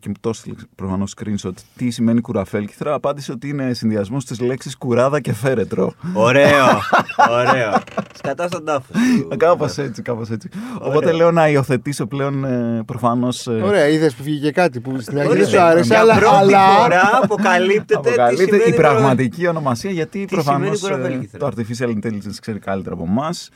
και 0.00 0.08
μου 0.08 0.14
το 0.20 0.28
έστειλε 0.28 0.54
προφανώς 0.74 1.14
screenshot, 1.16 1.52
τι 1.76 1.90
σημαίνει 1.90 2.20
κουραφέλκυθρα, 2.20 2.94
απάντησε 2.94 3.32
ότι 3.32 3.48
είναι 3.48 3.72
συνδυασμός 3.72 4.24
της 4.24 4.40
λέξης 4.40 4.76
κουράδα 4.76 5.20
και 5.20 5.32
φέρετρο. 5.32 5.92
Ωραίο, 6.14 6.66
ωραίο. 7.40 7.72
Σκατά 8.14 8.46
στον 8.46 8.64
τάφο. 8.64 8.92
σου. 9.16 9.28
Κάπως 9.36 9.78
έτσι, 9.78 10.02
κάπως 10.02 10.30
έτσι. 10.30 10.48
Οπότε 10.80 11.12
λέω 11.12 11.30
να 11.30 11.48
υιοθετήσω 11.48 12.06
πλέον 12.06 12.39
ε, 12.44 12.82
προφανώς. 12.86 13.46
Ωραία, 13.46 13.88
είδες 13.88 14.14
που 14.14 14.22
βγήκε 14.22 14.50
κάτι 14.50 14.80
που 14.80 15.00
στην 15.00 15.18
αρχή 15.18 15.28
δεν 15.28 15.38
Ορίστε, 15.38 15.56
σου 15.58 15.62
άρεσε, 15.64 15.86
για 15.86 16.00
αλλά. 16.00 16.14
πρώτη 16.18 16.36
αλλά... 16.36 16.58
φορά 16.60 17.20
αποκαλύπτεται 17.22 18.00
τι 18.00 18.08
Αποκαλύπτεται 18.08 18.50
σημαίνει 18.56 18.70
η 18.70 18.74
πραγματική 18.80 19.46
ονομασία 19.46 19.90
γιατί 19.90 20.18
Τι 20.24 20.34
προφανώς 20.34 20.78
σημαίνει 20.78 20.96
κουραφέλκυθρα. 20.98 21.38
το 21.38 21.46
artificial 21.56 21.88
intelligence 21.88 22.36
ξέρει 22.40 22.58
καλύτερα 22.58 22.94
από 22.94 23.04
εμάς. 23.08 23.48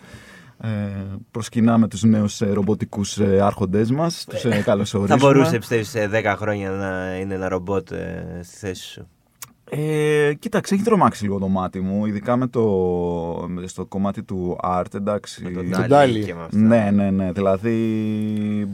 Ε, 0.63 0.69
προσκυνάμε 1.31 1.89
τους 1.89 2.03
νέους 2.03 2.41
ε, 2.41 2.53
ρομποτικούς 2.53 3.19
ε, 3.19 3.39
άρχοντές 3.43 3.91
μας, 3.91 4.25
τους 4.29 4.45
ε, 4.45 4.63
καλωσορίζουμε. 4.65 5.19
Θα 5.19 5.27
μπορούσε 5.27 5.59
πιστεύεις 5.59 5.89
σε 5.89 6.11
10 6.13 6.35
χρόνια 6.37 6.71
να 6.71 7.17
είναι 7.21 7.35
ένα 7.35 7.49
ρομπότ 7.49 7.91
ε, 7.91 8.41
στη 8.43 8.57
θέση 8.57 8.83
σου; 8.83 9.09
Ε, 9.71 10.35
κοίταξε, 10.39 10.75
έχει 10.75 10.83
τρομάξει 10.85 11.23
λίγο 11.23 11.39
το 11.39 11.49
μάτι 11.49 11.81
μου, 11.81 12.07
ειδικά 12.07 12.37
με 12.37 12.47
το, 12.47 12.65
με- 13.49 13.67
στο 13.67 13.85
κομμάτι 13.87 14.23
του 14.23 14.59
art, 14.63 14.95
εντάξει. 14.95 15.43
Με 15.43 15.51
τον 15.51 15.69
Ντάλι 15.69 15.87
Ντάλι 15.89 16.25
και 16.25 16.35
με 16.35 16.43
αυτά. 16.43 16.59
Ναι, 16.59 16.91
ναι, 16.91 17.11
ναι. 17.11 17.33
Δηλαδή 17.33 17.79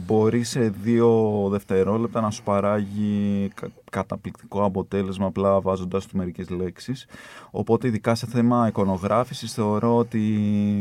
μπορεί 0.05 0.43
σε 0.43 0.69
δύο 0.83 1.47
δευτερόλεπτα 1.51 2.21
να 2.21 2.29
σου 2.29 2.43
παράγει 2.43 3.47
κα- 3.53 3.69
καταπληκτικό 3.91 4.63
αποτέλεσμα 4.63 5.25
απλά 5.25 5.61
βάζοντας 5.61 6.05
του 6.05 6.17
μερικές 6.17 6.49
λέξεις. 6.49 7.07
Οπότε 7.51 7.87
ειδικά 7.87 8.15
σε 8.15 8.27
θέμα 8.27 8.67
εικονογράφησης 8.67 9.53
θεωρώ 9.53 9.97
ότι 9.97 10.19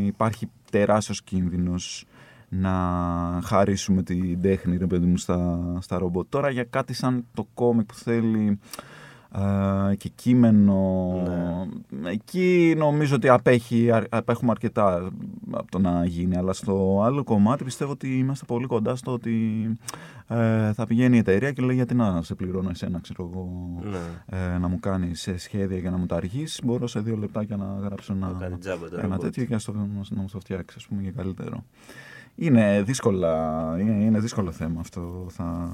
υπάρχει 0.07 0.49
τεράστιος 0.71 1.23
κίνδυνος 1.23 2.05
να 2.49 2.71
χαρίσουμε 3.45 4.02
την 4.02 4.40
τέχνη 4.40 4.76
ρε 4.76 4.87
παιδί 4.87 5.07
μου 5.07 5.17
στα, 5.17 5.61
στα 5.81 5.99
ρομπότ. 5.99 6.26
Τώρα 6.29 6.50
για 6.50 6.64
κάτι 6.64 6.93
σαν 6.93 7.25
το 7.35 7.47
κόμικ 7.55 7.87
που 7.87 7.95
θέλει 7.95 8.47
ε, 8.49 8.59
και 9.97 10.09
κείμενο. 10.15 11.13
Εκεί 12.05 12.75
νομίζω 12.77 13.15
ότι 13.15 13.29
απέχει, 13.29 13.91
αρ- 13.93 14.15
απέχουμε 14.15 14.51
αρκετά 14.51 15.11
από 15.51 15.71
το 15.71 15.79
να 15.79 16.05
γίνει. 16.05 16.37
Αλλά 16.37 16.53
στο 16.53 17.01
άλλο 17.05 17.25
κομμάτι 17.25 17.65
πιστεύω 17.65 17.91
ότι 17.93 18.19
είμαστε 18.19 18.45
πολύ 18.45 18.67
κοντά 18.67 18.97
στο 18.97 19.13
ότι 19.13 19.33
ε, 20.29 20.73
θα 20.73 20.87
πηγαίνει 20.87 21.17
η 21.17 21.19
εταιρεία 21.19 21.53
και 21.53 21.63
λέει 21.63 21.75
γιατί 21.77 21.95
να 21.95 22.23
σε 22.23 22.35
πληρώνω 22.35 22.69
εσένα, 22.71 22.99
ξέρω 23.01 23.31
εγώ, 23.33 23.49
Ναι. 23.91 24.37
ε, 24.39 24.59
να 24.59 24.69
μου 24.69 24.81
κάνεις 24.81 25.29
σχέδια 25.37 25.79
για 25.79 25.91
να 25.91 25.97
μου 25.97 26.07
τα 26.07 26.17
αργήσει. 26.17 26.61
Μπορώ 26.65 26.87
σε 26.87 27.01
δύο 27.01 27.17
λεπτάκια 27.17 27.57
να 27.57 27.79
γράψω 27.83 28.15
Να 28.15 28.27
ένα, 28.29 28.39
κάνει 28.41 28.57
τζάμπα 28.59 28.89
το 28.89 28.95
ένα 28.95 29.03
ρομπότ. 29.03 29.21
τέτοιο 29.21 29.45
και 29.45 29.53
να, 29.53 29.59
στο, 29.59 29.73
να 29.73 30.21
μου 30.21 30.29
το 30.33 30.41
φτιάξεις, 30.41 30.77
ας 30.83 30.87
πούμε, 30.87 31.03
για 31.03 31.11
καλύτερο. 31.17 31.65
Είναι, 32.35 32.83
δύσκολα, 32.87 33.37
είναι, 33.81 34.05
είναι 34.05 34.19
δύσκολο 34.19 34.51
θέμα 34.51 34.81
αυτό. 34.81 35.27
Θα, 35.29 35.71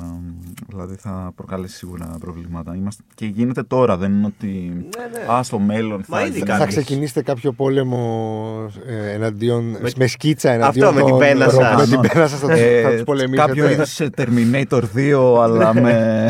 δηλαδή 0.69 0.95
θα 0.95 1.33
προκαλέσει 1.35 1.77
σίγουρα 1.77 2.11
προβλήματα. 2.21 2.75
Είμαστε, 2.77 3.03
και 3.15 3.27
γίνεται 3.27 3.63
τώρα, 3.63 3.97
δεν 3.97 4.13
είναι 4.13 4.27
ότι. 4.27 4.47
Ναι, 4.47 5.19
ναι. 5.27 5.33
Α, 5.33 5.43
στο 5.43 5.59
μέλλον 5.59 6.05
Μα 6.09 6.19
θα, 6.19 6.27
ήδη 6.27 6.39
θα- 6.39 6.45
κάνεις. 6.45 6.63
Θα 6.63 6.69
ξεκινήσετε 6.69 7.23
κάποιο 7.23 7.53
πόλεμο 7.53 8.71
ε, 8.87 9.13
εναντίον. 9.13 9.77
Με, 9.97 10.07
σκίτσα 10.07 10.51
εναντίον. 10.51 10.87
Αυτό, 10.89 10.95
με 10.99 11.01
την 11.03 11.11
των- 11.11 11.19
πένα 11.19 11.49
σας. 11.49 11.77
Με 11.91 11.97
την 11.97 12.09
πένα 12.13 12.27
σα 12.27 12.37
θα, 12.37 12.53
Ε, 12.53 12.83
θα 12.83 12.91
τους 12.91 13.03
πολεμήσετε. 13.03 13.47
Κάποιο 13.47 13.71
είδο 13.71 13.83
Terminator 14.17 14.83
2, 14.95 15.43
αλλά 15.43 15.75
με, 15.75 16.29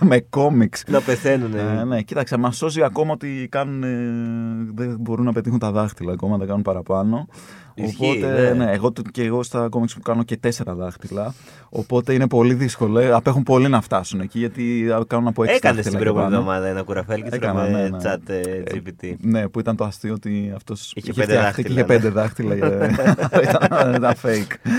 με 0.00 0.20
κόμιξ. 0.30 0.84
Να 0.88 1.00
πεθαίνουν. 1.00 1.54
Ε, 1.54 1.84
ναι, 1.84 2.02
κοίταξε, 2.02 2.36
μας 2.36 2.56
σώζει 2.56 2.82
ακόμα 2.82 3.12
ότι 3.12 3.48
κάνουν, 3.50 3.82
ε, 3.82 3.88
δεν 4.74 4.96
μπορούν 5.00 5.24
να 5.24 5.32
πετύχουν 5.32 5.58
τα 5.58 5.70
δάχτυλα 5.70 6.12
ακόμα, 6.12 6.38
τα 6.38 6.44
κάνουν 6.44 6.62
παραπάνω. 6.62 7.26
Ισχύει, 7.84 8.04
Οπότε, 8.24 8.52
ναι. 8.54 8.64
ναι, 8.64 8.72
εγώ, 8.72 8.92
το- 8.92 9.02
και 9.12 9.22
εγώ 9.24 9.42
στα 9.42 9.68
κόμιξ 9.68 9.94
που 9.94 10.00
κάνω 10.00 10.22
και 10.22 10.36
τέσσερα 10.36 10.74
δάχτυλα. 10.74 11.34
Οπότε 11.68 12.12
είναι 12.12 12.26
πολύ 12.28 12.54
δύσκολο. 12.54 12.98
Ε, 12.98 13.12
Απέχουν 13.12 13.42
πολύ 13.42 13.68
να 13.68 13.80
φτάσουν 13.80 14.20
εκεί 14.20 14.38
γιατί 14.38 14.86
κάνουν 15.06 15.26
από 15.26 15.42
έξι 15.42 15.54
Έκανες 15.54 15.82
την 15.82 15.92
δάχτυλα 15.92 15.98
και 15.98 16.10
προηγούμενη 16.10 16.30
πάνω. 16.30 16.36
εβδομάδα 16.36 16.66
ένα 16.66 16.82
κουραφέλ 16.82 17.22
και 17.22 17.28
Έκανα, 17.32 17.62
τρώμε 17.62 17.82
ναι, 17.82 17.88
ναι. 17.88 17.98
chat 18.02 18.28
ε, 18.28 18.62
GPT. 18.74 19.14
Ναι, 19.20 19.48
που 19.48 19.60
ήταν 19.60 19.76
το 19.76 19.84
αστείο 19.84 20.12
ότι 20.14 20.52
αυτός 20.56 20.92
Είχε 20.94 21.10
είχε 21.10 21.20
πέντε 21.20 21.36
φτιαχτεί 21.36 21.62
και 21.62 21.72
είχε 21.72 21.82
δάχτυλα, 21.82 21.94
ναι. 21.94 22.00
πέντε 22.00 22.08
δάχτυλα. 22.08 22.54
για- 22.54 23.42
ήταν, 23.48 23.94
ήταν 23.94 24.14
fake. 24.22 24.70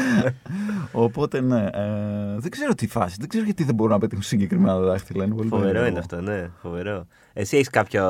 Οπότε 0.92 1.42
ναι, 1.42 1.60
ε, 1.74 2.38
δεν 2.38 2.52
ξέρω 2.52 2.74
τι 2.74 2.88
φάση. 2.88 3.16
Δεν 3.20 3.30
ξέρω 3.30 3.44
γιατί 3.46 3.64
δεν 3.64 3.76
μπορούν 3.76 3.94
να 3.94 4.00
πετύχουν 4.00 4.24
συγκεκριμένα 4.24 4.78
δάχτυλα. 4.80 5.24
Είναι 5.24 5.36
πολύ 5.36 5.48
Φοβερό 5.48 5.68
περίεργο. 5.68 5.90
είναι 5.90 6.00
αυτό, 6.00 6.22
ναι. 6.22 6.50
Φοβερό. 6.62 7.06
Εσύ 7.34 7.56
έχεις 7.56 7.70
κάποιο 7.70 8.04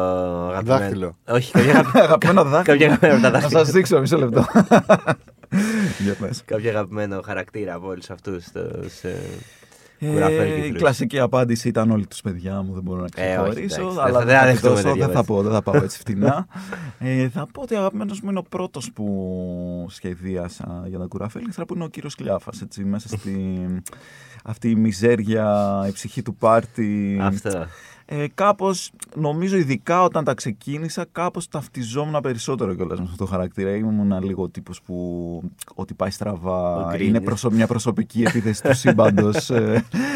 αγαπημένο. 0.47 0.79
Δάχτυλο. 0.79 1.17
Όχι, 1.27 1.51
κάποιο 1.51 1.69
αγαπημένο. 1.71 2.05
Αγαπημένο 2.07 2.43
δάχτυλο. 2.43 2.77
Κάποια 2.77 2.87
αγαπημένα 2.87 3.15
από 3.15 3.21
τα 3.25 3.29
Να 3.31 3.39
δάχτυλα. 3.39 3.65
σα 3.65 3.71
δείξω 3.71 3.99
μισό 3.99 4.17
λεπτό. 4.17 4.45
Για 6.03 6.13
πες. 6.19 6.41
Κάποιο 6.45 6.69
αγαπημένο 6.69 7.21
χαρακτήρα 7.25 7.73
από 7.73 7.87
όλους 7.87 8.09
αυτούς 8.09 8.45
τους. 8.51 9.03
Ε, 9.03 9.17
Κουραφέλ 10.11 10.57
η 10.57 10.61
κύκλους. 10.61 10.81
κλασική 10.81 11.19
απάντηση 11.19 11.67
ήταν 11.67 11.91
όλοι 11.91 12.07
τους 12.07 12.21
παιδιά 12.21 12.61
μου, 12.61 12.73
δεν 12.73 12.83
μπορώ 12.83 12.99
να 13.15 13.23
Ε, 13.23 13.37
όχι, 13.37 13.65
ξεχωρίσω. 13.65 13.81
εντάξει, 13.81 13.99
αλλά 14.01 14.19
δεν 14.19 14.19
θα- 14.19 14.25
δεν, 14.25 14.27
δεν 14.27 14.37
θα, 14.39 14.45
δεχτούμε 14.45 14.73
δώσω, 14.73 14.83
τέτοια 14.87 15.05
δεν 15.05 15.15
θα 15.15 15.21
βάση. 15.21 15.27
πω, 15.27 15.41
δεν 15.41 15.51
θα 15.51 15.61
πάω 15.61 15.83
έτσι 15.83 15.97
φτηνά. 16.03 16.47
ε, 16.99 17.29
θα 17.29 17.47
πω 17.53 17.61
ότι 17.61 17.75
αγαπημένος 17.75 18.21
μου 18.21 18.29
είναι 18.29 18.39
ο 18.39 18.45
πρώτος 18.49 18.91
που 18.93 19.85
σχεδίασα 19.89 20.83
για 20.87 20.99
τα 20.99 21.05
κουραφέλ. 21.05 21.43
Ήθελα 21.49 21.65
που 21.65 21.73
είναι 21.75 21.83
ο 21.83 21.87
κύριος 21.87 22.15
Κλιάφας. 22.15 22.63
Μέσα 22.83 23.07
στη 23.07 23.65
αυτή 24.43 24.69
η 24.69 24.75
μιζέρια, 24.75 25.45
η 25.87 25.91
ψυχή 25.91 26.21
του 26.21 26.35
πάρτι. 26.35 27.19
Αυτό. 27.21 27.65
Ε, 28.05 28.25
κάπως, 28.33 28.91
νομίζω 29.15 29.57
ειδικά 29.57 30.03
όταν 30.03 30.23
τα 30.23 30.33
ξεκίνησα, 30.33 31.05
κάπως 31.11 31.47
ταυτιζόμουν 31.47 32.21
περισσότερο 32.21 32.73
κιόλας 32.75 32.97
με 32.99 33.05
αυτό 33.05 33.17
το 33.17 33.25
χαρακτήρα. 33.31 33.75
Ήμουν 33.75 34.23
λίγο 34.23 34.43
ο 34.43 34.49
τύπος 34.49 34.81
που 34.81 34.95
ό,τι 35.75 35.93
πάει 35.93 36.09
Ο 36.09 36.11
στραβά 36.11 36.87
γκρίνης. 36.89 37.07
είναι 37.07 37.21
προσω- 37.21 37.51
μια 37.51 37.67
προσωπική 37.67 38.21
επίθεση 38.27 38.63
του 38.63 38.75
σύμπαντος 38.75 39.51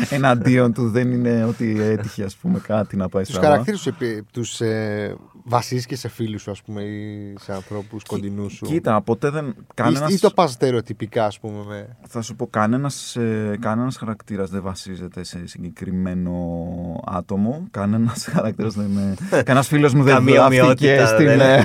εναντίον 0.10 0.74
του. 0.74 0.90
Δεν 0.90 1.12
είναι 1.12 1.44
ότι 1.44 1.82
έτυχε 1.82 2.24
ας 2.24 2.36
πούμε 2.36 2.60
κάτι 2.60 2.96
να 2.96 3.10
πάει 3.10 3.24
Τους 3.24 3.32
στραβά. 3.34 3.48
χαρακτήρες 3.64 3.90
τους 4.32 4.62
ε, 4.62 5.16
βασίζεις 5.44 5.86
και 5.86 5.96
σε 5.96 6.08
φίλους 6.08 6.42
σου, 6.42 6.52
ας 6.52 6.62
πούμε, 6.62 6.82
ή 6.82 7.34
σε 7.40 7.54
ανθρώπους 7.54 8.04
κοντινούς 8.04 8.54
σου; 8.54 8.66
Κοίτα, 8.66 9.02
ποτέ 9.02 9.30
δεν. 9.30 9.46
Ή, 9.48 9.54
Κανένας, 9.74 10.14
ή 10.14 10.20
το 10.20 10.30
πας 10.32 10.52
στερεοτυπικά, 10.52 11.26
ας 11.26 11.40
πούμε. 11.40 11.64
Με... 11.68 11.98
Θα 12.08 12.22
σου 12.22 12.36
πω, 12.36 12.48
κανένας, 12.48 13.16
ε, 13.16 13.58
κανένας 13.62 13.98
χαρακτήρας 13.98 14.50
δεν 14.50 14.62
βασίζεται 14.62 15.24
σε 15.24 15.48
συγκεκριμένο 15.48 16.34
άτομο. 17.06 17.68
Κανένας 17.92 18.26
χαρακτήρας 18.32 18.74
δεν 18.74 18.86
είναι... 18.86 19.16
κανένας 19.30 19.68
φίλος 19.68 19.94
μου 19.94 20.04
δεν 20.04 20.14
Καμία 20.14 20.34
βλάφτηκε 20.34 20.62
ομοιότητα, 20.62 21.06
στην, 21.08 21.26
δεν- 21.26 21.40
ε, 21.40 21.64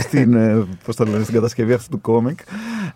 στην, 0.00 0.34
ε, 0.34 0.66
πώς 0.84 0.96
το 0.96 1.04
λένε, 1.04 1.22
στην 1.22 1.34
κατασκευή 1.34 1.72
αυτού 1.72 1.88
του 1.90 2.00
κόμικ. 2.00 2.38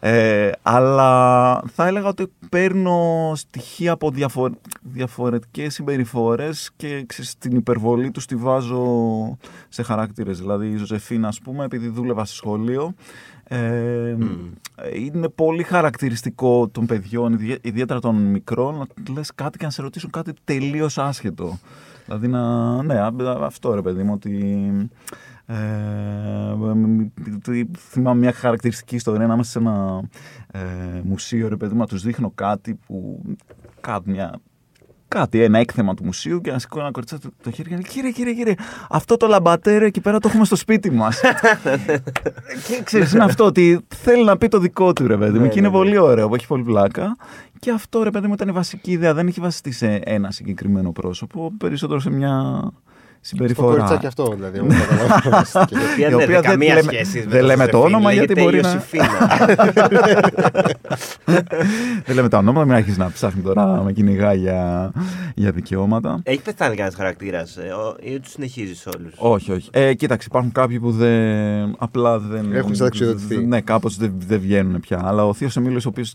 Ε, 0.01 0.51
αλλά 0.63 1.63
θα 1.75 1.87
έλεγα 1.87 2.09
ότι 2.09 2.27
παίρνω 2.49 3.33
στοιχεία 3.35 3.93
από 3.93 4.11
διαφορε... 4.11 4.55
διαφορετικές 4.83 5.75
συμπεριφορές 5.75 6.71
και 6.77 7.05
ξέρεις, 7.07 7.39
την 7.39 7.57
υπερβολή 7.57 8.11
τους 8.11 8.27
τη 8.27 8.37
βάζω 8.37 8.85
σε 9.69 9.83
χαρακτήρες. 9.83 10.39
Δηλαδή 10.39 10.67
η 10.69 10.77
Ζωζεφίνα, 10.77 11.29
ας 11.29 11.39
πούμε, 11.39 11.65
επειδή 11.65 11.89
δούλευα 11.89 12.25
σε 12.25 12.35
σχολείο, 12.35 12.95
ε, 13.45 14.17
είναι 14.95 15.29
πολύ 15.29 15.63
χαρακτηριστικό 15.63 16.69
των 16.69 16.87
παιδιών, 16.87 17.33
ιδιαί- 17.33 17.67
ιδιαίτερα 17.67 18.01
των 18.01 18.17
μικρών, 18.17 18.75
να 18.77 19.13
λες 19.15 19.31
κάτι 19.35 19.59
και 19.59 19.65
να 19.65 19.71
σε 19.71 19.83
ρωτήσουν 19.83 20.11
κάτι 20.11 20.33
τελείως 20.45 20.99
άσχετο. 20.99 21.59
Δηλαδή 22.05 22.29
να, 22.29 22.83
ναι, 22.83 23.01
α- 23.01 23.45
αυτό 23.45 23.75
ρε 23.75 23.83
παιδί 23.83 24.03
μου, 24.03 24.13
ότι... 24.15 24.41
Ε, 25.47 25.55
ε, 27.49 27.65
θυμάμαι 27.79 28.21
μια 28.21 28.33
χαρακτηριστική 28.33 28.95
ιστορία 28.95 29.27
να 29.27 29.35
είμαστε 29.35 29.53
σε 29.53 29.59
ένα 29.59 30.03
ε, 30.53 30.61
μουσείο 31.05 31.49
ρε 31.49 31.57
παιδί 31.57 31.73
μου 31.73 31.81
να 31.81 31.87
τους 31.87 32.03
δείχνω 32.03 32.31
κάτι 32.35 32.75
που 32.75 33.23
κάτι 33.81 34.11
μια 34.11 34.41
κάτι, 35.13 35.43
ένα 35.43 35.59
έκθεμα 35.59 35.95
του 35.95 36.05
μουσείου 36.05 36.41
και 36.41 36.51
να 36.53 36.59
σηκώνει 36.59 36.83
ένα 36.83 36.93
κοριτσάκι 36.93 37.23
το, 37.23 37.31
το 37.43 37.51
χέρι 37.51 37.69
και 37.69 37.75
να 37.75 37.81
λέει 37.81 37.91
Κύριε, 37.93 38.11
κύριε, 38.11 38.33
κύριε, 38.35 38.55
αυτό 38.91 39.17
το 39.17 39.27
λαμπατέρ 39.27 39.83
εκεί 39.83 40.01
πέρα 40.01 40.19
το 40.19 40.29
έχουμε 40.29 40.45
στο 40.45 40.57
σπίτι 40.57 40.91
μας. 40.91 41.21
και 42.69 42.81
ξέρεις, 42.85 43.13
είναι 43.13 43.25
αυτό 43.25 43.45
ότι 43.45 43.81
θέλει 44.03 44.25
να 44.25 44.37
πει 44.37 44.49
το 44.49 44.59
δικό 44.59 44.93
του 44.93 45.07
ρε 45.07 45.17
παιδί 45.17 45.39
μου. 45.39 45.43
Ναι, 45.45 45.49
και 45.49 45.59
είναι 45.59 45.69
ναι, 45.69 45.75
ναι. 45.75 45.79
πολύ 45.83 45.99
ωραίο, 45.99 46.29
που 46.29 46.35
έχει 46.35 46.47
πολύ 46.47 46.63
πλάκα. 46.63 47.17
Και 47.59 47.71
αυτό 47.71 48.03
ρε 48.03 48.11
παιδί 48.11 48.27
μου 48.27 48.33
ήταν 48.33 48.49
η 48.49 48.53
βασική 48.53 48.91
ιδέα. 48.91 49.15
Δεν 49.15 49.27
έχει 49.27 49.41
βασιστεί 49.41 49.73
σε 49.73 50.01
ένα 50.05 50.31
συγκεκριμένο 50.31 50.93
πρόσωπο, 50.93 51.53
περισσότερο 51.59 52.01
σε 52.01 52.11
μια 52.11 52.61
Το 52.63 52.73
συμπεριφορά. 53.21 53.69
κοριτσάκι 53.75 54.07
αυτό, 54.07 54.33
δηλαδή. 54.35 54.59
όπως 54.59 54.75
καταλαβαίνω. 54.77 55.45
Η 55.71 55.77
οποία 55.93 56.07
Η 56.07 56.11
δεν 56.11 56.15
οποία 56.15 56.25
έχει 56.25 56.33
δεν 56.33 56.43
καμία 56.43 56.75
λέμε- 56.75 56.93
σχέση. 56.93 57.19
με 57.19 57.25
δεν 57.31 57.41
το 57.41 57.47
λέμε 57.47 57.67
το 57.67 57.77
Ζωσεφίν, 57.77 57.95
όνομα, 57.95 58.13
γιατί 58.13 58.35
λέγεται 58.35 58.51
μπορεί 58.51 58.61
να- 58.61 58.73
Ιωσήφίνα. 58.73 59.09
Δεν 62.07 62.15
λέμε 62.15 62.29
τα 62.29 62.39
ονόματα, 62.39 62.65
μην 62.67 62.75
αρχίσει 62.75 62.99
να 62.99 63.11
ψάχνει 63.11 63.43
τώρα 63.43 63.65
να 63.65 63.83
με 63.83 63.93
κυνηγά 63.93 64.33
για, 64.35 64.91
για 65.35 65.51
δικαιώματα. 65.51 66.21
Έχει 66.23 66.41
πεθάνει 66.43 66.75
κανένας 66.77 66.95
χαρακτήρας 66.95 67.59
ή 68.03 68.21
τους 68.21 68.31
συνεχίζεις 68.33 68.87
όλους; 68.87 69.13
Όχι, 69.17 69.53
όχι. 69.53 69.69
Ε, 69.73 69.95
κοίταξε, 69.95 70.27
υπάρχουν 70.31 70.53
κάποιοι 70.53 70.81
που 70.81 70.91
δεν, 70.91 71.75
απλά 71.79 72.19
δεν. 72.19 72.53
Έχουν 72.53 72.75
συνταξιοδοτηθεί. 72.75 73.37
Ναι, 73.47 73.61
κάπως 73.61 73.97
δεν, 73.97 74.13
δεν 74.27 74.41
βγαίνουν 74.41 74.81
πια. 74.81 75.01
Αλλά 75.05 75.27
ο 75.27 75.35
Θείος 75.35 75.57
Εμίλιος, 75.57 75.87
ο 75.87 75.89
οποίος 75.89 76.15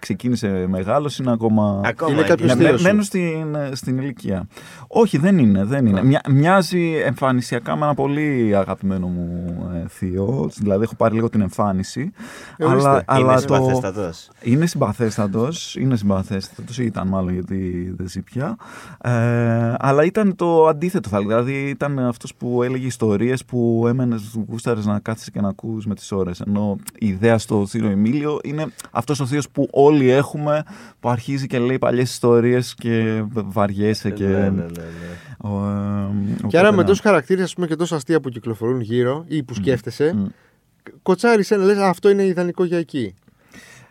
ξεκίνησε 0.00 0.66
μεγάλος, 0.68 1.18
είναι 1.18 1.32
ακόμα. 1.32 1.80
Ακόμα 1.84 2.10
Είναι 2.10 2.20
εκεί. 2.20 2.28
κάποιος 2.28 2.54
Ναι, 2.54 2.56
θείος 2.56 2.70
με- 2.70 2.78
σου. 2.78 2.84
μένουν 2.84 3.02
στην, 3.02 3.56
στην 3.76 3.98
ηλικία. 3.98 4.46
Όχι, 4.90 5.18
δεν 5.18 5.38
είναι. 5.38 5.64
Δεν 5.64 5.86
είναι. 5.86 6.04
Μια, 6.04 6.20
μοιάζει 6.28 6.94
εμφανισιακά 7.04 7.76
με 7.76 7.84
ένα 7.84 7.94
πολύ 7.94 8.56
αγαπημένο 8.56 9.06
μου 9.06 9.56
ε, 9.74 9.88
θείο. 9.88 10.50
Δηλαδή, 10.56 10.82
έχω 10.82 10.94
πάρει 10.96 11.14
λίγο 11.14 11.28
την 11.28 11.40
εμφάνιση. 11.40 12.12
Ε, 12.56 12.64
ορίστε. 12.64 12.88
αλλά, 12.88 13.02
αλλά 13.06 13.32
Είναι 13.32 13.34
το, 13.34 13.54
συμπαθέστατο. 13.54 14.10
είναι 14.42 14.66
συμπαθέστατο, 14.66 15.48
είναι 15.78 15.96
συμπαθέστατο, 15.96 16.82
ήταν 16.82 17.08
μάλλον 17.08 17.32
γιατί 17.32 17.92
δεν 17.96 18.08
ζει 18.08 18.22
πια. 18.22 18.56
Ε, 19.00 19.74
αλλά 19.78 20.04
ήταν 20.04 20.36
το 20.36 20.66
αντίθετο, 20.66 21.08
θα 21.08 21.16
έλεγα. 21.16 21.42
Δηλαδή 21.42 21.68
ήταν 21.68 21.98
αυτό 21.98 22.28
που 22.38 22.62
έλεγε 22.62 22.86
ιστορίε 22.86 23.34
που 23.46 23.84
έμενε, 23.88 24.16
γούσταρε 24.48 24.80
να 24.84 24.98
κάθεσαι 24.98 25.30
και 25.30 25.40
να 25.40 25.48
ακούς 25.48 25.86
με 25.86 25.94
τι 25.94 26.06
ώρε. 26.10 26.30
Ενώ 26.46 26.76
η 26.98 27.08
ιδέα 27.08 27.38
στο 27.38 27.66
Θείο 27.66 27.90
Εμίλιο 27.90 28.38
είναι 28.44 28.66
αυτό 28.90 29.14
ο 29.20 29.26
Θείο 29.26 29.40
που 29.52 29.68
όλοι 29.70 30.10
έχουμε, 30.10 30.62
που 31.00 31.08
αρχίζει 31.08 31.46
και 31.46 31.58
λέει 31.58 31.78
παλιέ 31.78 32.02
ιστορίε 32.02 32.60
και 32.74 33.24
βαριέσαι. 33.32 34.10
Και, 34.10 34.26
Ναι, 34.26 34.38
ναι, 34.38 34.48
ναι, 34.48 34.77
ναι. 34.82 35.48
Ο, 35.50 35.68
ε, 35.68 36.46
Και 36.46 36.58
άρα 36.58 36.68
οπότε, 36.68 36.70
με 36.70 36.82
ναι. 36.82 36.88
τόσους 36.88 37.00
χαρακτήρες 37.00 37.54
και 37.66 37.76
τόσα 37.76 37.96
αστεία 37.96 38.20
που 38.20 38.28
κυκλοφορούν 38.28 38.80
γύρω 38.80 39.24
ή 39.28 39.42
που 39.42 39.54
σκέφτεσαι, 39.54 40.12
Μμ. 40.14 40.26
κοτσάρεις 41.02 41.50
ένα, 41.50 41.64
λες 41.64 41.78
αυτό 41.78 42.08
είναι 42.08 42.24
ιδανικό 42.24 42.64
για 42.64 42.78
εκεί. 42.78 43.14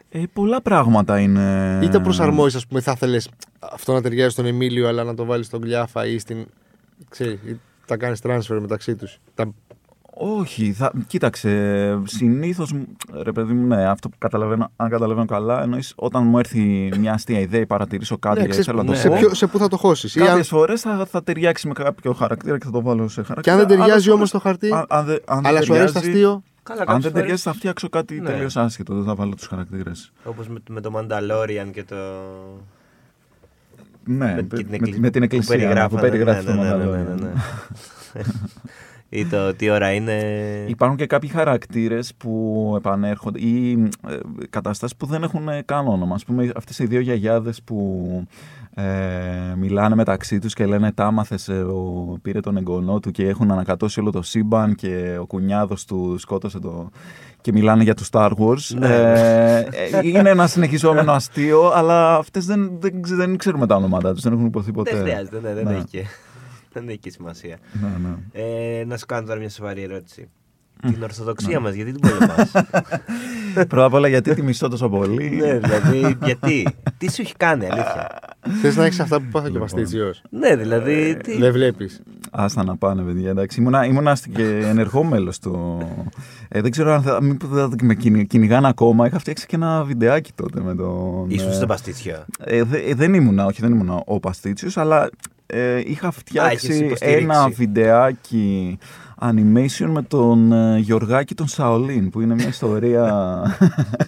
Ε, 0.10 0.24
πολλά 0.34 0.62
πράγματα 0.62 1.20
είναι. 1.20 1.80
Ή 1.84 1.90
το 1.90 2.02
προσαρμόζει, 2.02 2.58
ας 2.58 2.68
πούμε, 2.68 2.82
θα 2.82 2.92
ήθελε 2.96 3.18
αυτό 3.60 3.94
να 3.94 4.02
ταιριάζει 4.02 4.32
στον 4.32 4.46
Εμίλιο, 4.46 4.88
αλλά 4.88 5.04
να 5.04 5.14
το 5.14 5.26
βάλεις 5.26 5.46
στον 5.46 5.62
Κλιάφα 5.62 6.06
ή 6.06 6.18
στην. 6.18 6.46
ξέρεις, 7.10 7.40
ή 7.46 7.60
τα 7.86 7.98
κάνεις 7.98 8.20
transfer 8.24 8.58
μεταξύ 8.60 8.96
τους. 8.96 9.20
Τα... 9.36 9.54
Όχι, 10.20 10.72
θα, 10.74 10.92
κοίταξε. 11.08 12.00
Συνήθως, 12.04 12.74
ρε 13.24 13.32
παιδί 13.32 13.54
μου, 13.54 13.68
ναι, 13.68 13.86
αυτό 13.90 14.10
που 14.10 14.16
καταλαβαίνω, 14.18 14.72
αν 14.76 14.90
καταλαβαίνω 14.90 15.26
καλά, 15.26 15.62
εννοείς 15.62 15.94
όταν 15.96 16.24
μου 16.24 16.40
έρθει 16.40 16.92
μια 17.00 17.14
αστεία 17.14 17.40
ιδέα 17.40 17.62
ή 17.62 17.66
παρατηρήσω 17.66 18.18
κάτι 18.18 18.36
Ναι, 18.36 18.42
και 18.44 18.48
ξέρεις, 18.50 18.66
θέλω 18.66 18.78
να 18.84 18.86
το 18.86 18.96
σε, 18.96 19.08
πω. 19.10 19.16
ποιο, 19.16 19.34
σε 19.34 19.48
πού 19.48 19.58
θα 19.58 19.68
το 19.68 19.78
χώσεις. 19.78 20.14
Κάποιες 20.14 20.48
φορές 20.48 20.82
θα, 20.82 21.06
θα 21.06 21.24
ταιριάξει 21.24 21.68
με 21.68 21.74
κάποιο 21.74 22.14
χαρακτήρα 22.14 22.58
και 22.58 22.66
θα 22.66 22.72
το 22.72 22.82
βάλω 22.82 23.08
σε 23.08 23.22
Και 23.22 23.28
χαρακτήρα. 23.28 23.56
αν 23.56 23.60
δεν 23.62 23.68
ταιριάζει 23.78 23.92
Άλλες 23.92 24.08
όμως 24.08 24.30
φορές- 24.30 24.32
το 24.32 24.40
χαρτί, 24.40 24.72
αν- 24.74 24.86
αν 25.00 25.06
δεν- 25.06 25.22
αν 25.26 25.42
δεν 25.42 25.46
αλλά 25.46 25.62
σου 25.62 25.74
αρέσει 25.74 25.94
το 25.94 26.00
ταιριάζει- 26.00 26.26
αστείο. 26.26 26.44
Καλά, 26.64 26.80
Αν 26.82 26.86
κάποιες 26.86 27.04
δεν 27.04 27.12
φορές, 27.12 27.22
ταιριάζει, 27.22 27.42
θα 27.42 27.54
φτιάξω 27.54 27.90
κάτι 27.90 28.20
Ναι. 28.22 28.30
τελείως 28.30 28.58
άσχετο. 28.58 28.94
Δεν 28.96 29.04
θα 29.04 29.16
βάλω 29.16 29.36
τους 29.36 29.48
χαρακτήρες. 29.48 30.12
Όπως 30.24 30.48
με, 30.48 30.60
με 30.70 30.82
το 30.82 30.92
Mandalorian 30.96 31.72
και 31.72 31.84
το... 31.84 31.96
Ναι, 34.04 34.16
με, 34.26 34.34
με, 34.36 34.42
και 34.42 34.56
την 34.56 34.66
με- 34.70 34.76
εκκλη- 34.76 34.98
με 35.00 35.10
την 35.10 35.20
που 35.20 35.26
εκκλησία 35.26 35.56
που 35.56 35.62
περιγράφανε, 35.62 36.02
περιγράφει 36.02 36.46
ναι, 36.46 36.52
το 36.56 36.62
ναι, 36.62 36.86
ναι, 36.86 36.86
ναι, 36.86 37.16
Mandalorian. 37.18 38.24
ναι, 39.10 39.20
ναι. 39.20 39.26
Ή 39.26 39.26
το 39.26 39.54
τι 39.56 39.70
ώρα 39.70 39.92
είναι... 39.92 40.22
Υπάρχουν 40.68 40.98
και 40.98 41.06
κάποιοι 41.06 41.30
χαρακτήρες 41.30 42.14
που 42.18 42.74
επανέρχονται 42.78 43.40
ή 43.40 43.72
ε, 44.08 44.18
καταστάσεις 44.50 44.96
που 44.98 45.06
δεν 45.06 45.24
έχουν 45.24 45.48
καν 45.66 45.88
όνομα. 45.88 46.16
Α 46.16 46.26
πούμε, 46.26 46.52
αυτές 46.56 46.80
οι 46.80 46.86
δύο 46.86 47.00
γιαγιάδες 47.00 47.62
που 47.64 48.08
ε, 48.74 48.84
μιλάνε 49.58 49.96
μεταξύ 49.96 50.40
τους 50.40 50.54
και 50.54 50.66
λένε 50.66 50.92
Τα 50.92 51.06
άμαθες, 51.06 51.50
ο, 51.50 52.18
πήρε 52.22 52.40
τον 52.40 52.58
εγγονό 52.58 53.00
του 53.00 53.12
και 53.12 53.28
έχουν 53.28 53.52
ανακατώσει 53.52 54.00
όλο 54.00 54.12
το 54.12 54.22
σύμπαν 54.22 54.76
και 54.76 55.18
ο 55.22 55.26
κουνιάδος 55.26 55.86
του 55.86 56.16
σκότωσε 56.18 56.60
το. 56.60 56.90
και 57.42 57.52
μιλάνε 57.52 57.84
για 57.84 57.94
του 57.94 58.04
Star 58.12 58.32
Wars. 58.32 58.76
Ναι. 58.78 58.96
Ε, 58.96 59.60
ε, 59.60 59.68
είναι 60.04 60.30
ένα 60.30 60.48
συνεχιζόμενο 60.48 61.12
αστείο, 61.12 61.72
αλλά 61.76 62.16
αυτές 62.16 62.46
δεν, 62.46 62.72
δεν, 62.80 63.02
ξε- 63.02 63.18
δεν 63.18 63.38
ξέρουμε 63.38 63.68
τα 63.68 63.76
ονόματά 63.76 64.14
τους, 64.14 64.22
δεν 64.22 64.34
έχουν 64.34 64.46
υποθεί 64.46 64.72
ποτέ. 64.72 64.92
Δεν 64.96 65.02
χρειάζεται, 65.02 65.40
ναι, 65.44 65.54
δεν, 65.54 65.64
Ναι. 65.66 65.74
έχει 65.76 65.86
και, 65.86 66.04
δεν 66.74 66.88
έχει 66.90 66.98
και 66.98 67.10
σημασία. 67.10 67.58
Ναι, 67.82 68.08
ναι. 68.10 68.16
Ε, 68.80 68.86
να 68.86 68.98
σου 68.98 69.06
κάνω 69.06 69.28
τώρα 69.28 69.40
μια 69.40 69.50
σοβαρή 69.50 69.82
ερώτηση. 69.82 70.30
Την 70.82 71.04
Ορθοδοξία 71.04 71.60
μας, 71.60 71.74
γιατί 71.74 71.92
την 71.92 72.02
πολεμάς; 72.10 72.52
Πρώτα 73.68 73.84
απ' 73.86 73.94
όλα, 73.94 74.08
γιατί 74.08 74.34
τη 74.36 74.42
μισώ 74.42 74.68
τόσο 74.68 74.90
πολύ; 74.90 75.30
ναι, 75.42 75.60
δηλαδή, 75.60 76.18
γιατί; 76.24 76.68
Τι 76.98 77.12
σου 77.12 77.22
έχει 77.22 77.34
κάνει, 77.38 77.66
αλήθεια; 77.66 78.20
Θες 78.62 78.76
να 78.76 78.86
έχεις 78.86 79.00
αυτά 79.00 79.18
που 79.20 79.26
πάθα 79.32 79.50
και 79.50 79.58
ο 79.58 79.60
Παστίτσιο. 79.60 80.14
Ναι, 80.30 80.56
δηλαδή. 80.56 81.18
τι- 81.24 81.38
Δεν 81.38 81.52
βλέπεις. 81.52 82.02
Άστα 82.32 82.64
να 82.64 82.78
πάνε, 82.78 83.02
παιδιά. 83.02 83.30
Εντάξει, 83.30 83.60
ήμουνα, 83.60 83.86
ήμουνα 83.86 84.16
στην- 84.16 84.34
και 84.34 84.44
ενεργό 84.64 85.04
μέλος 85.04 85.40
του. 85.40 85.78
Ε, 86.48 86.62
δεν 86.62 86.72
ξέρω 86.72 86.94
αν 86.94 87.02
θα, 87.02 87.22
μήπως 87.22 87.50
θα 87.50 87.70
με 87.84 87.96
κυνη- 87.96 88.28
κυνηγάνε 88.28 88.68
ακόμα. 88.68 89.08
Είχα 89.08 89.20
φτιάξει 89.20 89.46
και 89.46 89.56
ένα 89.56 89.84
βιντεάκι 89.84 90.32
τότε 90.36 90.62
με 90.62 90.76
τον. 90.76 91.26
Ήσουν 91.30 91.50
ε, 91.50 91.54
στο 91.54 91.66
παστίτσιο. 91.66 92.26
Ε, 92.40 92.64
δε- 92.64 92.80
ε, 92.80 92.94
δεν 92.94 93.14
ήμουνα, 93.14 93.46
όχι, 93.46 93.62
δεν 93.62 93.72
ήμουνα 93.72 94.02
ο 94.06 94.20
Παστίτσιος, 94.20 94.78
αλλά 94.78 95.10
ε, 95.48 95.80
είχα 95.80 96.08
έχεις 96.08 96.20
φτιάξει 96.20 96.78
υποστηρίξει. 96.86 97.24
ένα 97.24 97.50
βιντεάκι 97.50 98.78
animation 99.22 99.88
με 99.90 100.02
τον 100.02 100.52
ε, 100.52 100.78
Γιωργάκη 100.78 101.36
τον 101.36 101.48
Σαολίν, 101.48 102.10
που 102.10 102.22
είναι 102.22 102.34
μια 102.34 102.48
ιστορία 102.48 103.12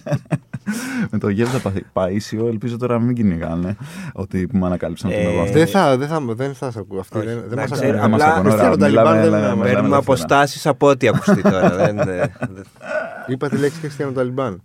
με 1.10 1.18
τον 1.18 1.30
Γεύδα 1.30 1.58
Πα- 1.58 1.72
Παΐσιο. 1.92 2.46
Ελπίζω 2.48 2.76
τώρα 2.76 2.98
να 2.98 3.04
μην 3.04 3.14
κυνηγάνε 3.14 3.76
ότι 4.12 4.46
που 4.46 4.56
με 4.58 4.66
ανακάλυψαν 4.66 5.10
την 5.10 5.18
Ε, 5.18 5.22
εγώ 5.22 5.40
αυτή. 5.40 5.52
Δεν 5.58 5.66
θα, 5.66 5.96
δεν 5.96 6.08
θα, 6.08 6.20
δεν 6.28 6.54
θα 6.54 6.70
σε 6.70 6.78
ακούω. 6.78 7.00
Αυτή 7.00 7.18
Όχι, 7.18 7.26
δεν, 7.26 7.36
δεν 7.48 7.52
εντάξει, 7.52 7.70
μας 7.70 7.80
ε, 7.80 7.86
ακούνε. 7.86 8.00
Δεν 8.00 8.10
μας 8.10 8.20
απλά 8.22 8.34
ακούνε, 8.34 8.54
ωραία, 8.54 8.68
Χριστιανό 8.70 8.86
μιλάμε, 8.86 9.12
Ταλιμπάν 9.12 9.20
δεν 9.20 9.30
λέμε, 9.30 9.36
είναι- 9.36 9.46
λέμε 9.46 9.62
Παίρνουμε 9.64 9.70
ελεύθερα. 9.78 9.96
αποστάσεις 9.96 10.66
από 10.66 10.88
ό,τι 10.88 11.08
ακουστεί 11.08 11.42
τώρα. 11.42 11.76
δεν, 11.76 11.98
ε, 11.98 12.04
δεν- 12.54 12.64
Είπα 13.26 13.48
τη 13.48 13.56
λέξη 13.56 13.80
Χριστιανό 13.80 14.12
Ταλιμπάν. 14.12 14.62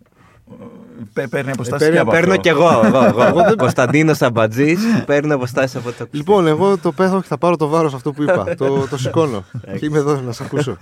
Πέ- 1.14 1.28
Παίρνει 1.30 1.52
αποστάσεις 1.52 1.80
παίρνει- 1.88 1.96
και 1.96 2.02
από 2.02 2.12
Παίρνω 2.12 2.30
αυτό. 2.30 2.42
κι 2.42 2.48
εγώ. 2.50 2.82
εγώ, 2.86 3.04
εγώ. 3.28 3.56
Κωνσταντίνο 3.58 4.14
Αμπατζή. 4.20 4.76
Παίρνω 5.06 5.36
αποστάσεις 5.36 5.76
από 5.76 5.88
ό,τι 5.90 5.98
ακουστεί. 6.00 6.18
Λοιπόν, 6.18 6.48
εγώ 6.48 6.78
το 6.78 6.92
πέθω 6.92 7.22
και 7.22 7.28
θα 7.28 7.38
πάρω 7.38 7.56
το 7.56 7.68
βάρος 7.68 7.94
αυτό 7.94 8.12
που 8.14 8.24
είπα. 8.24 8.44
το, 8.58 8.88
το 8.90 8.98
σηκώνω. 8.98 9.44
και 9.80 9.86
είμαι 9.86 9.98
εδώ 9.98 10.22
να 10.26 10.32
σε 10.32 10.44
ακούσω. 10.46 10.78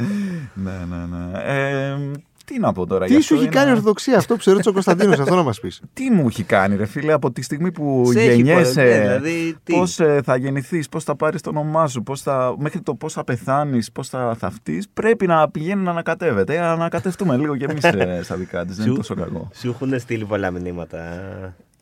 Ναι, 0.54 0.72
ναι, 0.90 0.96
ναι. 0.96 1.98
Ε, 2.46 2.54
τι 2.54 2.60
να 2.60 2.72
πω 2.74 2.86
τώρα. 2.86 3.06
Τι 3.06 3.14
γι' 3.14 3.20
σου 3.22 3.24
αυτό 3.24 3.36
έχει 3.36 3.44
είναι- 3.44 3.54
κάνει 3.56 3.70
η 3.70 3.72
Ορθοδοξία, 3.72 4.18
αυτό 4.18 4.36
που 4.36 4.42
σε 4.42 4.50
ρώτησε 4.52 4.70
ο 4.70 4.74
Κωνσταντίνος, 4.74 5.20
αυτό 5.20 5.36
να 5.36 5.44
μας 5.44 5.60
πεις; 5.60 5.82
Τι 5.94 6.10
μου 6.10 6.28
έχει 6.28 6.44
κάνει, 6.44 6.76
ρε 6.76 6.86
φίλε, 6.86 7.14
από 7.14 7.32
τη 7.32 7.42
στιγμή 7.42 7.72
που 7.72 8.10
Σε 8.12 8.20
έχει 8.22 8.36
γεννιέσαι, 8.36 8.74
πω- 8.82 8.88
ναι, 8.90 9.00
δηλαδή, 9.00 9.56
τι; 9.64 9.74
πώς 9.74 10.00
ε, 10.00 10.22
θα 10.24 10.36
γεννηθείς, 10.36 10.90
πώς 10.90 11.04
θα 11.04 11.16
πάρεις 11.16 11.42
το 11.42 11.50
όνομά 11.50 11.88
σου, 11.88 12.04
πώς 12.04 12.22
θα, 12.22 12.56
μέχρι 12.58 12.82
το 12.82 12.96
πώς 12.96 13.14
θα 13.14 13.24
πεθάνεις, 13.24 13.92
πώς 13.92 14.10
θα 14.10 14.36
θαυτείς, 14.40 14.88
πρέπει 14.94 15.28
να 15.28 15.50
πηγαίνει 15.50 15.82
να 15.84 15.92
ανακατεύεται. 15.92 16.54
Ε, 16.56 16.60
ανακατευτούμε 16.60 17.38
λίγο 17.38 17.56
κι 17.58 17.64
εμείς 17.64 17.84
ε, 17.84 18.20
στα 18.24 18.36
δικά 18.36 18.66
της, 18.66 18.76
δεν 18.78 18.86
είναι 18.88 18.96
τόσο 18.96 19.16
κακό. 19.16 19.50
Σου 19.54 19.68
έχουν 19.70 20.00
στείλει 20.00 20.26
πολλά 20.26 20.52
μηνύματα. 20.52 20.98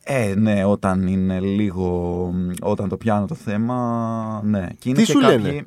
Ε, 0.04 0.34
ναι, 0.38 0.64
όταν 0.66 1.08
είναι 1.08 1.40
λίγο, 1.40 2.34
όταν 2.62 2.90
το 2.90 2.98
πιάνω 2.98 3.26
το 3.26 3.36
θέμα, 3.36 4.42
ναι. 4.44 4.68
Και 4.80 4.90
είναι 4.90 4.98
Τι 4.98 5.06
και 5.06 5.12
σου 5.12 5.20
κάποιοι- 5.20 5.40
λένε; 5.42 5.66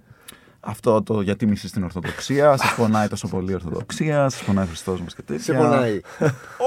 Αυτό 0.67 1.03
το 1.03 1.21
γιατί 1.21 1.47
μισείς 1.47 1.71
την 1.73 1.83
Ορθοδοξία, 1.83 2.57
σας 2.57 2.75
πονάει 2.77 3.07
τόσο 3.09 3.29
πολύ 3.29 3.51
η 3.51 3.55
Ορθοδοξία, 3.55 4.29
σας 4.29 4.43
πονάει 4.43 4.65
ο 4.65 4.67
Χριστός 4.69 5.01
μας 5.01 5.15
και 5.15 5.23
τέτοια. 5.27 5.43
Σε 5.45 5.53
πονάει. 5.53 6.01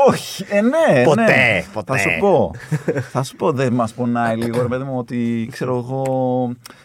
Όχι, 0.08 0.46
ε, 0.50 0.62
ναι, 0.62 1.04
Ποτέ, 1.04 1.22
ναι. 1.22 1.64
ποτέ. 1.74 1.94
Θα 1.94 1.98
σου 2.00 2.10
πω. 2.20 2.52
θα 3.12 3.24
σου 3.24 3.36
πω, 3.36 3.52
δεν 3.52 3.74
μας 3.74 3.94
πονάει 3.94 4.36
λίγο, 4.36 4.62
ρε 4.62 4.68
παιδί 4.68 4.84
μου, 4.84 4.98
ότι 4.98 5.50
ξέρω 5.52 5.78
εγώ. 5.78 6.04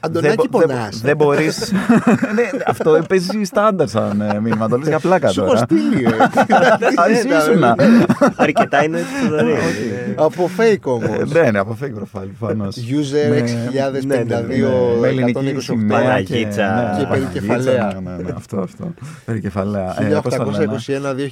Αντωνάκη, 0.01 0.37
δεν, 0.37 0.47
μπο- 0.51 0.59
δεν- 0.59 0.69
πονάς. 0.69 1.01
Δεν 1.01 1.17
μπορείς. 1.17 1.73
ναι, 2.37 2.49
αυτό 2.67 2.99
παίζει 3.09 3.45
στάνταρ 3.45 3.89
σαν 3.89 4.21
ε, 4.21 4.41
μήνυμα. 4.41 4.69
Το 4.69 4.77
λες 4.79 4.89
για 4.89 4.99
πλάκα 4.99 5.29
Σου 5.29 5.41
έχω 5.41 5.49
τώρα. 5.53 5.59
στείλει. 5.65 6.05
ε. 6.05 6.09
Α, 7.03 7.07
εσύ 7.11 7.29
ήσουνα. 7.29 7.77
Αρκετά 8.37 8.85
είναι 8.85 8.99
το 8.99 9.37
δωρή. 9.37 9.55
Από 10.17 10.51
fake 10.59 10.83
όμως. 10.83 11.09
Ε, 11.35 11.41
Ναι, 11.43 11.51
ναι, 11.51 11.59
από 11.59 11.77
fake 11.83 11.91
προφίλ 11.95 12.29
προφανώς. 12.39 12.77
User 12.77 13.31
Ναι. 13.31 13.41
6052 13.41 14.99
Με 15.01 15.09
ελληνική 15.09 15.55
128 15.57 15.61
σημαία 15.61 15.99
Παναγίτσα. 15.99 16.97
Και 17.03 17.09
περικεφαλαία. 17.11 18.01
Ναι, 18.03 18.11
ναι, 18.11 18.23
ναι, 18.23 18.31
αυτό, 18.37 18.61
αυτό. 18.61 18.95
Περικεφαλαία. 19.25 20.03
Ε, 20.03 20.21
πώς 20.23 20.35
το 20.37 20.51
λένε; 20.51 20.77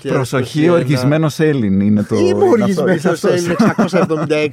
1821-2000. 0.03 0.09
Προσοχή, 0.09 0.69
οργισμένο 0.69 1.29
Έλλην 1.39 1.81
είναι 1.81 2.03
το. 2.03 2.15
Είμαι 2.17 2.27
είναι 2.29 2.35
αυτό, 2.45 2.51
οργισμένο 2.51 2.93
είσαι 2.93 3.09
αυτός. 3.09 3.45
είναι 3.45 3.55
676. 3.77 4.49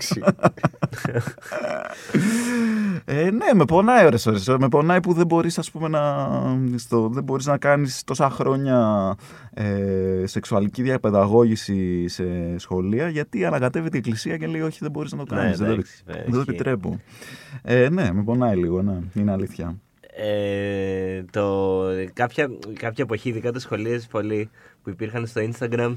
Ε, 3.05 3.23
ναι, 3.31 3.45
με 3.55 3.65
πονάει 3.65 4.05
ώρες 4.05 4.25
ώρες. 4.25 4.47
Με 4.59 4.67
πονάει 4.69 4.99
που 4.99 5.13
δεν 5.13 5.25
μπορείς, 5.25 5.57
ας 5.57 5.71
πούμε, 5.71 5.87
να, 5.87 6.27
στο, 6.75 7.09
δεν 7.13 7.23
μπορείς 7.23 7.45
να 7.45 7.57
κάνεις 7.57 8.03
τόσα 8.05 8.29
χρόνια 8.29 9.15
ε, 9.53 9.63
σεξουαλική 10.25 10.81
διαπαιδαγώγηση 10.81 12.07
σε 12.07 12.23
σχολεία 12.57 13.09
γιατί 13.09 13.45
ανακατεύεται 13.45 13.95
η 13.97 13.99
εκκλησία 13.99 14.37
και 14.37 14.47
λέει 14.47 14.61
όχι 14.61 14.77
δεν 14.81 14.91
μπορείς 14.91 15.11
να 15.11 15.25
το 15.25 15.35
Ναι, 15.35 15.41
κάνεις. 15.41 15.57
δεν, 15.57 15.67
το- 15.67 15.73
εντάξει, 15.73 16.01
ναι, 16.05 16.13
δεν 16.13 16.23
το 16.23 16.29
ισχύει. 16.37 16.49
επιτρέπω. 16.49 16.99
Ε, 17.61 17.89
ναι, 17.89 18.09
με 18.13 18.23
πονάει 18.23 18.55
λίγο, 18.55 18.81
ναι. 18.81 18.97
Είναι 19.13 19.31
αλήθεια. 19.31 19.75
Ε, 20.19 21.23
το, 21.31 21.83
κάποια, 22.13 22.49
κάποια 22.73 23.03
εποχή, 23.03 23.29
ειδικά 23.29 23.51
τα 23.51 23.59
σχολεία 23.59 24.01
πολύ 24.11 24.49
που 24.83 24.89
υπήρχαν 24.89 25.27
στο 25.27 25.41
Instagram, 25.51 25.93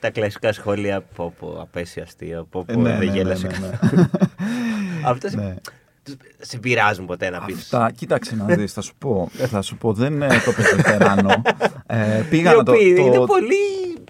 τα 0.00 0.10
κλασικά 0.10 0.52
σχόλια 0.52 1.00
πω 1.00 1.34
πω 1.38 1.58
απέσιο 1.60 2.02
αστείο, 2.02 2.46
πω 2.50 2.64
Ε, 2.66 2.72
πω 2.72 2.80
ναι, 2.80 2.90
δεν 2.90 2.98
ναι, 2.98 3.04
ναι, 3.04 3.12
γέλασε. 3.12 3.46
ναι, 3.46 3.68
ναι. 3.92 4.08
Αυτά 5.10 5.58
σε, 6.06 6.12
Ναι. 6.12 6.16
τους- 6.38 6.48
σε 6.48 6.58
πειράζουν 6.58 7.06
ποτέ 7.06 7.30
να 7.30 7.40
πεις. 7.40 7.56
Αυτά, 7.56 7.90
κοίταξε 7.96 8.36
να 8.36 8.44
δεις, 8.54 8.72
θα 8.72 8.80
σου 8.80 8.94
πω, 8.98 9.28
θα 9.32 9.62
σου 9.62 9.76
πω, 9.76 9.92
δεν 9.92 10.22
ε, 10.22 10.26
το 10.26 10.52
περάνω. 10.82 11.42
Ε, 11.86 12.22
πήγα 12.30 12.52
Οι 12.52 12.56
να 12.56 12.62
το, 12.62 12.72
οποίοι 12.72 12.94
το, 12.94 13.02
είναι 13.02 13.16
πολύ... 13.16 13.54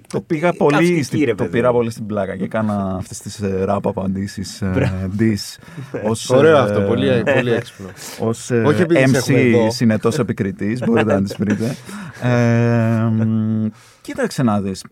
Το 0.08 0.20
πήγα 0.20 0.52
πολύ 0.52 0.76
καυστικοί, 0.76 1.02
στην, 1.02 1.20
ρε 1.24 1.30
το 1.30 1.34
παιδί 1.34 1.50
πήρα 1.50 1.68
μου. 1.70 1.76
πολύ 1.76 1.90
στην 1.90 2.06
πλάκα 2.06 2.36
και 2.36 2.44
έκανα 2.44 2.94
αυτές 2.98 3.18
τις 3.18 3.40
ε, 3.40 3.64
ραπ 3.64 3.86
απαντήσεις 3.86 4.62
ε, 4.62 5.10
dis 5.18 5.56
ως, 6.04 6.30
Ωραίο 6.30 6.56
ε, 6.56 6.60
αυτό, 6.60 6.80
πολύ, 6.80 7.22
πολύ 7.34 7.52
έξυπνο. 7.52 7.88
ως 8.20 8.50
ε, 8.50 8.62
Όχι 8.66 8.82
επειδή 8.82 9.08
σε 9.08 9.16
έχουμε 9.16 9.40
MC 9.40 9.54
εδώ. 9.54 9.70
συνετός 9.70 10.18
επικριτής, 10.18 10.80
μπορείτε 10.86 11.14
να 11.14 11.22
τις 11.22 11.36
βρείτε. 11.38 11.76
Ε, 12.22 12.28
μ, 13.10 13.66
κοίταξε 14.00 14.42
να 14.42 14.60
δεις. 14.60 14.84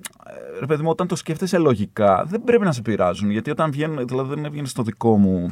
Ε, 0.55 0.59
Ρε 0.61 0.67
παιδί 0.67 0.83
μου, 0.83 0.91
όταν 0.91 1.07
το 1.07 1.17
σκέφτεσαι 1.17 1.59
λογικά, 1.59 2.25
δεν 2.29 2.45
πρέπει 2.45 2.65
να 2.65 2.73
σε 2.73 2.83
πειράζουν. 2.83 3.31
Γιατί 3.31 3.51
όταν 3.51 3.71
βγαίνουν, 3.71 4.07
δηλαδή 4.07 4.35
δεν 4.35 4.45
έβγαινε 4.45 4.67
στο 4.67 4.83
δικό 4.83 5.17
μου 5.17 5.51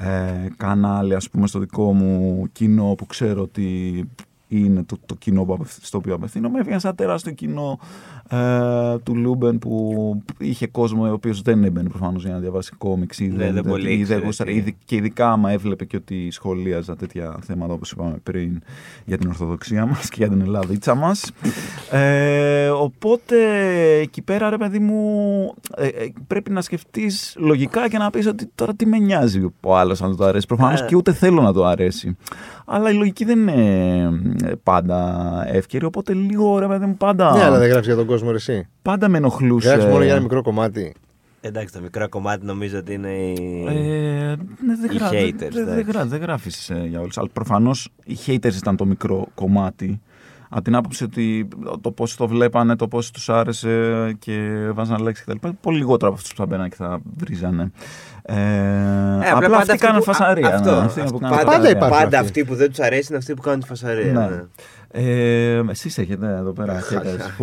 ε, 0.00 0.48
κανάλι, 0.56 1.14
ας 1.14 1.30
πούμε, 1.30 1.46
στο 1.46 1.58
δικό 1.58 1.92
μου 1.92 2.46
κοινό 2.52 2.94
που 2.98 3.06
ξέρω 3.06 3.42
ότι 3.42 4.08
είναι 4.48 4.82
το, 4.82 4.96
το 5.06 5.14
κοινό 5.14 5.44
που 5.44 5.52
απευθ- 5.52 5.84
στο 5.84 5.98
οποίο 5.98 6.14
απευθύνομαι. 6.14 6.58
Έβγαινε 6.58 6.78
σαν 6.78 6.94
τεράστιο 6.94 7.32
κοινό 7.32 7.78
ε, 8.32 8.98
του 9.02 9.16
Λούμπεν 9.16 9.58
που 9.58 10.22
είχε 10.38 10.66
κόσμο 10.66 11.08
ο 11.08 11.12
οποίος 11.12 11.42
δεν 11.42 11.64
έμπαινε 11.64 11.88
προφανώς 11.88 12.24
για 12.24 12.32
να 12.32 12.38
διαβάσει 12.38 12.72
κόμιξ 12.78 13.18
ή 13.18 13.26
Ναι, 13.36 13.52
δεν 13.52 13.62
πολύ 13.62 13.90
ή 13.90 13.98
ήξερε 13.98 14.24
γούσταρε, 14.24 14.50
τι. 14.50 14.56
ή 14.56 14.76
και 14.84 14.96
ειδικά 14.96 15.30
άμα 15.30 15.50
έβλεπε 15.50 15.84
και 15.84 15.96
ότι 15.96 16.30
σχολίαζα 16.30 16.96
τέτοια 16.96 17.38
θέματα 17.46 17.72
όπως 17.72 17.90
είπαμε 17.90 18.16
πριν 18.22 18.62
για 19.04 19.18
την 19.18 19.28
Ορθοδοξία 19.28 19.86
μας 19.86 20.08
και 20.08 20.14
για 20.18 20.28
την 20.28 20.40
Ελλάδίτσα 20.40 20.94
μας. 20.94 21.32
Ε, 21.90 22.68
οπότε 22.68 23.36
εκεί 24.00 24.22
πέρα 24.22 24.50
ρε 24.50 24.56
παιδί 24.56 24.78
μου 24.78 25.00
ε, 25.76 25.86
ε, 25.86 26.12
πρέπει 26.26 26.50
να 26.50 26.60
σκεφτείς 26.60 27.34
λογικά 27.38 27.88
και 27.88 27.98
να 27.98 28.10
πεις 28.10 28.26
ότι 28.26 28.50
τώρα 28.54 28.74
τι 28.74 28.86
με 28.86 28.98
νοιάζει 28.98 29.48
ο 29.60 29.76
άλλος 29.76 30.02
αν 30.02 30.10
του 30.10 30.16
το 30.16 30.24
αρέσει. 30.24 30.46
Προφανώς 30.46 30.80
Ε. 30.80 30.84
και 30.88 30.96
ούτε 30.96 31.12
θέλω 31.12 31.42
να 31.42 31.52
το 31.52 31.64
αρέσει. 31.66 32.16
Αλλά 32.66 32.90
η 32.90 32.94
λογική 32.94 33.24
δεν 33.24 33.38
είναι 33.38 34.00
ε, 34.44 34.52
πάντα 34.62 35.22
εύκαιρη, 35.46 35.84
οπότε 35.84 36.12
λίγο 36.12 36.58
ρε 36.58 36.66
παιδί 36.66 36.86
μου 36.86 36.96
πάντα, 36.96 37.32
Ναι, 37.32 37.44
αλλά 37.44 37.58
δεν 37.58 37.68
γράφεις 37.68 37.86
για 37.86 37.96
τον 37.96 38.06
κόσμο 38.06 38.21
ρε, 38.30 38.36
εσύ. 38.36 38.68
πάντα 38.82 39.08
με 39.08 39.16
ενοχλούσε. 39.16 39.68
Γράφει 39.68 39.86
μόνο 39.88 40.02
για 40.04 40.12
ένα 40.12 40.22
μικρό 40.22 40.42
κομμάτι. 40.42 40.94
Εντάξει, 41.44 41.72
το 41.74 41.80
μικρό 41.80 42.08
κομμάτι 42.08 42.46
νομίζω 42.46 42.78
ότι 42.78 42.92
είναι 42.92 43.08
η... 43.10 43.64
Ε, 43.68 43.72
ναι, 44.66 44.76
δεν, 44.80 44.90
Οι 44.90 44.94
γρά, 44.96 45.08
haters, 45.08 45.34
δεν, 45.38 45.50
δεν, 45.52 45.68
εντάξει. 45.68 45.90
γρά, 45.90 46.06
δεν 46.06 46.20
γράφεις 46.20 46.70
ε, 46.70 46.84
για 46.88 47.00
όλους. 47.00 47.18
Αλλά 47.18 47.28
προφανώς 47.32 47.88
οι 48.04 48.16
haters 48.26 48.54
ήταν 48.56 48.76
το 48.76 48.84
μικρό 48.86 49.26
κομμάτι. 49.34 50.00
Από 50.54 50.62
την 50.64 50.74
άποψη 50.74 51.04
ότι 51.04 51.48
το 51.80 51.90
πώς 51.90 52.16
το 52.16 52.28
βλέπανε, 52.28 52.76
το 52.76 52.88
πώς 52.88 53.10
τους 53.10 53.28
άρεσε 53.28 54.12
και 54.18 54.48
βάζανε 54.74 55.02
λέξεις 55.02 55.24
κτλ. 55.24 55.48
Πολύ 55.60 55.76
λιγότερο 55.78 56.06
από 56.10 56.16
αυτούς 56.16 56.30
που 56.34 56.36
θα 56.36 56.46
μπαίνανε 56.46 56.68
και 56.68 56.74
θα 56.78 57.00
βρίζανε. 57.16 57.70
Ε, 58.22 58.34
απλά, 59.30 59.40
πάντα 59.40 59.56
αυτοί 59.56 59.76
κάνανε 59.76 59.98
που- 59.98 60.04
φασαρία. 60.04 60.48
α- 60.48 60.54
Αυτό. 60.54 60.70
ναι, 60.70 60.76
αυτοί 60.84 61.00
αυτό. 61.00 61.12
που 61.12 61.18
κάνανε 61.18 61.36
πάντα, 61.42 61.50
Πάντα 61.50 61.56
φασαρία. 61.62 61.70
υπάρχουν 61.78 61.98
πάντα 62.02 62.18
αυτοί. 62.18 62.28
αυτοί 62.40 62.44
που 62.44 62.54
δεν 62.54 62.68
τους 62.68 62.78
αρέσει 62.80 63.06
είναι 63.08 63.18
αυτοί 63.18 63.34
που 63.34 63.42
κάνουν 63.42 63.60
τη 63.60 63.66
φασαρία. 63.66 64.12
Ναι. 64.12 64.26
ναι. 64.26 64.42
Ε, 64.94 65.62
εσείς 65.70 65.98
έχετε 65.98 66.26
εδώ 66.26 66.52
πέρα 66.52 66.80
haters. 66.90 67.42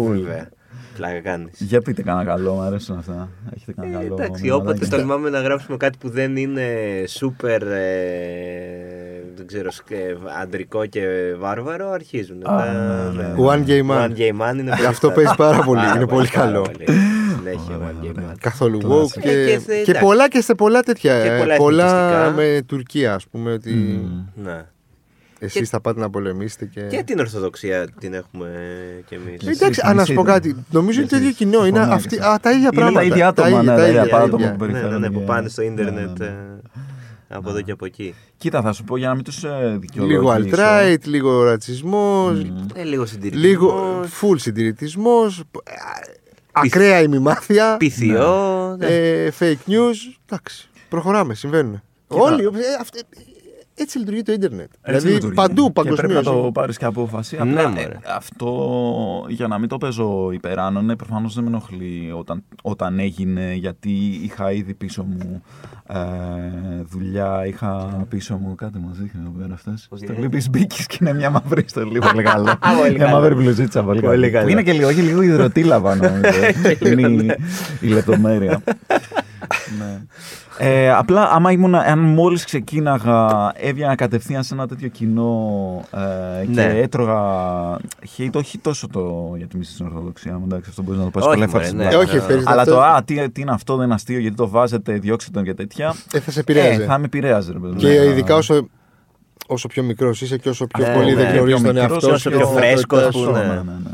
Full. 1.00 1.06
Βέβαια. 1.06 1.22
Πλάκα 1.22 1.30
κάνεις. 1.30 1.52
Για 1.60 1.82
πείτε 1.82 2.02
κανένα 2.02 2.26
καλό, 2.26 2.54
μου 2.54 2.62
αρέσουν 2.62 2.98
αυτά. 2.98 3.30
Έχετε 3.56 3.74
κανένα 3.74 3.98
καλό. 4.00 4.14
Εντάξει, 4.14 4.42
μηνυματάκι. 4.42 4.70
όποτε 4.72 4.96
τολμάμε 4.96 5.30
να 5.30 5.40
γράψουμε 5.42 5.78
κάτι 5.78 5.98
που 5.98 6.10
δεν 6.10 6.36
είναι 6.36 6.68
σούπερ 7.08 7.62
ε, 7.62 9.24
δεν 9.36 9.48
ξέρω, 9.48 9.72
σκε- 9.72 10.18
αντρικό 10.42 10.86
και 10.86 11.02
βάρβαρο, 11.40 11.90
αρχίζουν. 11.92 12.38
Α, 12.38 12.58
Τα- 12.58 13.12
ναι, 13.16 13.22
ναι. 13.24 13.34
One 13.38 13.66
Gay 13.68 13.92
Man. 13.92 14.06
One 14.06 14.12
Gay 14.18 14.42
Man 14.42 14.58
είναι 14.60 14.72
πολύ 14.76 14.86
Αυτό 14.88 15.08
στα- 15.08 15.12
παίζει 15.12 15.34
πάρα 15.38 15.62
πολύ, 15.64 15.82
είναι 15.96 16.08
πολύ 16.08 16.28
πάρα 16.34 16.46
καλό. 16.52 16.62
πολύ. 16.62 17.00
Συνέχεια 17.38 17.78
One 17.80 18.06
Gay 18.06 18.20
Man. 18.20 18.34
Καθόλου 18.40 18.78
Τώρα, 18.78 19.04
woke 19.04 19.08
και- 19.12 19.20
και, 19.20 19.30
και 19.46 19.60
σε- 19.60 19.66
και 19.84 19.92
εντάξει. 19.92 20.00
πολλά 20.06 20.28
και 20.30 20.42
σε 20.42 20.56
πολλά 20.56 20.82
τέτοια. 20.82 21.22
Και 21.22 21.28
ε, 21.34 21.38
πολλά 21.40 21.56
πολλά 21.58 21.86
εθνικιστικά. 21.86 22.32
με 22.56 22.62
Τουρκία, 22.66 23.14
ας 23.14 23.26
πούμε, 23.32 23.52
ότι 23.52 23.70
Μμ. 23.74 24.44
Ναι. 24.44 24.66
Εσείς 25.39 25.60
Και- 25.60 25.65
θα 25.65 25.82
πάτε 25.82 25.99
να 25.99 26.10
πολεμήσετε. 26.10 26.65
Και... 26.65 26.82
Και 26.82 27.04
την 27.04 27.19
Ορθοδοξία 27.19 27.88
την 27.99 28.13
έχουμε 28.13 28.49
κι 29.08 29.13
εμείς. 29.13 29.34
Εσύ, 29.34 29.49
Εντάξει, 29.49 29.65
εσύ, 29.84 29.88
α, 29.88 29.93
να 29.93 30.06
σου 30.06 30.13
πω 30.13 30.21
εσύ, 30.21 30.32
κάτι. 30.32 30.56
Νομίζω 30.71 30.99
είναι 30.99 31.10
το 31.10 31.15
εσύ. 31.15 31.23
ίδιο 31.23 31.36
κοινό. 31.36 31.65
Είναι 31.65 31.78
Συμφωνώ 31.78 31.93
αυτοί, 31.95 32.08
και 32.15 32.21
σε 32.21 32.28
α, 32.30 32.39
τα 32.39 32.49
ίδια 32.52 32.62
Είναι 32.73 32.82
πράγματα. 32.82 32.99
τα 32.99 33.06
ίδια 33.06 33.28
άτομα, 33.28 33.49
ναι, 33.49 33.69
τα 33.69 33.75
τα 33.75 33.88
ίδια 33.88 34.02
ίδια, 34.04 34.17
άτομα 34.17 34.23
ίδια. 34.43 34.56
που 34.56 34.65
Ναι, 34.65 34.71
ναι, 34.71 34.73
ναι, 34.73 34.80
περιφέρονται 34.80 35.10
που 35.10 35.19
και- 35.19 35.25
πάνε 35.25 35.49
στο 35.49 35.62
Ναι, 35.62 35.67
ίντερνετ 35.67 36.19
ναι, 36.19 36.25
ε, 36.25 36.30
ναι. 36.30 36.36
από 37.28 37.49
εδώ 37.49 37.62
και 37.62 37.71
από 37.71 37.86
εκεί. 37.86 38.15
Κοίτα, 38.38 38.62
θα 38.62 38.73
σου 38.73 38.84
πω 38.84 38.97
για 38.97 39.08
να 39.08 39.15
μην 39.15 39.23
τους 39.23 39.43
ε, 39.43 39.78
δικαιολογήσω. 39.80 40.21
Λίγο 40.21 40.34
alt-right, 40.58 41.04
λίγο 41.04 41.43
ρατσισμός, 41.43 42.43
Μμ. 42.43 42.65
Ε, 42.73 42.84
λίγο 42.84 43.06
συντηρητικό. 43.06 43.47
λίγο 43.47 44.02
full 44.21 44.36
συντηρητισμός, 44.39 45.43
ακραία 46.52 47.02
ημιμάθεια, 47.02 47.78
Πυθιό. 47.78 48.75
ναι. 48.80 48.86
ε, 48.86 49.32
fake 49.39 49.69
news. 49.71 49.95
Εντάξει, 50.25 50.69
προχωράμε, 50.89 51.34
συμβαίνουν. 51.34 51.82
Όλοι. 52.08 52.49
Ε, 53.80 53.82
αυτ- 53.82 53.82
έτσι 53.82 53.98
λειτουργεί 53.98 54.22
το 54.22 54.32
ίντερνετ. 54.32 54.70
Έτσι 54.82 54.82
δηλαδή 55.08 55.10
λειτουργεί. 55.13 55.36
παντού 55.36 55.65
Και 55.65 55.72
πρέπει 55.72 55.96
παγκοσμίως. 55.98 56.26
να 56.26 56.32
το 56.44 56.52
πάρεις 56.52 56.78
και 56.78 56.86
απόφαση. 56.86 57.36
Ναι, 57.36 57.42
Απλά, 57.42 57.70
μωρέ. 57.70 57.82
ε, 57.82 57.98
αυτό 58.15 59.26
για 59.28 59.48
να 59.48 59.60
μην 59.60 59.70
το 59.70 59.78
παίζω 59.78 60.30
υπεράνω, 60.34 60.82
ναι, 60.82 60.96
προφανώς 60.96 61.34
δεν 61.34 61.44
με 61.44 61.50
ενοχλεί 61.50 62.13
όταν, 62.18 62.44
όταν 62.62 63.00
έγινε, 63.00 63.54
γιατί 63.54 63.92
είχα 64.24 64.52
ήδη 64.52 64.74
πίσω 64.74 65.04
μου 65.04 65.42
ε, 65.88 65.96
δουλειά, 66.89 67.46
είχα 67.46 68.06
πίσω 68.10 68.36
μου. 68.36 68.56
Κάτι 68.56 68.80
μας 68.80 68.98
δείχνει 68.98 69.22
εδώ 69.24 69.34
πέρα 69.39 69.54
αυτέ. 69.54 69.70
Πώς 69.72 69.82
Στο 69.86 69.96
γίνεται; 70.13 70.22
λείπει 70.22 70.50
μπήκης 70.50 70.86
και 70.86 70.98
είναι 71.02 71.13
μια 71.13 71.30
μαύρη 71.30 71.63
στολή. 71.68 72.00
Πολύ 72.12 72.24
καλό. 72.24 72.54
Πολύ 72.82 72.96
Μια 72.96 73.06
καλό. 73.06 73.20
μαύρη 73.20 73.36
μπλουζίτσα. 73.36 73.84
Πολύ, 73.84 74.02
Πολύ 74.02 74.12
καλή. 74.20 74.30
καλό. 74.32 74.46
Που 74.46 74.52
είναι 74.52 74.63
και 74.63 74.72
λίγο, 74.72 74.88
όχι 74.88 75.02
λίγο 75.02 75.22
υδροτήλαβα 75.22 75.96
νομίζω. 75.96 77.02
είναι 77.02 77.24
η, 77.24 77.36
η 77.82 77.88
λεπτομέρεια. 77.88 78.62
Ναι. 79.78 80.02
Ε, 80.58 80.92
απλά, 80.94 81.30
άμα 81.32 81.52
ήμουν, 81.52 81.76
αν 81.76 82.00
μόλις 82.00 82.46
ξεκίναγα, 82.46 83.52
έβγαινα 83.56 83.96
κατευθείαν 83.96 84.44
σε 84.44 84.54
ένα 84.54 84.68
τέτοιο 84.68 84.88
κοινό 84.88 85.82
ε, 86.42 86.46
και 86.46 86.52
Ναι. 86.52 86.64
έτρωγα 86.80 87.22
hate, 88.18 88.30
όχι 88.34 88.58
τόσο 88.58 88.88
το 88.88 89.34
για 89.38 89.48
τη 89.48 89.58
μισή 89.58 89.74
στην 89.74 89.86
Ορθοδοξία. 89.86 90.34
μου, 90.38 90.44
Εντάξει, 90.46 90.70
αυτό 90.70 90.82
μπορείς 90.82 91.00
να 91.00 91.06
το 91.06 91.12
πας 91.12 91.24
Όχι, 91.26 91.34
πολλέ 91.34 91.48
μωρέ, 91.48 91.66
φορέ. 91.66 91.76
ναι. 91.84 91.90
Ε, 91.92 91.96
όχι, 91.96 92.18
παίζει 92.28 92.44
Αλλά 92.46 92.62
αυτό. 92.62 92.74
το 92.74 92.82
α, 92.82 93.04
τι, 93.04 93.30
τι 93.30 93.42
είναι 93.42 93.52
αυτό, 93.52 93.76
δεν 93.76 93.86
είναι 93.86 93.94
αστείο, 93.94 94.20
γιατί 94.20 94.36
το 94.36 94.48
βάζετε, 94.50 94.94
διώξτε 94.94 95.32
τον 95.32 95.44
και 95.44 95.54
τέτοια. 95.54 95.94
Ε, 96.14 96.20
θα 96.20 96.32
σε 96.32 96.40
επηρέαζε. 96.40 96.84
Ε, 96.84 96.86
θα 96.86 96.98
με 96.98 97.06
επηρέαζε, 97.06 97.52
ρε 97.52 97.60
παιδί. 97.60 97.76
Και 97.76 97.88
Ναι. 97.88 97.94
ειδικά 97.94 98.36
όσο, 98.36 98.68
όσο 99.48 99.68
πιο 99.68 99.84
μικρός 99.84 100.22
είσαι 100.22 100.38
και 100.38 100.50
όσο 100.50 100.68
πιο 100.68 100.88
Ναι, 100.88 100.94
πολύ 100.94 101.16
ναι, 101.16 101.24
δεν 101.24 101.34
γνωρίζει 101.36 101.62
πιο 101.62 101.74
τον 101.74 101.82
μικρός, 101.82 101.92
εαυτό 101.92 102.08
όσο 102.08 102.18
σου. 102.18 102.30
πιο 102.30 102.38
και 102.40 102.46
τις 102.46 102.54
φρέσκος 102.54 103.00
δυνατότητες 103.00 103.12
που 103.32 103.34
σου. 103.36 103.44
είναι. 103.44 103.54
Ναι, 103.54 103.54
ναι, 103.54 103.78
ναι. 103.84 103.90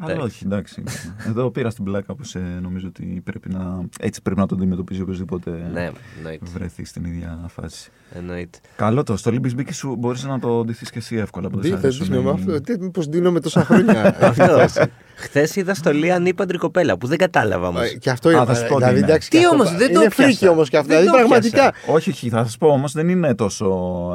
Αλλά 0.00 0.12
Εντάξει. 0.12 0.34
όχι, 0.34 0.44
εντάξει. 0.44 0.82
Εδώ 1.28 1.50
πήρα 1.50 1.70
στην 1.70 1.84
πλάκα 1.84 2.14
που 2.14 2.24
σε, 2.24 2.38
νομίζω 2.62 2.86
ότι 2.88 3.20
πρέπει 3.24 3.48
να, 3.52 3.80
έτσι 4.00 4.22
πρέπει 4.22 4.40
να 4.40 4.46
το 4.46 4.54
αντιμετωπίζει 4.54 5.00
οποιοδήποτε 5.02 5.50
Ναι, 5.50 5.90
εννοείται. 6.16 6.44
βρεθεί 6.52 6.84
στην 6.84 7.04
ίδια 7.04 7.44
φάση. 7.48 7.90
εννοείται. 8.12 8.58
Καλό 8.76 9.02
το. 9.02 9.16
Στο 9.16 9.30
Λίμπη 9.30 9.54
Μπίκη 9.54 9.72
σου 9.72 9.96
μπορείς 9.98 10.24
να 10.24 10.38
το 10.38 10.64
ντυθείς 10.64 10.90
και 10.90 10.98
εσύ 10.98 11.16
εύκολα. 11.16 11.48
που 11.48 11.60
δεν 11.60 11.70
Τι 11.70 11.76
σ' 11.76 11.80
θες, 11.80 11.82
αρέσουν 11.84 12.06
δίνω 12.06 12.22
με 12.22 12.28
οι- 12.30 12.32
αυτό. 12.32 12.60
Τι, 12.60 12.78
Μήπως 12.80 13.06
δίνω 13.06 13.30
με 13.32 13.40
τόσα 13.40 13.64
χρόνια. 13.64 14.16
Αυτό. 14.28 14.64
Χθες 15.18 15.56
είδα 15.56 15.74
στο 15.74 15.92
Λία 15.92 16.14
ανήπαντρη 16.14 16.58
κοπέλα 16.58 16.98
που 16.98 17.06
δεν 17.06 17.18
κατάλαβα 17.18 17.68
όμως. 17.68 17.82
Ε, 17.92 17.96
Και 17.96 18.10
αυτό 18.10 18.28
Α, 18.28 18.32
είναι. 18.32 18.44
θα 18.44 18.54
σου 18.54 18.62
πω 18.62 18.68
τι 18.68 18.74
Δηλαδή, 18.74 18.96
είναι. 18.98 19.06
εντάξει, 19.06 19.30
Τι 19.30 19.38
και 19.38 19.44
αυτό 19.44 19.56
όμως, 19.58 19.70
πα- 19.70 19.76
δεν 19.76 19.92
το 19.92 20.00
Είναι 20.00 20.10
πιάσα. 20.10 20.22
φρίκι 20.28 20.48
όμως 20.48 20.68
και 20.68 20.76
αυτά. 20.76 20.94
Δεν 20.94 21.02
Δηλαδή, 21.02 21.22
το 21.22 21.28
πραγματικά. 21.28 21.72
Όχι, 21.86 22.10
όχι, 22.10 22.28
θα 22.28 22.44
σας 22.46 22.56
πω 22.58 22.68
όμως 22.68 22.92
δεν 22.92 23.08
είναι 23.08 23.34
τόσο. 23.34 23.66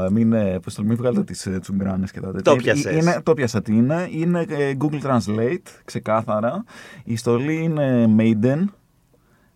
ε, 0.07 0.11
Μην, 0.11 0.33
ε, 0.33 0.59
πώς 0.63 0.73
το, 0.73 0.83
μην 0.83 0.95
βγάλετε 0.95 1.23
τις 1.23 1.47
τσουγκράνες 1.61 2.05
και 2.11 2.19
τα 2.19 2.31
τέτοια. 2.31 2.41
Το 2.51 2.55
πιάσες. 2.55 2.95
Είναι, 3.01 3.19
το 3.23 3.33
πιάσα 3.33 3.61
τι 3.61 3.75
είναι. 3.75 4.07
Είναι 4.11 4.45
ε, 4.49 4.71
Google 4.79 5.01
Translate, 5.07 5.70
ξεκάθαρα. 5.85 6.63
Η 7.03 7.15
στολή 7.15 7.63
είναι 7.63 8.15
Maiden. 8.17 8.63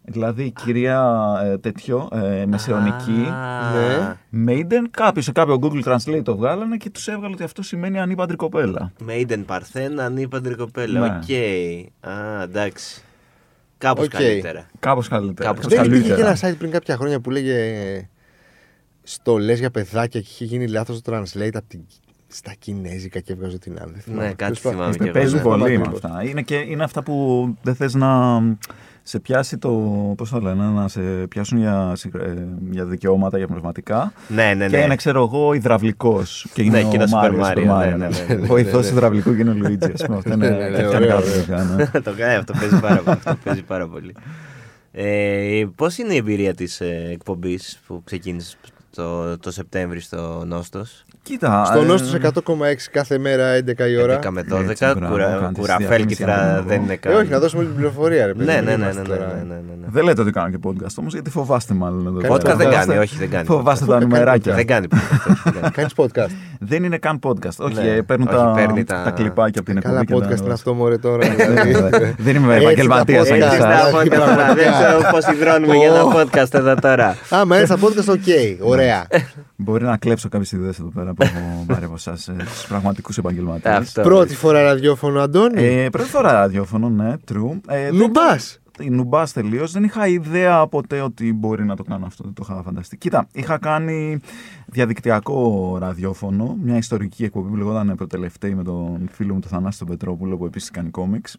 Δηλαδή 0.07 0.51
κυρία 0.51 1.23
ε, 1.43 1.57
τέτοιο, 1.57 2.09
ε, 2.11 2.45
μεσαιωνική. 2.45 3.27
Ναι. 3.73 4.17
Maiden, 4.47 4.85
κάποιος 4.91 5.25
σε 5.25 5.31
κάποιο 5.31 5.59
Google 5.61 5.83
Translate 5.83 6.21
το 6.23 6.35
βγάλανε 6.35 6.77
και 6.77 6.89
τους 6.89 7.07
έβγαλε 7.07 7.33
ότι 7.33 7.43
αυτό 7.43 7.61
σημαίνει 7.61 7.99
ανύπαντρη 7.99 8.35
κοπέλα. 8.35 8.91
Maiden 9.09 9.43
Παρθένα, 9.45 10.05
ανήπαντρη 10.05 10.55
κοπέλα. 10.55 10.99
Ναι. 10.99 11.05
Οκ. 11.05 11.29
Α, 12.09 12.41
εντάξει. 12.41 13.03
Κάπως 13.77 14.05
Οκ. 14.05 14.11
καλύτερα. 14.11 14.65
Κάπως 14.79 15.07
καλύτερα. 15.07 15.49
Κάπως 15.49 15.67
Δεν 15.67 15.83
υπήρχε 15.83 16.01
και 16.01 16.09
καλύτερα. 16.09 16.37
ένα 16.41 16.53
site 16.53 16.57
πριν 16.57 16.71
κάποια 16.71 16.95
χρόνια 16.95 17.19
που 17.19 17.29
λέγε 17.29 18.09
στολές 19.03 19.59
για 19.59 19.71
παιδάκια 19.71 20.21
και 20.21 20.27
είχε 20.29 20.45
γίνει 20.45 20.67
λάθος 20.67 21.01
το 21.01 21.13
translate 21.15 21.53
από 21.53 21.67
την... 21.67 21.85
στα 22.35 22.53
κινέζικα 22.59 23.19
και 23.19 23.33
έβγαζε 23.33 23.57
την 23.59 23.77
άλλη. 23.81 23.91
Δεν 23.91 24.01
θυμάμαι. 24.01 24.21
Ναι, 24.21 24.27
κάτι 24.33 24.37
Τέλος 24.43 24.59
πάντων. 24.61 24.73
θυμάμαι. 24.77 24.91
Είστε 24.91 25.03
και 25.03 25.09
εγώ, 25.09 25.19
παίζουν 25.19 25.37
ναι. 25.37 25.43
πολύ 25.43 25.61
με 25.77 25.83
Ακριβώς. 25.83 26.03
αυτά. 26.03 26.23
Είναι, 26.29 26.41
και, 26.41 26.55
είναι 26.55 26.83
αυτά 26.83 27.03
που 27.03 27.47
δεν 27.61 27.75
θες 27.75 27.93
να 27.93 28.41
σε 29.03 29.19
πιάσει 29.19 29.57
το. 29.57 29.69
Πώς 30.17 30.29
το 30.29 30.39
λένε, 30.39 30.63
να 30.63 30.87
σε 30.87 30.99
πιάσουν 31.01 31.57
για, 31.57 31.91
συγγρα- 31.95 32.23
ε, 32.23 32.47
για 32.71 32.85
δικαιώματα, 32.85 33.37
για 33.37 33.47
πνευματικά. 33.47 34.13
Ναι, 34.27 34.53
ναι, 34.53 34.67
Και 34.67 34.77
ναι. 34.77 34.83
είναι, 34.83 34.95
ξέρω 34.95 35.23
εγώ, 35.23 35.53
υδραυλικός. 35.53 36.47
Και 36.53 36.63
είναι 36.63 36.81
Ναι, 36.81 36.89
και 36.89 36.95
είναι 36.95 37.03
ο 37.03 37.07
Super 37.07 37.11
Μάριος. 37.37 37.47
Mario, 37.47 37.57
Super 37.57 37.93
Mario, 37.93 37.97
ναι, 37.97 38.07
ναι, 38.07 38.07
ναι, 38.27 38.33
ναι. 38.35 38.47
Βοηθό 38.47 38.79
υδραυλικού 38.79 39.35
και 39.35 39.41
είναι 39.41 39.49
ο 39.49 39.53
Λουίτζι, 39.53 39.91
ας 39.93 40.01
πούμε. 40.05 40.17
Αυτό 40.17 40.33
είναι. 40.33 40.49
Ναι, 40.49 40.55
ναι, 40.57 40.69
ναι, 40.69 40.75
τέτοια 40.75 40.97
ωραίο, 40.97 41.07
κάτι 41.15 41.29
ωραίο. 41.29 41.41
που 41.43 41.49
κάνω. 41.51 41.89
το 42.03 42.13
κάνει 42.17 42.33
αυτό, 42.35 42.53
παίζει 42.59 42.79
πάρα 42.79 42.95
πολύ. 42.97 43.09
Αυτό 43.17 43.37
παίζει 43.43 43.63
πάρα 43.63 43.87
πολύ. 43.87 44.15
Ε, 44.91 45.65
Πώς 45.75 45.97
είναι 45.97 46.13
η 46.13 46.17
εμπειρία 46.17 46.53
της 46.53 46.81
ε, 46.81 47.09
εκπομπής 47.11 47.79
που 47.87 48.01
ξεκίνησες 48.03 48.57
το, 48.95 49.37
το 49.37 49.51
Σεπτέμβρη 49.51 49.99
στο 49.99 50.43
Νόστος. 50.45 51.03
Κοίτα. 51.23 51.65
Στο 51.65 51.79
ε, 51.79 51.83
Νόστος 51.85 52.15
100,6 52.21 52.31
κάθε 52.91 53.17
μέρα 53.17 53.57
11 53.57 53.89
η 53.89 53.97
ώρα. 54.01 54.19
11 54.23 54.29
με 54.29 54.39
Έτσι, 54.39 54.85
12, 54.85 54.95
μπράβο, 54.97 55.11
κουρα, 55.13 55.37
κάνεις 55.41 55.57
κουραφέλκυθρα 55.59 56.35
διαφήμιση 56.35 56.67
δεν 56.67 56.75
από 56.77 56.83
είναι 56.83 56.93
Ε, 56.93 56.95
καν. 56.95 57.13
όχι, 57.15 57.29
να 57.29 57.39
δώσουμε 57.39 57.59
όλη 57.61 57.69
την 57.69 57.77
πληροφορία, 57.77 58.25
ρε 58.25 58.33
παιδί. 58.33 58.45
Ναι, 58.45 58.55
μην 58.55 58.63
ναι, 58.63 58.69
ναι, 58.71 58.75
ναι, 58.77 58.83
είμαστε 58.83 59.01
ναι, 59.01 59.07
τώρα. 59.07 59.27
ναι, 59.27 59.41
ναι, 59.43 59.55
ναι. 59.55 59.85
Δεν 59.87 60.03
λέτε 60.03 60.21
ότι 60.21 60.31
κάνω 60.31 60.49
και 60.49 60.59
podcast 60.63 60.93
όμως, 60.99 61.13
γιατί 61.13 61.29
φοβάστε 61.29 61.73
μάλλον 61.73 62.07
εδώ. 62.07 62.19
Κάνει 62.19 62.37
πέρα. 62.41 62.53
Podcast 62.53 62.57
δεν 62.57 62.67
Φοβάστε- 62.67 62.87
κάνει, 62.87 62.99
όχι, 62.99 63.15
δεν 63.17 63.29
κάνει. 63.29 63.45
Φοβάστε 63.45 63.85
podcast. 63.85 63.87
τα 63.87 63.93
Κάνει 63.93 64.05
νουμεράκια. 64.11 64.53
Δεν 64.53 64.67
κάνει 64.67 64.87
podcast. 64.91 65.29
όχι, 65.29 65.41
δεν 65.43 65.61
κάνει. 65.61 65.71
Κάνεις 65.73 65.93
podcast. 65.95 66.29
Δεν 66.59 66.83
είναι 66.83 66.97
καν 66.97 67.19
podcast. 67.23 67.55
Όχι, 67.57 67.73
Ναι, 67.75 67.87
ε, 67.89 68.01
παίρνουν 68.01 68.27
όχι, 68.27 68.37
τα, 68.37 68.51
παίρνει 68.55 68.83
τα- 68.83 69.01
τα 69.03 69.11
κλιπάκια 69.11 69.61
από 69.61 69.71
την 69.71 69.81
Καλά 69.81 69.99
εκπομπή. 69.99 70.21
και 70.21 70.27
τα 70.27 70.35
podcast 70.35 70.39
είναι 70.39 70.39
ανεβάζει. 70.39 70.51
αυτό, 70.51 70.73
μωρέ 70.73 70.97
τώρα. 70.97 71.27
Ναι, 71.27 71.35
δηλαδή. 71.63 72.15
Δεν 72.17 72.35
είμαι 72.35 72.53
Έτσι 72.53 72.65
επαγγελματίας 72.65 73.27
τα 73.27 73.35
σαν 73.35 73.37
podcast. 73.37 73.49
και 73.49 73.55
Έτσι 73.55 73.57
εσάς. 73.57 73.81
τα 73.81 73.87
εσάς. 73.87 73.93
podcast 73.93 74.35
τώρα. 74.35 74.53
Δεν 74.53 74.71
ξέρω 74.71 74.99
πώς 75.11 75.31
ιδρώνουμε 75.33 75.75
για 75.75 75.87
ένα 75.87 76.03
podcast 76.15 76.53
εδώ 76.53 76.75
τώρα. 76.75 77.15
Άμα 77.29 77.55
είναι 77.57 77.65
στα 77.65 77.75
podcast, 77.81 78.07
OK. 78.17 78.69
Ωραία. 78.69 78.84
Μπορεί 79.55 79.83
να 79.83 79.97
κλέψω 79.97 80.29
κάποιες 80.29 80.51
ιδέες 80.51 80.79
εδώ 80.79 80.89
πέρα 80.89 81.13
που 81.13 81.23
έχω 81.23 81.63
πάρει 81.67 81.85
από 81.85 81.93
εσάς, 81.93 82.11
τους 82.37 82.65
πραγματικούς 82.67 83.17
επαγγελματίες. 83.17 83.75
Αυτό. 83.75 84.01
Πρώτη 84.01 84.35
φορά 84.35 84.61
ραδιόφωνο, 84.61 85.19
Αντώνη. 85.21 85.63
Ε, 85.63 85.89
πρώτη 85.89 86.09
φορά 86.09 86.31
ραδιόφωνο, 86.31 86.89
ναι, 86.89 87.13
true. 87.31 87.59
Ε, 87.67 87.83
δεν- 87.83 87.95
Νουμπάς. 87.95 88.59
Η 88.79 88.89
νουμπά 88.89 89.23
τελείως. 89.27 89.71
Δεν 89.71 89.83
είχα 89.83 90.07
ιδέα 90.07 90.67
ποτέ 90.67 91.01
ότι 91.01 91.33
μπορεί 91.33 91.65
να 91.65 91.75
το 91.75 91.83
κάνω 91.83 92.05
αυτό. 92.05 92.23
Δεν 92.23 92.33
το 92.33 92.45
είχα 92.49 92.61
φανταστεί. 92.63 92.97
Κοίτα, 92.97 93.27
είχα 93.33 93.57
κάνει 93.57 94.19
διαδικτυακό 94.65 95.77
ραδιόφωνο, 95.79 96.57
μια 96.63 96.77
ιστορική 96.77 97.23
εκπομπή 97.23 97.49
που 97.49 97.55
λεγόταν 97.55 97.93
Προτελευταίη 97.95 98.55
με 98.55 98.63
τον 98.63 99.07
φίλο 99.11 99.33
μου 99.33 99.39
τον 99.39 99.49
Θανάση 99.49 99.79
τον 99.79 99.87
Πετρόπουλο 99.87 100.37
που 100.37 100.45
επίσης 100.45 100.71
κάνει 100.71 100.89
κόμιξ. 100.89 101.37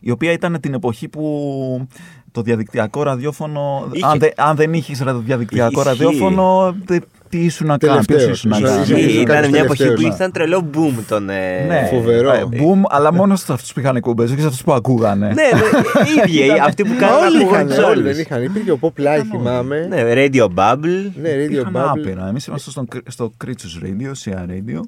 Η 0.00 0.10
οποία 0.10 0.32
ήταν 0.32 0.60
την 0.60 0.74
εποχή 0.74 1.08
που 1.08 1.86
το 2.32 2.42
διαδικτυακό 2.42 3.02
ραδιόφωνο. 3.02 3.88
Είχε. 3.92 4.06
Αν, 4.06 4.18
δεν- 4.18 4.32
αν 4.36 4.56
δεν 4.56 4.74
είχες 4.74 5.02
διαδικτυακό 5.24 5.80
Ισχύει. 5.80 5.88
ραδιόφωνο, 5.88 6.76
δε- 6.84 6.98
τι 7.30 7.38
ήσουν 7.38 7.66
να 7.66 7.78
κάνεις. 7.78 8.06
Τελευταίος. 8.06 8.22
Ποιο 8.24 8.32
ήσουν 8.32 8.50
να 8.50 8.56
Ήσουν- 8.56 8.68
κάνεις. 8.70 8.88
ήσουν- 8.88 8.98
ήσουν- 9.08 9.22
Ήταν 9.22 9.34
κάποιος 9.34 9.50
μια 9.50 9.60
εποχή 9.60 9.82
που 9.82 9.88
τελευταίος, 9.88 10.14
ήταν 10.14 10.32
τρελό 10.32 10.70
boom 10.74 10.94
τον. 11.08 11.30
ε, 11.30 11.64
Ναι, 11.68 11.86
Φοβερό. 11.90 12.32
ε, 12.32 12.42
boom, 12.52 12.80
αλλά 12.88 13.12
μόνο 13.12 13.36
σε 13.36 13.52
αυτούς 13.52 13.72
που 13.72 13.80
είχαν 13.80 13.96
εκπομπές, 13.96 14.30
όχι 14.30 14.40
σε 14.40 14.46
αυτούς 14.46 14.62
που 14.62 14.72
ακούγανε. 14.72 15.26
Ναι, 15.26 15.32
ναι, 15.32 15.42
οι 16.28 16.32
ίδιοι, 16.40 16.50
αυτοί 16.62 16.82
που 16.82 16.88
Μα 16.92 16.94
κάνουν 17.06 17.24
όλοι 17.24 17.36
ακούγονται 17.36 17.56
είχαν, 17.62 17.70
σε 17.70 17.80
όλοι 17.80 18.00
όλους. 18.00 18.12
δεν 18.12 18.20
είχαν. 18.20 18.42
Υπήρχε 18.42 18.70
ο 18.70 18.78
Pop 18.80 19.00
Live, 19.00 19.22
θυμάμαι. 19.30 19.86
Ναι, 19.88 20.02
Radio 20.14 20.44
Bubble. 20.54 21.10
Ναι, 21.22 21.30
Radio 21.46 21.50
Είχαν 21.50 21.72
Bubble. 21.76 21.98
άπειρα. 21.98 22.28
Εμείς 22.28 22.46
είμαστε 22.46 22.70
στο, 22.70 22.84
στο 23.06 23.32
Creatures 23.44 23.84
Radio, 23.84 24.12
CR 24.24 24.32
Radio. 24.50 24.80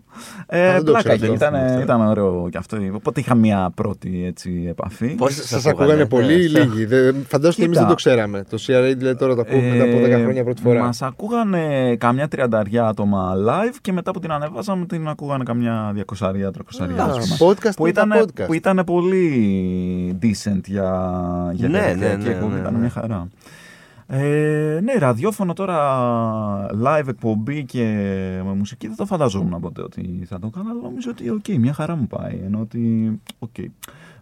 Ε, 0.46 0.72
δεν 0.72 0.84
το 0.84 0.90
πλάκα 0.92 0.98
ξέρω 1.16 1.32
είχε. 1.34 1.44
αυτό. 1.44 1.56
Ήταν, 1.56 1.80
ήταν 1.82 2.00
ωραίο 2.06 2.48
κι 2.50 2.56
αυτό. 2.56 2.76
Οπότε 2.94 3.20
είχα 3.20 3.34
μια 3.34 3.70
πρώτη 3.74 4.24
έτσι, 4.26 4.64
επαφή. 4.68 5.06
Πώς 5.06 5.34
Σας 5.34 5.66
ακούγανε 5.66 6.04
πολύ 6.06 6.32
ή 6.44 6.50
ναι, 6.50 6.58
λίγοι; 6.58 6.84
Δεν- 6.84 7.16
Φαντάζομαι 7.28 7.38
ότι 7.38 7.62
εμείς 7.62 7.68
Κοίτα. 7.68 7.80
δεν 7.80 7.88
το 7.88 7.94
ξέραμε. 7.94 8.44
Το 8.50 8.56
CRA 8.66 8.94
δηλαδή 8.96 9.16
τώρα 9.18 9.34
το 9.34 9.40
ακούμε 9.40 9.62
μετά 9.62 9.84
από 9.84 9.98
10 10.06 10.20
χρόνια 10.22 10.44
πρώτη 10.44 10.62
φορά. 10.62 10.82
Μας 10.82 11.02
ακούγανε 11.02 11.96
καμιά 11.98 12.28
τριανταριά 12.32 12.86
άτομα 12.86 13.34
live 13.46 13.76
και 13.80 13.92
μετά 13.92 14.10
που 14.10 14.18
την 14.18 14.32
ανεβάσαμε 14.32 14.86
την 14.86 15.08
ακούγανε 15.08 15.44
καμιά 15.44 15.90
διακοσαριά, 15.94 16.50
τρακοσαριά. 16.50 17.04
Α, 17.04 17.06
ας 17.06 17.36
πούμε. 17.38 17.52
podcast 17.52 17.72
που 17.76 17.86
ήταν 17.86 18.10
ήταν, 18.10 18.22
podcast. 18.22 18.46
που 18.46 18.52
ήταν 18.52 18.82
πολύ 18.86 20.18
decent 20.22 20.60
για, 20.66 21.50
για 21.52 21.68
Ναι, 21.68 21.78
διαδικτυακή 21.78 22.16
ναι, 22.16 22.28
ναι, 22.28 22.30
εκπομπή, 22.30 22.54
ναι, 22.54 22.60
ήταν 22.60 22.72
ναι. 22.72 22.78
μια 22.78 22.90
χαρά. 22.90 23.28
Ε, 24.06 24.80
ναι, 24.82 24.92
ραδιόφωνο 24.98 25.52
τώρα, 25.52 25.78
live 26.84 27.08
εκπομπή 27.08 27.64
και 27.64 27.84
με 28.44 28.52
μουσική 28.52 28.86
δεν 28.86 28.96
το 28.96 29.06
φανταζόμουν 29.06 29.60
ποτέ 29.60 29.82
ότι 29.82 30.24
θα 30.28 30.38
το 30.38 30.48
κάνω, 30.48 30.70
αλλά 30.70 30.80
νομίζω 30.82 31.10
ότι 31.10 31.30
οκ, 31.30 31.48
μια 31.58 31.72
χαρά 31.72 31.96
μου 31.96 32.06
πάει. 32.06 32.40
Ενώ 32.44 32.60
ότι, 32.60 33.12
οκ, 33.38 33.54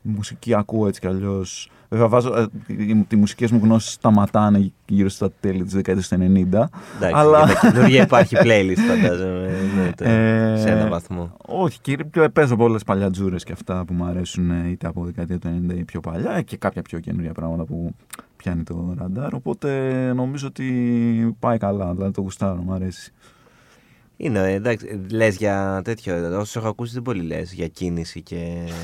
μουσική 0.03 0.55
ακούω 0.55 0.87
έτσι 0.87 1.01
κι 1.01 1.07
αλλιώς. 1.07 1.70
Βέβαια, 1.92 2.09
βάζω, 2.09 2.35
ε, 2.37 2.46
οι- 2.66 3.07
οι 3.12 3.16
μουσικές 3.16 3.50
μου 3.50 3.61
γνώσεις 3.62 3.92
σταματάνε 3.92 4.72
γύρω 4.87 5.09
στα 5.09 5.31
τέλη 5.40 5.62
της 5.64 5.72
δεκαετίας 5.72 6.09
του 6.09 6.14
90. 6.14 6.70
Εντάξει, 6.96 7.14
αλλά- 7.16 7.44
για 7.44 7.55
τα 7.55 7.70
καινούργια 7.70 8.03
υπάρχει 8.03 8.37
playlist, 8.40 8.79
φαντάζομαι. 8.88 9.48
ναι, 9.76 9.92
το- 9.96 10.05
Ε, 10.05 10.57
σε 10.59 10.68
ένα 10.70 10.88
βαθμό. 10.88 11.33
Όχι, 11.46 11.81
κύριε, 11.81 12.05
πιο- 12.05 12.29
παίζω 12.31 12.57
πολλές 12.57 12.85
παλιατζούρες 12.85 13.44
και 13.44 13.53
αυτά 13.53 13.85
που 13.85 13.94
μου 13.94 14.05
αρέσουν 14.05 14.50
ε, 14.50 14.68
είτε 14.70 14.87
από 14.87 15.05
δεκαετία 15.05 15.38
του 15.38 15.48
90 15.48 15.74
ή 15.74 15.85
πιο 15.85 16.00
παλιά 16.00 16.33
ε, 16.33 16.42
και 16.42 16.57
κάποια 16.57 16.83
πιο 16.83 16.98
καινούργια 16.98 17.33
πράγματα 17.33 17.64
που 17.64 17.94
πιάνει 18.37 18.62
το 18.62 18.94
ραντάρ. 18.98 19.35
Οπότε 19.35 19.70
νομίζω 20.14 20.46
ότι 20.46 21.37
πάει 21.38 21.59
καλά, 21.59 21.92
δηλαδή 21.94 22.12
το 22.12 22.20
γουστάρω, 22.20 22.61
μου 22.62 22.72
αρέσει. 22.72 23.12
Είναι, 24.22 24.52
εντάξει, 24.52 25.00
λες 25.12 25.37
για 25.37 25.80
τέτοιο. 25.85 26.14
Όσο 26.38 26.59
έχω 26.59 26.68
ακούσει, 26.68 26.92
δεν 26.92 27.02
πολύ 27.02 27.22
λες 27.22 27.52
για 27.52 27.66
κίνηση 27.66 28.22
και. 28.22 28.37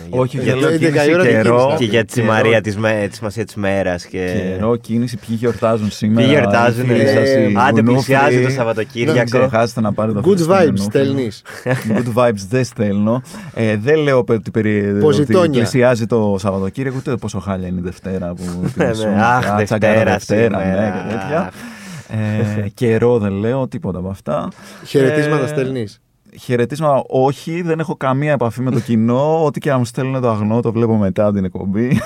για- 0.09 0.21
Όχι, 0.21 0.37
για 0.37 0.45
για 0.45 0.55
λέω 0.55 0.69
το 0.69 0.75
11 0.75 0.75
η 0.75 0.79
κίνηση 0.91 1.13
ώρα 1.15 1.23
δεν 1.23 1.33
καιρό. 1.33 1.57
κίνηση. 1.65 1.77
και 1.79 1.85
για 1.85 2.05
τη 2.05 2.13
καιρό- 2.15 2.27
σημασία 2.35 2.61
της 2.61 2.77
με, 2.77 3.05
της 3.09 3.17
σημασίας 3.17 3.47
της 3.47 3.55
μέρας 3.55 4.07
και. 4.07 4.53
Καιρό, 4.57 4.77
κίνηση, 4.77 5.17
ποιοι 5.27 5.37
γιορτάζουν 5.39 5.91
σήμερα. 5.91 6.27
Ποιοι 6.27 6.37
γιορτάζουν, 6.39 6.85
οι 6.85 6.87
φίλοι 6.87 7.01
ε, 7.01 7.07
σας, 7.15 7.29
οι 7.29 7.33
Άντε, 7.35 7.71
γουνούφροι. 7.71 7.83
πλησιάζει 7.93 8.37
το 8.37 8.47
Μην 8.47 8.51
Σαββατοκύριακο. 8.57 9.25
ξεχάσετε 9.25 9.81
να 9.81 9.93
πάρετε 9.93 10.21
το 10.21 10.29
Good 10.31 10.35
Χριστό 10.35 10.55
vibes 10.55 10.65
μενού. 10.65 10.77
στέλνεις. 10.77 11.43
Good 11.65 12.15
vibes 12.23 12.45
δεν 12.49 12.65
στέλνω. 12.65 13.23
Ε, 13.55 13.77
δεν 13.77 13.97
λέω 13.99 14.25
ότι, 14.29 14.51
περι... 14.51 14.89
ότι 14.91 14.99
Ποζιτόνια. 14.99 15.51
πλησιάζει 15.61 16.07
το 16.07 16.37
Σαββατοκύριακο, 16.39 16.97
ούτε 16.99 17.17
πόσο 17.17 17.39
χάλια 17.39 17.69
είναι 17.69 17.81
η 17.81 17.83
Δευτέρα 17.83 18.35
που 18.35 18.43
την 18.63 18.73
Ναι, 18.75 18.89
μισούμε. 18.89 19.11
ναι, 19.15 19.23
Αχ, 19.23 19.51
Α, 19.51 19.63
τσαγκάρα 19.63 20.13
Δευτέρα 20.13 20.59
Δευτέρα, 20.59 21.51
ναι, 22.11 22.17
σήμερα. 22.17 22.47
και 22.47 22.47
τέτοια. 22.47 22.51
Αχ. 22.51 22.65
Ε, 22.67 22.69
καιρό 22.69 23.19
δεν 23.19 23.33
λέω, 23.33 23.69
τίποτα 23.69 23.99
από 23.99 24.09
αυτά. 24.09 24.49
Χαιρετίσματα 24.85 25.45
Ε, 25.45 25.47
στέλνεις. 25.47 26.01
Χαιρετίσματα 26.41 27.05
όχι, 27.09 27.63
δεν 27.63 27.79
έχω 27.79 27.97
καμία 27.97 28.33
επαφή 28.33 28.61
με 28.61 28.71
το 28.71 28.81
κοινό. 28.81 29.45
Ό,τι 29.45 29.61
και 29.61 29.71
να 29.71 29.79
μου 29.79 29.85
στέλνουν 29.85 30.21
το 30.21 30.31
αγνό 30.31 30.61
το 30.61 30.73
βλέπω 30.73 30.97
μετά 30.97 31.33
την 31.33 31.45
εκπομπή. 31.45 32.01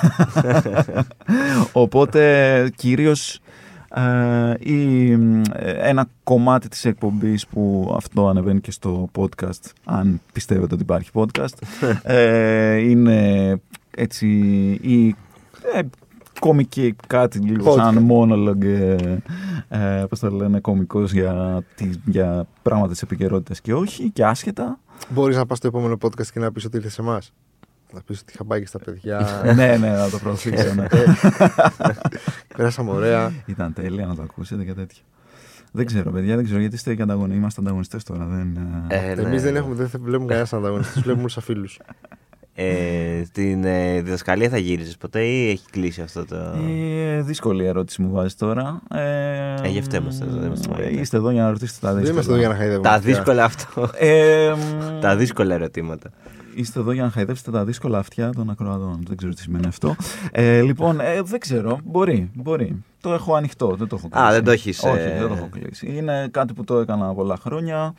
Οπότε 1.73 2.73
κυρίως 2.77 3.41
ε, 3.95 4.55
ή, 4.59 5.17
μ, 5.17 5.43
ε, 5.53 5.71
ένα 5.71 6.09
κομμάτι 6.25 6.69
της 6.69 6.85
εκπομπής 6.85 7.47
που 7.47 7.93
αυτό 7.97 8.29
ανεβαίνει 8.29 8.61
και 8.61 8.71
στο 8.71 9.11
podcast, 9.19 9.71
αν 9.85 10.21
πιστεύετε 10.33 10.75
ότι 10.75 10.83
υπάρχει 10.83 11.11
podcast, 11.15 11.55
ε, 12.03 12.77
είναι 12.77 13.61
έτσι 13.91 14.27
η 14.83 15.17
ε, 15.75 15.81
κομική 16.41 16.95
κάτι 17.07 17.39
λίγο 17.39 17.73
Podcast. 17.73 17.77
σαν 17.77 18.09
monologue, 18.11 18.63
ε, 18.65 18.97
ε, 19.69 20.05
πώς 20.09 20.19
το 20.19 20.31
λένε, 20.31 20.61
κομικός 20.61 21.13
για, 21.13 21.63
τη- 21.75 21.91
για 22.07 22.47
πράγματα 22.63 22.91
της 22.93 23.03
επικαιρότητας 23.03 23.61
και 23.61 23.75
όχι 23.75 24.11
και 24.11 24.25
άσχετα. 24.25 24.79
Μπορείς 25.09 25.37
να 25.37 25.47
πας 25.47 25.59
στο 25.59 25.67
επόμενο 25.67 25.97
podcast 26.03 26.27
και 26.27 26.39
να 26.41 26.53
πεις 26.53 26.65
ότι 26.65 26.77
ήρθες 26.77 26.93
σε 26.93 27.01
εμάς. 27.01 27.33
Να 27.95 28.01
πεις 28.01 28.21
ότι 28.21 28.33
είχα 28.35 28.45
πάει 28.45 28.61
και 28.61 28.67
στα 28.67 28.79
παιδιά. 28.79 29.27
ναι, 29.57 29.77
ναι, 29.77 29.91
να 29.91 30.09
το 30.11 30.19
προωθήσω. 30.19 30.75
ναι. 30.75 30.87
Πέρασαμε 32.57 32.91
ωραία. 32.91 33.33
Ήταν 33.47 33.73
τέλεια 33.73 34.07
να 34.07 34.15
το 34.15 34.23
ακούσετε 34.23 34.65
και 34.65 34.75
τέτοια. 34.75 35.03
Δεν 35.73 35.87
ξέρω, 35.87 36.11
παιδιά, 36.11 36.37
δεν 36.37 36.45
ξέρω 36.45 36.61
γιατί 36.61 36.75
είστε 36.75 36.95
και 36.95 37.03
ανταγωνιστέ. 37.03 37.39
Είμαστε 37.39 37.61
ανταγωνιστές 37.61 38.03
τώρα. 38.05 38.25
Δεν, 38.25 38.59
ε, 38.89 39.11
Ε, 39.11 39.15
ναι, 39.15 39.23
Εμείς 39.23 39.43
δεν, 39.43 39.53
ναι. 39.53 39.59
έχουμε, 39.59 39.75
δεν 39.75 39.89
θα 39.89 39.99
βλέπουμε 39.99 40.29
κανένας 40.29 40.53
ανταγωνιστής. 40.53 40.93
Τους 40.93 41.03
βλέπουμε 41.03 41.21
όλους 41.23 41.33
σαν 41.33 41.43
φίλους. 41.43 41.79
Ε, 42.55 43.23
στην 43.27 43.65
ε, 43.65 44.01
διδασκαλία 44.01 44.49
θα 44.49 44.59
γύριζες 44.59 44.97
ποτέ 44.97 45.23
ή 45.25 45.51
έχει 45.51 45.65
κλείσει 45.71 46.03
αυτό 46.03 46.25
το. 46.25 46.37
Ε, 46.37 47.23
δύσκολη 47.23 47.65
ερώτηση 47.65 48.03
μου 48.03 48.11
βάζεις 48.11 48.35
τώρα. 48.37 48.81
Ε, 48.95 49.55
Ε, 49.63 49.69
γι' 49.69 49.79
αυτό 49.79 49.97
είμαστε 49.97 50.25
εδώ, 50.25 50.35
δεν 50.37 50.47
είμαστε 50.47 50.69
ε, 50.71 50.85
μόνο. 50.85 51.01
Είστε 51.01 51.17
εδώ 51.17 51.31
για 51.31 51.43
να 51.43 51.51
ρωτήσετε 51.51 51.87
τα 51.87 51.95
δύσκολα. 51.95 52.03
Δεν 52.05 52.13
είμαστε 52.13 52.33
εδώ 52.33 52.41
για 52.41 52.49
να 52.49 52.55
χαϊδεύουμε. 52.55 52.89
Τα 52.89 52.95
παιδιά. 52.95 53.15
δύσκολα 53.15 53.45
αυτό. 53.45 53.91
Ε, 53.99 54.53
μ, 54.57 55.01
Τα 55.01 55.17
δύσκολα 55.17 55.55
ερωτήματα. 55.55 56.11
Είστε 56.55 56.81
εδώ 56.81 56.93
για 56.93 57.03
να 57.03 57.11
χαϊδεύσετε 57.11 57.51
τα 57.51 57.65
δύσκολα 57.65 57.99
αυτιά 57.99 58.31
των 58.33 58.51
ακροατών. 58.51 59.03
Δεν 59.09 59.17
ξέρω 59.17 59.33
τι 59.33 59.41
σημαίνει 59.41 59.67
αυτό. 59.67 59.97
Ε, 60.33 60.61
λοιπόν, 60.63 61.01
ε, 61.01 61.23
δεν 61.23 61.41
ξέρω. 61.41 61.79
Μπορεί, 61.85 62.31
μπορεί. 62.35 62.85
Το 63.01 63.13
έχω 63.13 63.35
ανοιχτό, 63.35 63.75
δεν 63.79 63.89
το 63.89 63.97
έχω 63.99 64.09
κλείσει. 64.09 64.31
δεν 64.33 64.45
το 64.45 64.51
έχεις, 64.51 64.83
Όχι, 64.83 64.99
ε, 64.99 65.19
δεν 65.19 65.29
το 65.29 65.35
έχω 65.35 65.49
κλείσει. 65.51 65.93
Είναι 65.97 66.29
κάτι 66.31 66.53
που 66.53 66.65
το 66.65 66.79
έκανα 66.79 67.15
πολλά 67.15 67.37
χρόνια. 67.37 67.95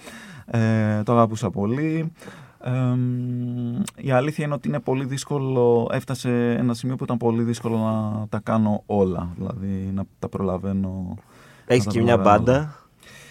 Ε, 0.45 0.59
το 1.03 1.11
αγαπούσα 1.13 1.49
πολύ. 1.49 2.11
Ε, 2.63 2.69
μ, 2.69 3.60
η 4.03 4.11
αλήθεια 4.11 4.45
είναι 4.45 4.53
ότι 4.53 4.67
είναι 4.67 4.79
πολύ 4.79 5.05
δύσκολο. 5.05 5.89
Έφτασε 5.91 6.55
ένα 6.59 6.73
σημείο 6.73 6.95
που 6.95 7.03
ήταν 7.03 7.17
πολύ 7.17 7.43
δύσκολο 7.43 7.77
να 7.77 8.25
τα 8.29 8.39
κάνω 8.43 8.83
όλα. 8.85 9.29
Δηλαδή 9.37 9.91
να 9.93 10.03
τα 10.19 10.29
προλαβαίνω. 10.29 11.15
Έχεις 11.67 11.85
να 11.85 11.91
τα 11.91 11.97
και 11.97 12.03
μια 12.03 12.15
προλαβαίνω. 12.17 12.45
μπάντα; 12.45 12.75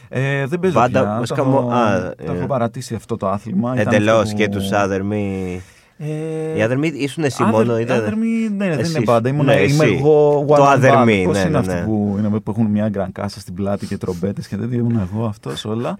Ε, 0.09 0.47
δεν 0.47 0.61
παίζω 0.61 0.81
Μπάντα, 0.81 1.01
πια. 1.03 1.17
βασικά 1.19 1.43
το, 1.43 1.49
έχω, 1.51 1.61
μο- 1.61 1.71
α, 1.75 2.01
το 2.27 2.33
ε, 2.33 2.37
έχω 2.37 2.47
παρατήσει 2.47 2.95
αυτό 2.95 3.17
το 3.17 3.29
άθλημα. 3.29 3.75
Ήταν 3.81 3.95
Εντελώς 3.95 4.23
αυτό 4.23 4.37
και 4.37 4.49
που- 4.49 4.57
τους 4.57 4.69
Other 4.73 5.01
Me. 5.13 5.59
Ε, 6.03 6.59
Οι 6.59 6.67
Other 6.69 6.79
Me 6.79 6.91
ήσουν 6.95 7.25
εσύ 7.25 7.43
Other- 7.47 7.51
μόνο, 7.51 7.79
ήταν. 7.79 7.99
Other 8.01 8.13
Me, 8.13 8.53
ναι, 8.57 8.69
δεν 8.69 8.79
Εσείς. 8.79 8.95
είναι 8.95 9.05
πάντα. 9.05 9.29
Ήμουν, 9.29 9.45
Ναι, 9.45 9.53
είμαι 9.61 9.85
εσύ. 9.85 9.95
εγώ 9.99 10.45
one 10.49 10.57
Το 10.57 10.65
man 10.65 10.77
Other 10.79 10.93
band. 10.95 11.05
Me, 11.09 11.23
Πώς 11.25 11.35
ναι, 11.37 11.41
είναι 11.41 11.49
ναι, 11.51 11.59
αυτοί 11.59 11.75
ναι. 11.75 11.81
που, 11.85 12.15
είναι, 12.19 12.20
που 12.41 12.51
έχουν 12.51 12.67
μια 12.67 12.89
γκρανκάσα 12.89 13.41
στην 13.41 13.55
πλάτη 13.55 13.87
και 13.87 13.97
τρομπέτες 13.97 14.49
και 14.49 14.57
τέτοια. 14.57 14.79
Ήμουν 14.79 14.99
εγώ 14.99 15.25
αυτός 15.25 15.65
όλα. 15.65 15.99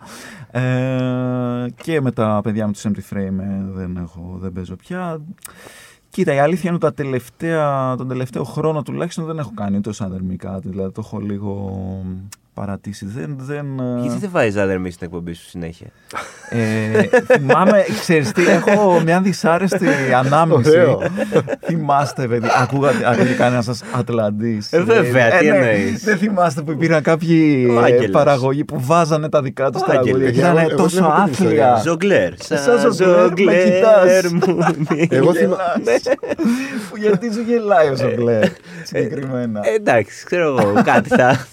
Ε, 0.51 1.67
και 1.83 2.01
με 2.01 2.13
τα 2.13 2.41
παιδιά 2.43 2.67
με 2.67 2.73
τους 2.73 2.85
Empty 2.85 3.15
Frame 3.15 3.39
ε, 3.41 3.73
δεν, 3.73 3.97
έχω, 3.97 4.39
δεν 4.41 4.53
παίζω 4.53 4.77
πια. 4.77 5.21
Κοίτα, 6.11 6.35
η 6.35 6.39
αλήθεια 6.39 6.71
είναι 6.71 6.79
ότι 6.83 6.95
τα 6.97 7.03
τελευταία, 7.03 7.97
τον 7.97 8.09
τελευταίο 8.09 8.45
χρόνο 8.45 8.83
τουλάχιστον 8.83 9.25
δεν 9.25 9.39
έχω 9.39 9.53
κάνει 9.55 9.81
τόσο 9.81 10.09
Other 10.09 10.33
Me 10.33 10.37
κάτι. 10.37 10.69
Δηλαδή 10.69 10.93
το 10.93 11.01
έχω 11.05 11.19
λίγο 11.19 11.81
παρατήσει. 12.55 13.07
Δεν, 13.07 13.35
δεν, 13.39 13.79
ε, 13.79 14.01
Γιατί 14.01 14.19
δεν 14.19 14.31
βάζεις 14.33 14.55
Other 14.57 14.77
Me 14.87 14.91
στην 14.91 15.07
εκπομπή 15.07 15.33
σου 15.33 15.49
συνέχεια; 15.49 15.87
ε, 16.49 17.03
θυμάμαι, 17.39 17.85
ξέρεις 18.01 18.33
τι, 18.33 18.43
έχω 18.49 19.01
μια 19.05 19.21
δυσάρεστη 19.21 19.87
ανάμνηση. 20.17 20.71
Ωραίο. 20.71 21.01
θυμάστε, 21.65 22.27
παιδιά, 22.29 22.51
ακούγατε, 22.63 23.09
ακούγατε 23.09 23.33
κανένας 23.35 23.65
σας 23.65 23.83
Ατλαντής. 23.93 24.73
Ε, 24.73 24.81
βέβαια, 24.83 25.39
τι 25.39 25.47
εννοείς. 25.47 26.05
Δεν 26.05 26.19
θυμάστε 26.19 26.63
που 26.63 26.71
υπήρχαν 26.71 27.03
κάποιοι 27.03 27.67
Ο 27.71 27.81
ε, 27.81 27.85
Άγγελος. 27.85 28.11
παραγωγοί 28.11 28.65
που 28.65 28.77
βάζανε 28.81 29.29
τα 29.29 29.43
δικά 29.43 29.71
τους 29.71 29.83
Ο 29.83 29.85
τραγούδια 29.85 30.15
Άγγελος. 30.15 30.33
και 30.35 30.41
Εγώ- 30.41 30.51
ήταν 30.53 30.65
εγώ 30.69 30.77
τόσο 30.77 30.95
δεν 30.97 31.05
έχω 31.05 31.23
την 31.23 31.33
ιστορία. 31.33 31.73
άθλια. 31.73 31.91
Ζογκλέρ. 31.91 32.33
Σαν 32.43 32.93
ζογκλέρ, 32.93 33.65
με 33.65 33.71
κοιτάς. 33.71 34.33
μου. 34.33 34.59
Εγώ 35.11 35.35
θυμα- 35.35 35.57
Γελάς. 35.83 36.03
Που 36.91 36.97
Γιατί 36.97 37.33
σου 37.33 37.41
γελάει 37.47 37.89
ο 37.89 37.97
Ζογκλέρ, 37.97 38.45
συγκεκριμένα. 38.83 39.61
Ε, 39.65 39.75
Εντάξει, 39.75 40.25
ξέρω 40.25 40.57
εγώ. 40.59 40.73
Κάτι 40.85 41.09
θα. 41.09 41.37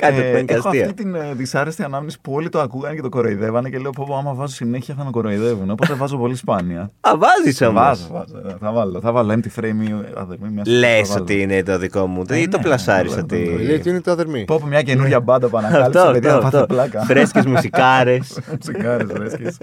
Κάτι 0.00 0.20
Ε, 0.20 0.30
που 0.30 0.36
είναι 0.38 0.44
έχω 0.52 0.68
αστεία. 0.68 0.82
αυτή 0.84 1.02
την 1.02 1.14
ε, 1.14 1.32
δυσάρεστη 1.34 1.82
ανάμνηση 1.82 2.20
που 2.20 2.32
όλοι 2.32 2.48
το 2.48 2.60
ακούγανε 2.60 2.94
και 2.94 3.02
το 3.02 3.08
κοροϊδεύανε 3.08 3.70
και 3.70 3.78
λέω 3.78 3.90
πω 3.90 4.04
πω, 4.08 4.16
άμα 4.16 4.34
βάζω 4.34 4.54
συνέχεια 4.54 4.94
θα 4.98 5.04
με 5.04 5.10
κοροϊδεύουν. 5.10 5.70
Οπότε 5.70 5.94
βάζω 5.94 6.16
πολύ 6.18 6.34
σπάνια. 6.36 6.80
Α, 7.08 7.10
βάζεις 7.16 7.60
όμως. 7.60 7.82
Βάζω, 7.82 8.06
βάζω. 8.12 8.48
ε, 8.48 8.54
Θα 8.60 8.72
βάλω, 8.72 9.00
θα 9.00 9.12
βάλω 9.12 9.32
empty 9.34 9.60
frame 9.60 9.88
ή 9.88 9.94
αδερμή 10.16 10.48
μια 10.50 10.62
Λες 10.66 11.08
θα 11.08 11.12
βάλω. 11.12 11.22
ότι 11.22 11.40
είναι 11.40 11.62
το 11.62 11.78
δικό 11.78 12.06
μου. 12.06 12.22
Ε, 12.28 12.38
Ή 12.40 12.48
το 12.48 12.56
ναι, 12.56 12.62
πλασάρεις 12.62 13.14
ναι, 13.14 13.20
ότι. 13.20 13.36
ναι, 13.38 13.50
ναι. 13.56 13.62
Λέει 13.62 13.74
ότι 13.74 13.88
είναι 13.88 14.00
το 14.00 14.16
other 14.18 14.24
me. 14.36 14.44
Πω 14.46 14.58
πω 14.60 14.66
μια 14.66 14.82
καινούργια 14.82 15.20
μπάντα 15.20 15.48
που 15.50 15.56
Αυτό, 15.58 15.68
ανακάλυψα, 15.68 16.10
παιδιά, 16.12 16.30
θα 16.30 16.36
αυτό, 16.36 16.50
πάθω 16.50 16.58
αυτό. 16.62 16.74
πλάκα. 16.74 17.02
Φρέσκες 17.04 17.44
μουσικάρες. 17.52 18.38
Μουσικάρες, 18.56 19.06
φρέσκες. 19.14 19.56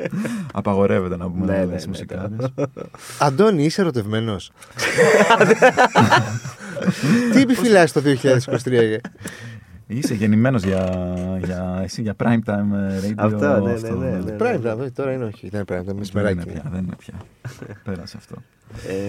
Απαγορεύεται 0.53 1.17
να 1.17 1.29
πούμε 1.29 1.45
Ναι, 1.45 1.51
να 1.51 1.57
ναι, 1.65 1.65
λες 1.71 1.81
ναι, 1.81 1.87
μουσικάρες. 1.87 2.53
Αντώνη, 3.19 3.63
είσαι 3.63 3.81
ερωτευμένος. 3.81 4.51
Τι 7.33 7.41
επιφυλάσσει 7.41 7.93
το 7.93 8.01
2023. 8.03 8.97
Είσαι 9.87 10.13
γεννημένος 10.13 10.63
για, 10.63 10.89
για, 11.43 11.79
εσύ, 11.83 12.01
για 12.01 12.15
prime 12.23 12.39
time 12.45 12.71
ε, 12.73 12.99
radio. 13.07 13.13
Αυτό, 13.15 13.59
ναι, 13.61 13.73
ναι, 13.73 13.89
ναι, 14.09 14.17
ναι. 14.19 14.31
Πρέπει 14.31 14.63
να 14.63 14.75
δω, 14.75 14.91
τώρα 14.91 15.11
είναι 15.11 15.23
όχι. 15.25 15.49
Δεν 15.49 15.65
πρέπει 15.65 15.81
να 15.85 15.87
Δεν 15.91 15.95
μεσημεράκι. 15.99 16.33
είναι 16.41 16.51
πια, 16.51 16.63
δεν 16.71 16.83
είναι 16.83 16.95
πια. 16.97 17.13
Πέρασε 17.83 18.17
αυτό. 18.17 18.35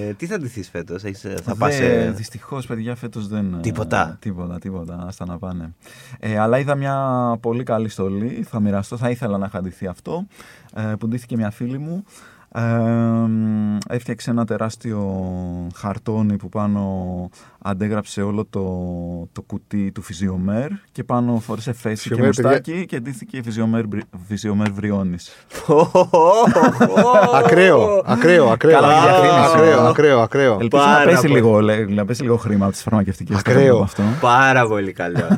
Ε, 0.08 0.12
τι 0.12 0.26
θα 0.26 0.38
ντυθείς 0.38 0.68
φέτος, 0.70 1.02
θα 1.02 1.08
Δε- 1.44 1.54
πας. 1.58 1.74
σε- 1.74 2.10
Δυστυχώς, 2.10 2.66
παιδιά, 2.66 2.94
φέτος 2.94 3.28
δεν... 3.28 3.54
ε, 3.54 3.60
Τίποτα. 3.60 4.16
Τίποτα, 4.20 4.58
τίποτα. 4.58 5.04
Άστα 5.06 5.26
να 5.26 5.38
πάνε. 5.38 5.74
Ε, 6.20 6.38
αλλά 6.38 6.58
είδα 6.58 6.74
μια 6.74 6.96
πολύ 7.40 7.62
καλή 7.62 7.88
στολή. 7.88 8.44
Θα 8.48 8.60
μοιραστώ, 8.60 8.96
θα 8.96 9.10
ήθελα 9.10 9.38
να 9.38 9.46
είχα 9.46 9.60
ντυθεί 9.60 9.86
αυτό. 9.86 10.26
Ε, 10.74 10.92
που 10.98 11.08
ντύθηκε 11.08 11.36
μια 11.36 11.50
φίλη 11.50 11.78
μου. 11.78 12.04
Ε, 12.58 12.60
μ, 13.28 13.76
έφτιαξε 13.88 14.30
ένα 14.30 14.44
τεράστιο 14.44 15.22
χαρτόνι 15.74 16.36
που 16.36 16.48
πάνω 16.48 16.82
αντέγραψε 17.62 18.22
όλο 18.22 18.44
το, 18.50 18.62
το 19.32 19.42
κουτί 19.42 19.92
του 19.92 20.02
φυζιομέρ 20.02 20.68
και 20.92 21.04
πάνω 21.04 21.38
φορέσε 21.40 21.72
φέση 21.72 22.02
και 22.08 22.14
Φυζιομέρ, 22.14 22.34
παιδιά. 22.34 22.50
μουστάκι 22.50 22.86
και 22.86 23.00
ντύθηκε 23.00 23.42
φυζιομέρ, 23.42 23.84
φυζιομέρ 24.28 24.72
βριώνης. 24.72 25.30
Ακραίο, 27.34 28.02
ακραίο, 28.06 28.48
ακραίο. 28.48 28.72
Καλά, 28.80 28.92
για 28.92 29.02
Ακραίο, 29.02 29.20
διαφήμιση. 29.22 29.52
ακραίο, 29.52 29.80
ακραίο, 29.86 30.20
ακραίο. 30.20 30.58
Ελπίζω 30.60 30.82
να 30.82 30.88
Πάρα 30.92 31.04
πέσει, 31.04 31.20
πολύ. 31.20 31.32
λίγο, 31.34 31.60
λέ- 31.60 31.88
να 31.90 32.04
πέσει 32.04 32.22
λίγο 32.22 32.36
χρήμα 32.36 32.64
από 32.64 32.72
τις 32.74 32.82
φαρμακευτικές. 32.82 33.38
Ακραίο. 33.38 33.74
από 33.74 33.82
αυτό. 33.82 34.02
Πάρα 34.20 34.66
πολύ 34.66 34.92
καλό. 34.92 35.28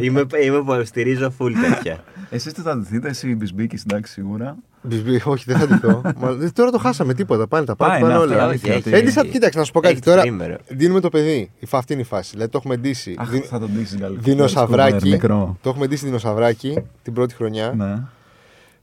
είμαι, 0.00 0.26
είμαι, 0.44 0.62
πολύ- 0.62 0.84
στηρίζω 0.86 1.32
full 1.38 1.52
τέτοια. 1.68 1.96
Εσείς 2.30 2.52
τι 2.52 2.60
θα 2.60 2.76
ντυθείτε, 2.76 3.08
εσύ 3.08 3.28
η 3.30 3.34
Μπισμπίκης, 3.38 3.82
εντάξει, 3.88 4.12
σίγουρα. 4.12 4.56
Μπισμπι, 4.82 5.20
Όχι, 5.24 5.44
δεν 5.46 5.58
θα 5.58 5.66
ντυθώ. 5.66 6.00
Μα, 6.20 6.32
δε- 6.32 6.50
Τώρα 6.50 6.70
το 6.70 6.78
χάσαμε 6.78 7.14
τίποτα. 7.14 7.46
Πάνε 7.46 7.64
τα 7.66 7.76
Πάει, 7.76 7.88
πάντα, 7.88 8.00
πάνε 8.00 8.12
ναι, 8.14 8.20
αυτό, 8.20 8.34
όλα. 8.34 8.44
αλήθεια, 8.44 8.72
Έχει, 8.74 8.88
ότι- 8.88 8.96
Έντυσα, 8.98 9.24
κοίταξε 9.26 9.58
να 9.58 9.64
σου 9.64 9.72
πω 9.72 9.80
κάτι 9.80 9.92
Έχει 9.94 10.02
τώρα. 10.02 10.20
τρίμερο. 10.20 10.56
Δίνουμε 10.68 11.00
το 11.00 11.08
παιδί. 11.08 11.50
Η 11.58 11.66
φα- 11.66 11.78
Αυτή 11.78 11.92
είναι 11.92 12.02
η 12.02 12.04
φάση. 12.04 12.30
Δηλαδή 12.32 12.50
το 12.50 12.58
έχουμε 12.58 12.76
ντύσει. 12.76 13.14
Αχ, 13.18 13.28
Δι- 13.30 13.44
θα 13.44 13.58
τον 13.58 13.70
ντύσεις 13.70 13.90
καλύτερα. 14.00 14.20
Δεινοσαυράκι. 14.20 15.08
Μικρό. 15.08 15.56
Το 15.62 15.68
έχουμε 15.68 15.86
ντύσει 15.86 16.04
δεινοσαυράκι 16.04 16.82
την 17.02 17.12
πρώτη 17.12 17.34
χρονιά. 17.34 17.72
Ναι. 17.76 17.94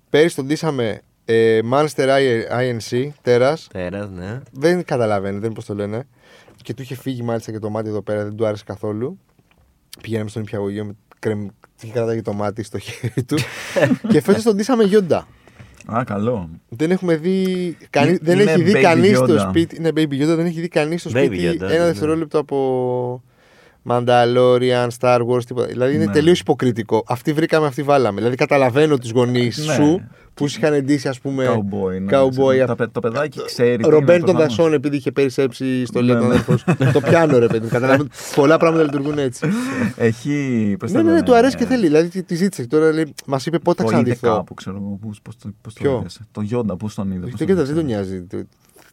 Πέρυσι 0.10 0.36
τον 0.36 0.46
ντύσαμε 0.46 1.02
ε, 1.26 1.60
Manchester 1.72 2.08
INC, 2.60 3.08
τέρας. 3.22 3.68
Πέρα, 3.74 4.08
ναι. 4.08 4.40
Δεν 4.52 4.84
καταλαβαίνει, 4.86 5.36
δεν 5.36 5.46
είναι 5.46 5.54
πώς 5.54 5.66
το 5.66 5.76
λένε. 5.76 6.08
Και 6.64 6.74
του 6.74 6.82
είχε 6.82 6.96
φύγει 6.96 7.22
μάλιστα 7.24 7.52
και 7.52 7.60
το 7.60 7.70
μάτι 7.70 7.90
εδώ 7.90 8.02
πέρα, 8.02 8.24
δεν 8.24 8.36
του 8.36 8.46
άρεσε 8.46 8.64
καθόλου. 8.66 9.20
Πηγαίναμε 10.02 10.30
στον 10.30 10.42
υπηαγωγείο 10.42 10.86
με 10.86 10.96
κρεμ, 11.20 11.48
είχε 11.82 11.94
κρατάει 11.94 12.22
το 12.22 12.34
μάτι 12.34 12.64
στο 12.64 12.78
χέρι 12.80 13.24
του. 13.24 13.38
και 14.12 14.22
φέτος 14.22 14.44
τον 14.44 14.56
ντύσαμε 14.56 14.84
Γιόντα. 14.84 15.28
Α, 15.98 16.04
καλό. 16.04 16.50
Δεν 16.70 16.92
έχουμε 16.92 17.16
δει. 17.16 17.78
Κανεί, 17.90 18.10
Είναι 18.10 18.20
δεν 18.22 18.40
έχει 18.40 18.64
δει 18.64 18.72
Baby 18.76 18.82
κανεί 18.82 19.14
στο 19.14 19.26
Yoda. 19.30 19.40
σπίτι. 19.50 19.76
Είναι 19.76 19.90
Baby 19.96 20.12
Yoda, 20.14 20.36
δεν 20.36 20.46
έχει 20.46 20.62
δει 20.62 20.68
κανείς 20.68 21.02
στο 21.02 21.12
Baby 21.14 21.26
σπίτι 21.26 21.50
Yoda, 21.52 21.62
ένα 21.62 21.78
ναι. 21.78 21.86
δευτερόλεπτο 21.86 22.40
από 22.40 23.24
Mandalorian, 23.88 24.88
Star 25.00 25.20
Wars, 25.28 25.44
τίποτα. 25.46 25.68
Δηλαδή 25.68 25.96
είναι 25.96 26.06
Ναι. 26.06 26.12
τελείως 26.12 26.40
υποκριτικό. 26.40 27.04
Αυτή 27.08 27.34
βρήκαμε, 27.34 27.68
αυτή 27.68 27.84
βάλαμε. 27.84 28.18
Δηλαδή 28.18 28.36
καταλαβαίνω 28.36 28.98
τους 28.98 29.12
γονείς 29.12 29.58
Ναι. 29.68 29.74
σου 29.74 30.02
που 30.34 30.48
σου 30.48 30.60
είχαν 30.62 30.82
ντύσει, 30.84 31.08
ας 31.08 31.20
πούμε. 31.20 31.46
Cowboy. 31.48 32.02
ναι, 32.02 32.18
Cowboy, 32.18 32.30
ξέρω. 32.50 32.64
α- 32.64 32.66
Τα 32.66 32.76
παι- 32.76 32.92
Το 32.92 33.00
παιδάκι 33.00 33.42
ξέρει. 33.46 33.84
τι 33.84 33.90
Ρομπέν 33.90 34.16
είναι 34.18 34.26
των 34.26 34.36
το 34.36 34.42
Δασών, 34.42 34.74
επειδή 34.74 34.96
είχε 34.96 35.12
περισσέψει 35.12 35.86
στο 35.86 36.00
Ναι, 36.02 36.06
λέω 36.06 36.18
τον 36.20 36.28
ναι. 36.28 36.34
αδερφός. 36.34 36.64
το 36.94 37.02
πιάνω, 37.02 37.38
ρε 37.38 37.48
παιδί. 37.48 37.64
μου. 37.64 37.70
Καταλαβαίνω. 37.72 38.10
Πολλά 38.36 38.58
πράγματα 38.58 38.84
λειτουργούν 38.84 39.18
έτσι. 39.18 39.40
πράγμα. 39.40 39.94
Έχει. 39.96 40.76
πώς 40.80 40.92
ναι, 40.92 40.98
το 40.98 41.04
ναι, 41.04 41.10
ναι, 41.10 41.16
λένε, 41.16 41.26
του 41.26 41.36
αρέσει 41.36 41.56
και 41.58 41.64
ε, 41.64 41.68
θέλει. 41.68 41.86
Δηλαδή 41.86 42.08
τη- 42.10 42.24
τη 42.24 42.36
ζήτησε. 42.36 42.68
Τώρα 42.68 42.92
μας 43.26 43.46
είπε 43.46 43.60
πότε 43.60 43.84
θα 43.84 43.90
Το 43.90 43.96
είδε 43.98 44.02
ξαναδειχθώ. 44.04 44.36
κάπου, 44.38 44.54
ξέρω 44.54 44.76
εγώ. 44.76 45.00
Πώς, 45.02 45.20
πώς, 45.22 45.36
το- 45.38 45.50
πώς 45.62 45.74
το 45.74 45.80
Ποιο; 45.84 45.98
είδες. 46.00 46.20
Το 46.32 46.42
Γιόντα, 46.42 46.76
πώς 46.78 46.96
τον 46.96 47.12
είδε. 47.12 47.20
Όχι, 47.26 47.32
πώς 47.32 47.40
το 47.40 47.46
τον 47.46 47.48
κοίτα, 47.48 47.64
δεν 47.64 47.72
είδες. 47.72 47.76
τον 47.76 47.86
νοιάζει. 47.86 48.22
Το, 48.22 48.38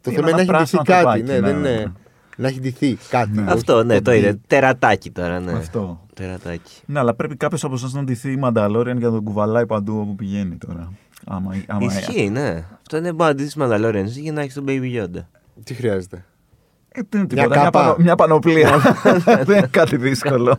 το 0.03 0.11
Είναι 0.11 0.17
θέμα 0.17 0.31
είναι 0.31 0.41
ένα 0.43 0.53
να 0.53 0.59
έχει 0.59 0.71
ντυθεί 0.71 0.77
πράσινο 0.77 0.83
κάτι. 0.83 1.03
τροπάκι, 1.03 1.23
Ναι, 1.23 1.33
ναι, 1.33 1.53
δεν 1.53 1.61
ναι, 1.61 1.69
είναι. 1.69 1.93
Ναι. 2.37 2.43
Να 2.45 2.49
έχει 2.49 2.61
ντυθεί 2.61 2.99
κάτι. 3.09 3.31
Ναι. 3.33 3.43
όχι 3.43 3.51
Αυτό, 3.53 3.85
ναι, 3.85 4.01
το 4.01 4.11
ντυ. 4.11 4.17
είδε. 4.17 4.39
Τερατάκι 4.47 5.11
τώρα, 5.11 5.41
ναι. 5.41 5.53
Αυτό. 5.53 6.01
Τερατάκι. 6.15 6.73
Ναι, 6.87 6.99
αλλά 6.99 7.15
πρέπει 7.15 7.37
κάποιος 7.37 7.65
από 7.65 7.75
εσάς 7.75 7.93
να 7.93 8.03
ντυθεί 8.05 8.33
η 8.33 8.37
Μανταλόριαν 8.37 8.99
για 8.99 9.07
να 9.09 9.13
τον 9.15 9.23
κουβαλάει 9.25 9.67
παντού 9.67 9.99
όπου 10.01 10.15
πηγαίνει 10.15 10.57
τώρα. 10.57 10.93
Άμα, 11.27 11.55
άμα, 11.67 11.85
Ισχύει, 11.85 12.31
ναι. 12.31 12.65
Αυτό 12.81 12.97
είναι 12.97 13.13
μπάντι 13.13 13.45
τη 13.45 13.53
Mandalorian 13.61 14.05
για 14.07 14.33
να 14.33 14.41
έχεις 14.41 14.55
τον 14.55 14.65
Baby 14.69 15.03
Yoda. 15.03 15.25
Τι 15.65 15.75
χρειάζεται; 15.75 16.25
Ε, 16.89 17.01
δεν 17.09 17.21
είναι 17.21 17.29
Μια 17.35 17.43
τίποτα. 17.43 17.61
Μια, 17.61 17.65
κάπα. 17.65 17.81
πανο- 17.83 17.99
μια 17.99 18.15
πανοπλία. 18.15 18.71
δεν 19.45 19.57
είναι 19.57 19.67
κάτι 19.71 19.97
δύσκολο. 19.97 20.57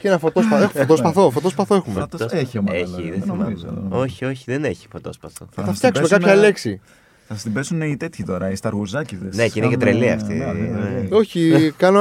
Και 0.00 0.08
ένα 0.08 0.18
φωτόσπαθο. 0.18 0.62
Έχω 0.62 0.72
φωτόσπαθο, 0.78 1.30
φωτόσπαθο 1.30 1.74
έχουμε. 1.74 2.00
Φάτος 2.00 2.20
έχει 2.32 2.58
ο 2.58 2.64
Έχει, 2.70 2.94
Mandalorian, 2.96 3.10
δεν 3.10 3.22
θυμάμαι. 3.22 3.42
νομίζω. 3.44 3.86
Όχι, 3.88 4.24
όχι, 4.24 4.44
δεν 4.46 4.64
έχει 4.64 4.86
φωτόσπαθο. 4.92 5.46
Θα 5.50 5.62
στην 5.62 5.74
φτιάξουμε 5.74 6.08
πέσουνε- 6.08 6.26
κάποια 6.28 6.40
λέξη. 6.46 6.80
Θα 7.28 7.34
στην 7.34 7.52
πέσουν 7.52 7.80
οι 7.80 7.96
τέτοιοι 7.96 8.24
τώρα, 8.24 8.50
οι 8.50 8.54
Σταργουζάκηδες. 8.54 9.36
Ναι, 9.36 9.48
και 9.48 9.58
είναι 9.58 9.68
και 9.68 9.76
τρελή 9.76 10.10
αυτή. 10.10 10.34
Ναι, 10.34 10.44
ναι, 10.44 10.52
ναι, 10.52 10.88
ναι. 10.88 11.08
Όχι, 11.16 11.72
κάνω. 11.76 12.00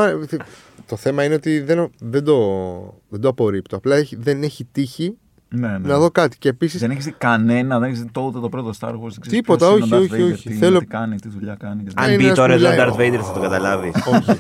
Το 0.86 0.96
θέμα 0.96 1.24
είναι 1.24 1.34
ότι 1.34 1.60
δεν, 1.60 1.92
δεν, 2.00 2.24
το, 2.24 3.02
δεν 3.10 3.22
το 3.22 3.28
απορρίπτω. 3.28 3.76
Απλά 3.76 3.96
έχει, 3.96 4.16
δεν 4.16 4.44
έχει 4.44 4.68
τύχει 4.72 5.18
Ναι, 5.56 5.68
ναι. 5.68 5.78
να 5.88 5.98
δω 5.98 6.12
κάτι. 6.12 6.38
Και 6.38 6.50
επίση. 6.50 6.78
Δεν 6.78 6.92
έχεις 6.92 7.06
δει 7.06 7.12
κανένα, 7.18 7.80
δεν 7.80 7.88
έχεις 7.90 8.02
δει 8.02 8.10
τότε 8.12 8.40
το 8.40 8.50
πρώτο 8.50 8.70
Star 8.80 8.90
Wars. 8.90 8.92
δεν 8.92 9.20
ξέρεις 9.20 9.30
Τίποτα, 9.30 9.68
ποιος 9.74 9.88
είναι 9.88 9.96
όχι, 9.96 10.06
ο 10.06 10.08
Darth 10.08 10.12
όχι, 10.14 10.24
Vader, 10.30 10.34
όχι. 10.34 10.48
Τι, 10.48 10.54
είναι, 10.54 10.66
Θέλω- 10.66 10.80
τι 10.80 10.86
κάνει, 10.86 11.16
τι 11.20 11.30
δουλειά 11.30 11.56
κάνει. 11.60 11.84
και 11.84 11.92
Αν 11.96 12.08
είναι 12.08 12.18
μπει 12.18 12.24
ένας 12.26 12.38
τώρα 12.38 12.54
που 12.56 12.60
εδώ 12.64 12.68
ο 12.68 12.72
μιλάει. 12.72 12.88
Darth 12.90 13.20
Vader 13.20 13.24
θα 13.24 13.34
το 13.34 13.40
καταλάβει. 13.40 13.92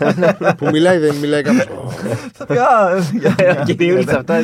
που 0.57 0.68
μιλάει, 0.72 0.97
δεν 0.97 1.16
μιλάει 1.16 1.41
κάποιος. 1.41 1.66
τέτοια. 2.38 2.63
Α, 2.63 2.99
για- 3.20 3.63
Κυριούλης 3.66 4.07
αυτά. 4.07 4.36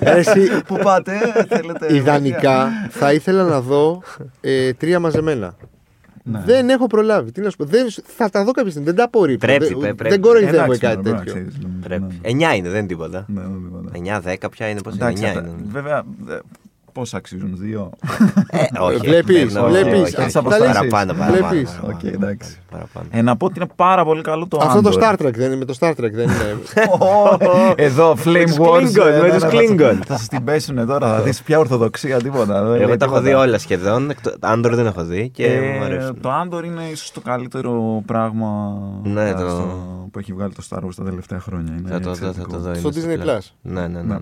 Εσύ, 0.00 0.50
Πού 0.66 0.76
πάτε, 0.82 1.12
θέλετε. 1.48 1.94
ιδανικά 1.94 2.68
θα 2.90 3.12
ήθελα 3.12 3.42
να 3.44 3.60
δω 3.60 4.02
ε, 4.40 4.72
τρία 4.72 5.00
μαζεμένα. 5.00 5.54
Ναι. 6.26 6.42
Δεν 6.46 6.68
έχω 6.68 6.86
προλάβει. 6.86 7.32
Τι 7.32 7.40
να 7.40 7.50
σου 7.50 7.56
πω. 7.56 7.64
Δεν, 7.64 7.86
θα 8.06 8.30
τα 8.30 8.44
δω 8.44 8.50
κάποια 8.52 8.70
στιγμή. 8.70 8.86
Δεν 8.88 8.96
τα 8.96 9.04
απορρίπτω. 9.04 9.46
Πρέπει, 9.46 9.64
δεν, 9.74 9.94
πρέπει. 9.94 10.08
δεν 10.08 10.20
κοροϊδεύω 10.20 10.56
Εντάξει, 10.62 10.80
κάτι 10.80 10.94
πρέπει 11.02 11.08
να 11.10 11.16
τέτοιο. 11.16 11.32
ξέρεις, 11.32 11.54
λοιπόν. 11.56 11.76
Πρέπει. 11.82 12.02
Ναι. 12.34 12.48
9 12.52 12.56
είναι, 12.56 12.68
δεν 12.68 12.78
είναι 12.78 12.86
τίποτα. 12.86 13.24
Ναι, 13.28 13.40
ναι, 13.40 14.00
ναι. 14.00 14.20
9-10 14.42 14.50
ποια 14.50 14.68
είναι, 14.68 14.80
πώς 14.82 14.94
είναι; 14.94 15.04
Εντάξει, 15.04 15.22
9 15.22 15.26
ατα- 15.28 15.40
είναι. 15.40 15.54
βέβαια, 15.66 15.98
ε, 16.28 16.38
πόσα 16.94 17.16
αξίζουν, 17.16 17.56
δύο; 17.56 17.90
Ε, 18.50 18.58
όχι, 18.86 18.96
Βλέπεις, 18.98 19.52
δεν- 19.52 19.62
όχι, 19.62 19.70
βλέπεις. 19.72 19.92
όχι, 20.02 20.02
όχι. 20.16 20.24
Τις 20.24 20.36
αποστάσεις. 20.36 20.66
Παραπάνω, 20.74 21.12
παραπάνω. 21.12 21.46
Βλέπεις. 21.48 21.70
παραπάνω, 21.70 21.98
Οκ, 22.02 22.12
εντάξει. 22.12 22.58
παραπάνω. 22.70 23.06
Ε, 23.10 23.22
να 23.22 23.36
πω 23.36 23.46
ότι 23.46 23.54
είναι 23.60 23.68
πάρα 23.76 24.04
πολύ 24.04 24.22
καλό 24.22 24.46
το 24.48 24.58
Αυτό 24.62 24.80
το 24.80 24.90
Andor. 24.90 25.02
Star 25.02 25.12
Trek 25.26 25.32
δεν 25.34 25.46
είναι 25.46 25.56
με 25.56 25.64
το 25.64 25.74
Star 25.80 25.90
Trek, 25.90 25.94
δεν 26.12 26.22
είναι. 26.28 26.58
Ω, 27.00 27.36
Εδώ, 27.76 28.16
Flame 28.24 28.42
τους 28.46 28.56
Wars. 28.58 28.80
Klingon, 28.80 29.06
ε, 29.06 29.20
με 29.20 29.26
ναι, 29.28 29.32
τους 29.34 29.42
ναι, 29.42 29.48
θα- 29.48 29.50
Klingon. 29.50 29.98
Θα 30.06 30.16
σας 30.16 30.28
την 30.28 30.44
πέσουν 30.44 30.86
τώρα, 30.86 31.08
θα 31.16 31.20
δεις 31.22 31.42
πια 31.42 31.58
ορθοδοξία, 31.58 32.16
τίποτα. 32.22 32.62
δεν 32.64 32.74
Εγώ 32.80 32.86
λέει 32.86 32.96
τα 32.96 33.04
έχω 33.04 33.14
τίποτα. 33.14 33.20
δει 33.20 33.34
όλα 33.34 33.58
σχεδόν. 33.58 34.10
εκτό- 34.10 34.34
Άντορ 34.40 34.74
δεν 34.74 34.86
έχω 34.86 35.04
δει 35.04 35.28
και 35.28 35.46
Ε, 35.46 35.60
μου 35.78 35.84
αρέσουν. 35.84 36.20
το 36.20 36.30
Andor 36.42 36.64
είναι 36.64 36.82
ίσως 36.92 37.12
το 37.12 37.20
καλύτερο 37.20 38.02
πράγμα 38.06 38.78
Ναι, 39.02 39.28
ε, 39.28 39.32
το- 39.32 39.48
στο- 39.48 40.08
που 40.12 40.18
έχει 40.18 40.32
βγάλει 40.32 40.52
το 40.52 40.62
Star 40.70 40.78
Wars 40.78 40.94
τα 40.96 41.04
τελευταία 41.04 41.40
χρόνια. 41.40 41.74
Είναι 41.78 41.88
Θα 41.88 42.00
το 42.00 42.08
δω, 42.08 42.14
θα 42.14 42.26
εξαιρετικό. 42.26 42.56
το 42.56 42.58
δω. 42.62 42.74
Στο 42.74 42.90
είναι 43.00 43.16
Disney 43.24 43.26
Plus. 43.28 43.38
Ναι, 43.62 43.86
ναι, 43.88 44.02
ναι. 44.02 44.16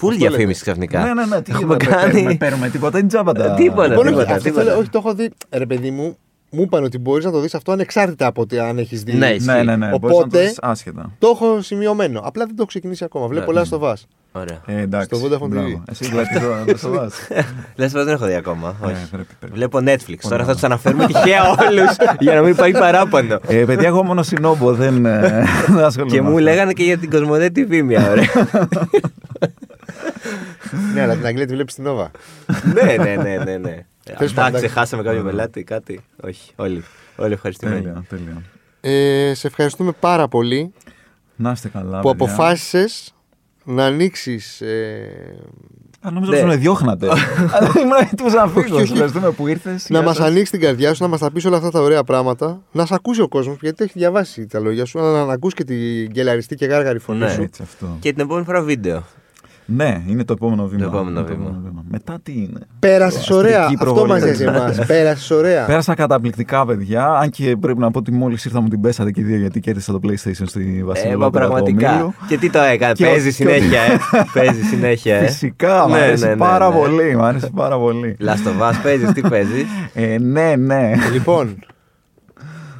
Ναι. 0.00 0.06
ναι. 0.06 0.14
Φουλ 0.14 0.14
Αυτό 0.14 0.28
διαφήμιση 0.28 0.62
ξαφνικά. 0.62 1.02
Ναι, 1.04 1.12
ναι, 1.14 1.24
ναι. 1.26 1.42
Τι 1.42 1.52
Έχουμε 1.52 1.76
δεν 1.76 1.88
παίρνουμε, 1.88 2.22
κάνει. 2.22 2.36
παίρνουμε 2.36 2.68
τίποτα, 2.68 2.98
είναι 2.98 3.08
τζάμπα 3.08 3.32
τα. 3.32 3.50
Τίποτα. 3.54 3.86
Λοιπόν, 3.86 4.06
όχι, 4.06 4.08
τίποτα, 4.14 4.30
αυτό 4.32 4.42
τίποτα. 4.44 4.62
θέλω- 4.64 4.78
όχι, 4.78 4.88
το 4.88 4.98
έχω 4.98 5.14
δει. 5.14 5.30
Ρε 5.50 5.66
παιδί 5.66 5.90
μου, 5.90 6.16
μου 6.50 6.62
είπαν 6.62 6.84
ότι 6.84 6.98
μπορείς 6.98 7.24
να 7.24 7.30
το 7.30 7.40
δεις 7.40 7.54
αυτό 7.54 7.72
ανεξάρτητα 7.72 8.26
από 8.26 8.40
ότι 8.40 8.58
αν 8.58 8.78
έχεις 8.78 9.02
δει. 9.02 9.12
Ναι, 9.12 9.36
Ναι, 9.40 9.62
ναι, 9.62 9.76
ναι. 9.76 9.88
μπορείς 9.88 9.90
να 9.92 9.98
το 10.00 10.06
Οπότε- 10.16 10.40
δεις 10.40 10.58
άσχετα. 10.60 11.10
Το 11.18 11.28
έχω 11.34 11.60
σημειωμένο. 11.62 12.20
Απλά 12.24 12.42
δεν 12.44 12.48
το 12.48 12.56
έχω 12.58 12.66
ξεκινήσει 12.68 13.04
ακόμα. 13.04 13.26
Βλέπω 13.26 13.52
Ναι. 13.52 13.60
Last 13.70 13.78
of 13.78 13.82
Us. 13.82 13.94
Ωραία. 14.32 14.60
Ε, 14.66 14.80
εντάξει. 14.80 15.08
Στο 15.18 15.26
Vodafone 15.26 15.48
μπράβο. 15.48 15.66
TV. 15.68 15.80
Εσύ 15.90 16.04
δηλαδή 16.04 16.26
εδώ, 16.36 16.54
να 16.54 16.64
το 16.64 16.72
δεις. 17.04 17.28
Λες 17.76 17.92
πως 17.92 18.04
δεν 18.04 18.14
έχω 18.14 18.26
δει 18.26 18.34
ακόμα. 18.34 18.74
Ε, 18.82 18.86
Όχι. 18.86 18.94
πρέπει, 19.10 19.26
πρέπει. 19.38 19.54
Βλέπω 19.54 19.78
Netflix. 19.78 20.16
Τώρα 20.20 20.34
Ωραία. 20.34 20.46
θα 20.46 20.52
τους 20.52 20.62
αναφέρουμε 20.62 21.06
τυχαία 21.06 21.42
όλους 21.42 21.96
για 22.24 22.34
να 22.34 22.42
μην 22.42 22.56
πάει 22.56 22.72
παράπονο. 22.72 23.38
Ε, 23.48 23.64
παιδιά, 23.64 23.86
εγώ 23.88 24.04
μόνο 24.04 24.22
συνόμπο 24.22 24.72
δεν, 24.72 25.06
ε, 25.06 25.44
δεν 25.68 25.84
ασχολούμαι. 25.84 26.12
Και 26.14 26.22
με 26.22 26.28
μου 26.28 26.36
αυτά. 26.36 26.50
λέγανε 26.50 26.72
και 26.72 26.82
για 26.82 26.98
την 26.98 27.10
Κοσμοτέ 27.10 27.50
TV 27.56 27.82
μια 27.82 28.10
ώρα. 28.10 28.22
ναι, 30.94 31.00
αλλά 31.02 31.14
την 31.16 31.26
Αγγλία 31.26 31.46
τη 31.46 31.52
βλέπεις 31.54 31.72
στην 31.72 31.84
Nova. 31.88 32.06
ναι, 32.74 32.96
ναι, 33.04 33.16
ναι, 33.22 33.36
ναι. 33.44 33.56
ναι. 33.56 33.84
Τέλος 34.04 34.20
Αυτά 34.22 34.42
πάντων. 34.42 34.60
ξεχάσαμε 34.60 35.02
κάποιο 35.02 35.22
πελάτη, 35.22 35.62
κάτι. 35.64 36.00
Όχι, 36.22 36.52
όλοι. 36.56 36.84
Όλοι 37.16 37.32
ευχαριστημένοι. 37.32 37.80
Τέλεια, 37.82 38.04
τέλεια. 38.08 38.42
Ε, 38.80 39.34
σε 39.34 39.46
ευχαριστούμε 39.46 39.92
πάρα 40.00 40.28
πολύ 40.28 40.72
Να 41.36 41.50
είστε 41.50 41.68
καλά. 41.68 42.00
που 42.00 42.10
παιδιά. 42.10 42.24
αποφάσισες 42.26 43.14
να 43.64 43.84
ανοίξεις. 43.84 44.60
Ε, 44.60 45.08
Α, 46.00 46.10
νόμιζα 46.10 46.30
Ναι. 46.32 46.38
πως 46.40 46.48
με 46.48 46.56
διώχνατε. 46.56 47.06
Αλλά 47.54 47.72
ήμουν 47.78 47.92
έτοιμος 48.12 48.32
να 48.32 48.46
φύγω. 48.48 48.60
Όχι, 48.60 48.72
όχι. 48.72 48.80
Σας 48.86 48.90
Ευχαριστούμε 48.90 49.30
που 49.30 49.46
ήρθες. 49.46 49.88
να 49.88 49.98
Γεια 49.98 50.06
μας 50.08 50.16
σας. 50.16 50.26
ανοίξει 50.26 50.52
την 50.52 50.60
καρδιά 50.60 50.94
σου, 50.94 51.02
να 51.02 51.08
μας 51.08 51.20
τα 51.20 51.30
πεις 51.32 51.44
όλα 51.44 51.56
αυτά 51.56 51.70
τα 51.70 51.80
ωραία 51.80 52.04
πράγματα, 52.04 52.62
να 52.72 52.86
σε 52.86 52.94
ακούσει 52.94 53.20
ο 53.20 53.28
κόσμος, 53.28 53.56
γιατί 53.60 53.84
έχει 53.84 53.92
διαβάσει 53.98 54.46
τα 54.46 54.58
λόγια 54.60 54.84
σου, 54.84 54.98
να, 54.98 55.24
να 55.24 55.32
ακούς 55.32 55.54
και 55.54 55.64
την 55.64 56.06
γκελαριστή 56.10 56.54
και 56.54 56.66
γάργαρη 56.66 56.98
φωνή 56.98 57.18
Ναι. 57.18 57.28
σου. 57.30 57.42
Έτσι 57.42 57.62
αυτό. 57.62 57.96
Και 58.00 58.12
την 58.12 58.20
επόμενη 58.24 58.44
φορά 58.44 58.62
βίντεο. 58.62 59.04
Ναι, 59.70 60.02
είναι 60.08 60.24
το 60.24 60.32
επόμενο 60.32 60.66
βήμα. 60.66 60.84
επόμενο 60.84 61.20
Είναι 61.20 61.28
βήμα. 61.28 61.84
Μετά 61.90 62.18
τι 62.22 62.32
είναι; 62.32 62.60
Πέρασες 62.78 63.18
Αστρική 63.20 63.38
ωραία. 63.38 63.64
Αυτό 63.64 63.76
προβολή. 63.84 64.08
μας 64.08 64.22
νοιάζει 64.22 64.44
εμάς. 64.44 64.78
Πέρασες 64.86 65.30
ωραία. 65.30 65.64
Πέρασα 65.66 65.94
καταπληκτικά, 65.94 66.66
παιδιά. 66.66 67.08
Αν 67.12 67.30
και 67.30 67.56
πρέπει 67.60 67.78
να 67.78 67.90
πω 67.90 67.98
ότι 67.98 68.12
μόλις 68.12 68.44
ήρθα 68.44 68.60
μου 68.60 68.68
την 68.68 68.80
πέσατε 68.80 69.10
και 69.10 69.20
οι 69.20 69.24
δύο 69.24 69.36
γιατί 69.36 69.60
κέρδισα 69.60 69.92
το 69.92 70.00
PlayStation 70.02 70.42
στη 70.46 70.76
Ε, 70.80 70.84
Βασιλεία. 70.84 71.18
μα 71.18 71.30
πραγματικά. 71.30 72.14
Και 72.28 72.36
τι 72.38 72.50
το 72.50 72.58
έκανε, 72.58 72.92
Και 72.92 73.04
παίζει 73.04 73.28
ο- 73.28 73.32
συνέχεια, 73.32 73.80
ε. 73.80 73.98
Παίζει 74.34 74.62
συνέχεια, 74.62 75.16
ε. 75.16 75.26
Φυσικά, 75.26 75.88
μου 75.88 75.94
Ναι, 75.94 76.00
αρέσει 76.00 76.24
ναι, 76.24 76.30
ναι, 76.30 76.36
πάρα 76.36 76.68
ναι. 76.68 76.74
πολύ. 76.76 77.16
Μου 77.16 77.22
αρέσει 77.24 77.50
πάρα 77.54 77.78
πολύ. 77.78 78.16
Λαστοβά, 78.18 78.80
παίζεις, 78.82 79.12
τι 79.12 79.20
παίζεις; 79.20 79.64
Ε, 79.94 80.18
ναι, 80.18 80.54
ναι. 80.56 80.92
λοιπόν, 81.12 81.56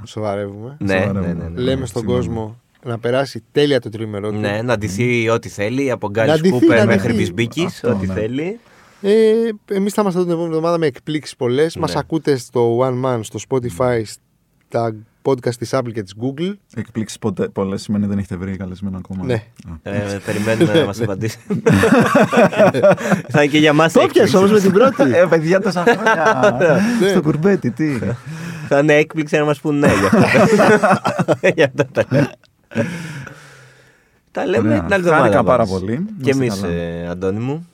σοβαρεύουμε. 0.05 0.77
Ναι, 0.79 0.93
Σοβαρά, 0.93 1.13
ναι, 1.21 1.27
ναι. 1.27 1.33
ναι. 1.33 1.49
ναι. 1.55 1.61
Λέμε 1.61 1.87
στον 1.87 2.01
συγγνώμη. 2.03 2.27
κόσμο 2.27 2.61
να 2.89 2.99
περάσει 2.99 3.43
τέλεια 3.53 3.81
το 3.81 3.89
τρίμερο 3.89 4.31
του. 4.31 4.39
Ναι, 4.39 4.63
να 4.63 4.79
ντυθεί 4.79 5.29
ό,τι 5.29 5.49
θέλει, 5.49 5.91
από 5.91 6.07
Να 6.07 6.13
Γκάλι 6.13 6.41
ντυθεί, 6.41 6.51
να 6.51 6.59
Σκούπερ 6.59 6.87
μέχρι 6.87 7.09
ντυθεί. 7.09 7.17
Μπισμπίκης, 7.17 7.65
Αυτό, 7.65 7.89
ό,τι 7.91 8.07
ναι. 8.07 8.15
θέλει. 8.15 8.59
Ε, 9.01 9.33
Εμείς 9.71 9.93
θα 9.93 10.03
είμαστε 10.03 10.21
εδώ 10.21 10.29
την 10.29 10.31
επόμενη 10.31 10.55
εβδομάδα 10.55 10.79
με 10.79 10.87
εκπλήξεις 10.87 11.37
πολλές. 11.37 11.75
Ναι. 11.75 11.81
Μας 11.81 11.95
Μα 11.95 12.01
ακούτε 12.01 12.37
στο 12.37 12.79
One 12.79 13.05
Man, 13.05 13.21
στο 13.23 13.39
Spotify, 13.49 14.03
στα 14.69 14.95
podcast 15.23 15.55
της 15.55 15.71
Apple 15.73 15.93
και 15.93 16.03
της 16.03 16.15
Google. 16.21 16.53
Εκπλήξεις 16.75 17.19
πολλές 17.53 17.83
σημαίνει 17.83 18.07
δεν 18.07 18.19
έχετε 18.19 18.37
βρει 18.37 18.57
καλεσμένο 18.57 18.99
ακόμα. 18.99 19.25
Ναι. 19.25 19.35
Α. 19.35 19.91
Ε, 19.91 20.21
περιμένουμε 20.25 20.79
να 20.81 20.85
μας 20.85 21.01
απαντήσει. 21.01 21.39
Θα 23.33 23.43
είναι 23.43 23.47
και 23.47 23.59
για 23.59 23.73
μας 23.73 23.93
Το 23.93 24.07
πιασε 24.13 24.37
όμως 24.37 24.51
με 24.51 24.61
την 24.61 24.73
πρώτη. 24.73 25.03
Ε, 25.03 25.27
παιδιά, 25.29 25.61
τόσα 25.61 25.83
χρόνια. 25.83 26.57
Ναι. 27.01 27.09
Στο 27.09 27.23
κουρμπέτι, 27.23 27.71
τι. 27.71 27.99
Θα 28.69 28.79
είναι 28.79 28.95
έκπληξη 28.95 29.37
να 29.37 29.45
μας 29.45 29.61
πούν 29.61 29.79
ναι 29.79 29.87
γι' 29.87 30.07
αυτό. 30.07 30.23
Γι' 31.57 31.63
αυτό 31.63 31.85
τα 31.93 32.05
λέμε. 32.11 32.31
Τα 34.31 34.47
λέμε 34.47 34.69
Ωραία. 34.69 34.83
την 34.85 34.93
άλλη 34.95 35.03
Χάρηκα 35.03 35.17
εβδομάδα. 35.27 35.43
πάρα 35.45 35.65
πάντως. 35.65 35.81
πολύ. 35.81 35.99
Να 35.99 36.05
Και 36.25 36.31
είστε 36.31 36.45
εμείς, 36.45 36.61
καλά. 36.61 37.11
Αντώνη 37.11 37.39
μου, 37.39 37.69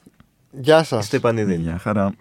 Γεια 0.50 0.82
σας. 0.82 1.06
στο 1.06 1.16
επανειδή. 1.16 1.54
Γεια 1.54 1.78
χαρά. 1.78 2.12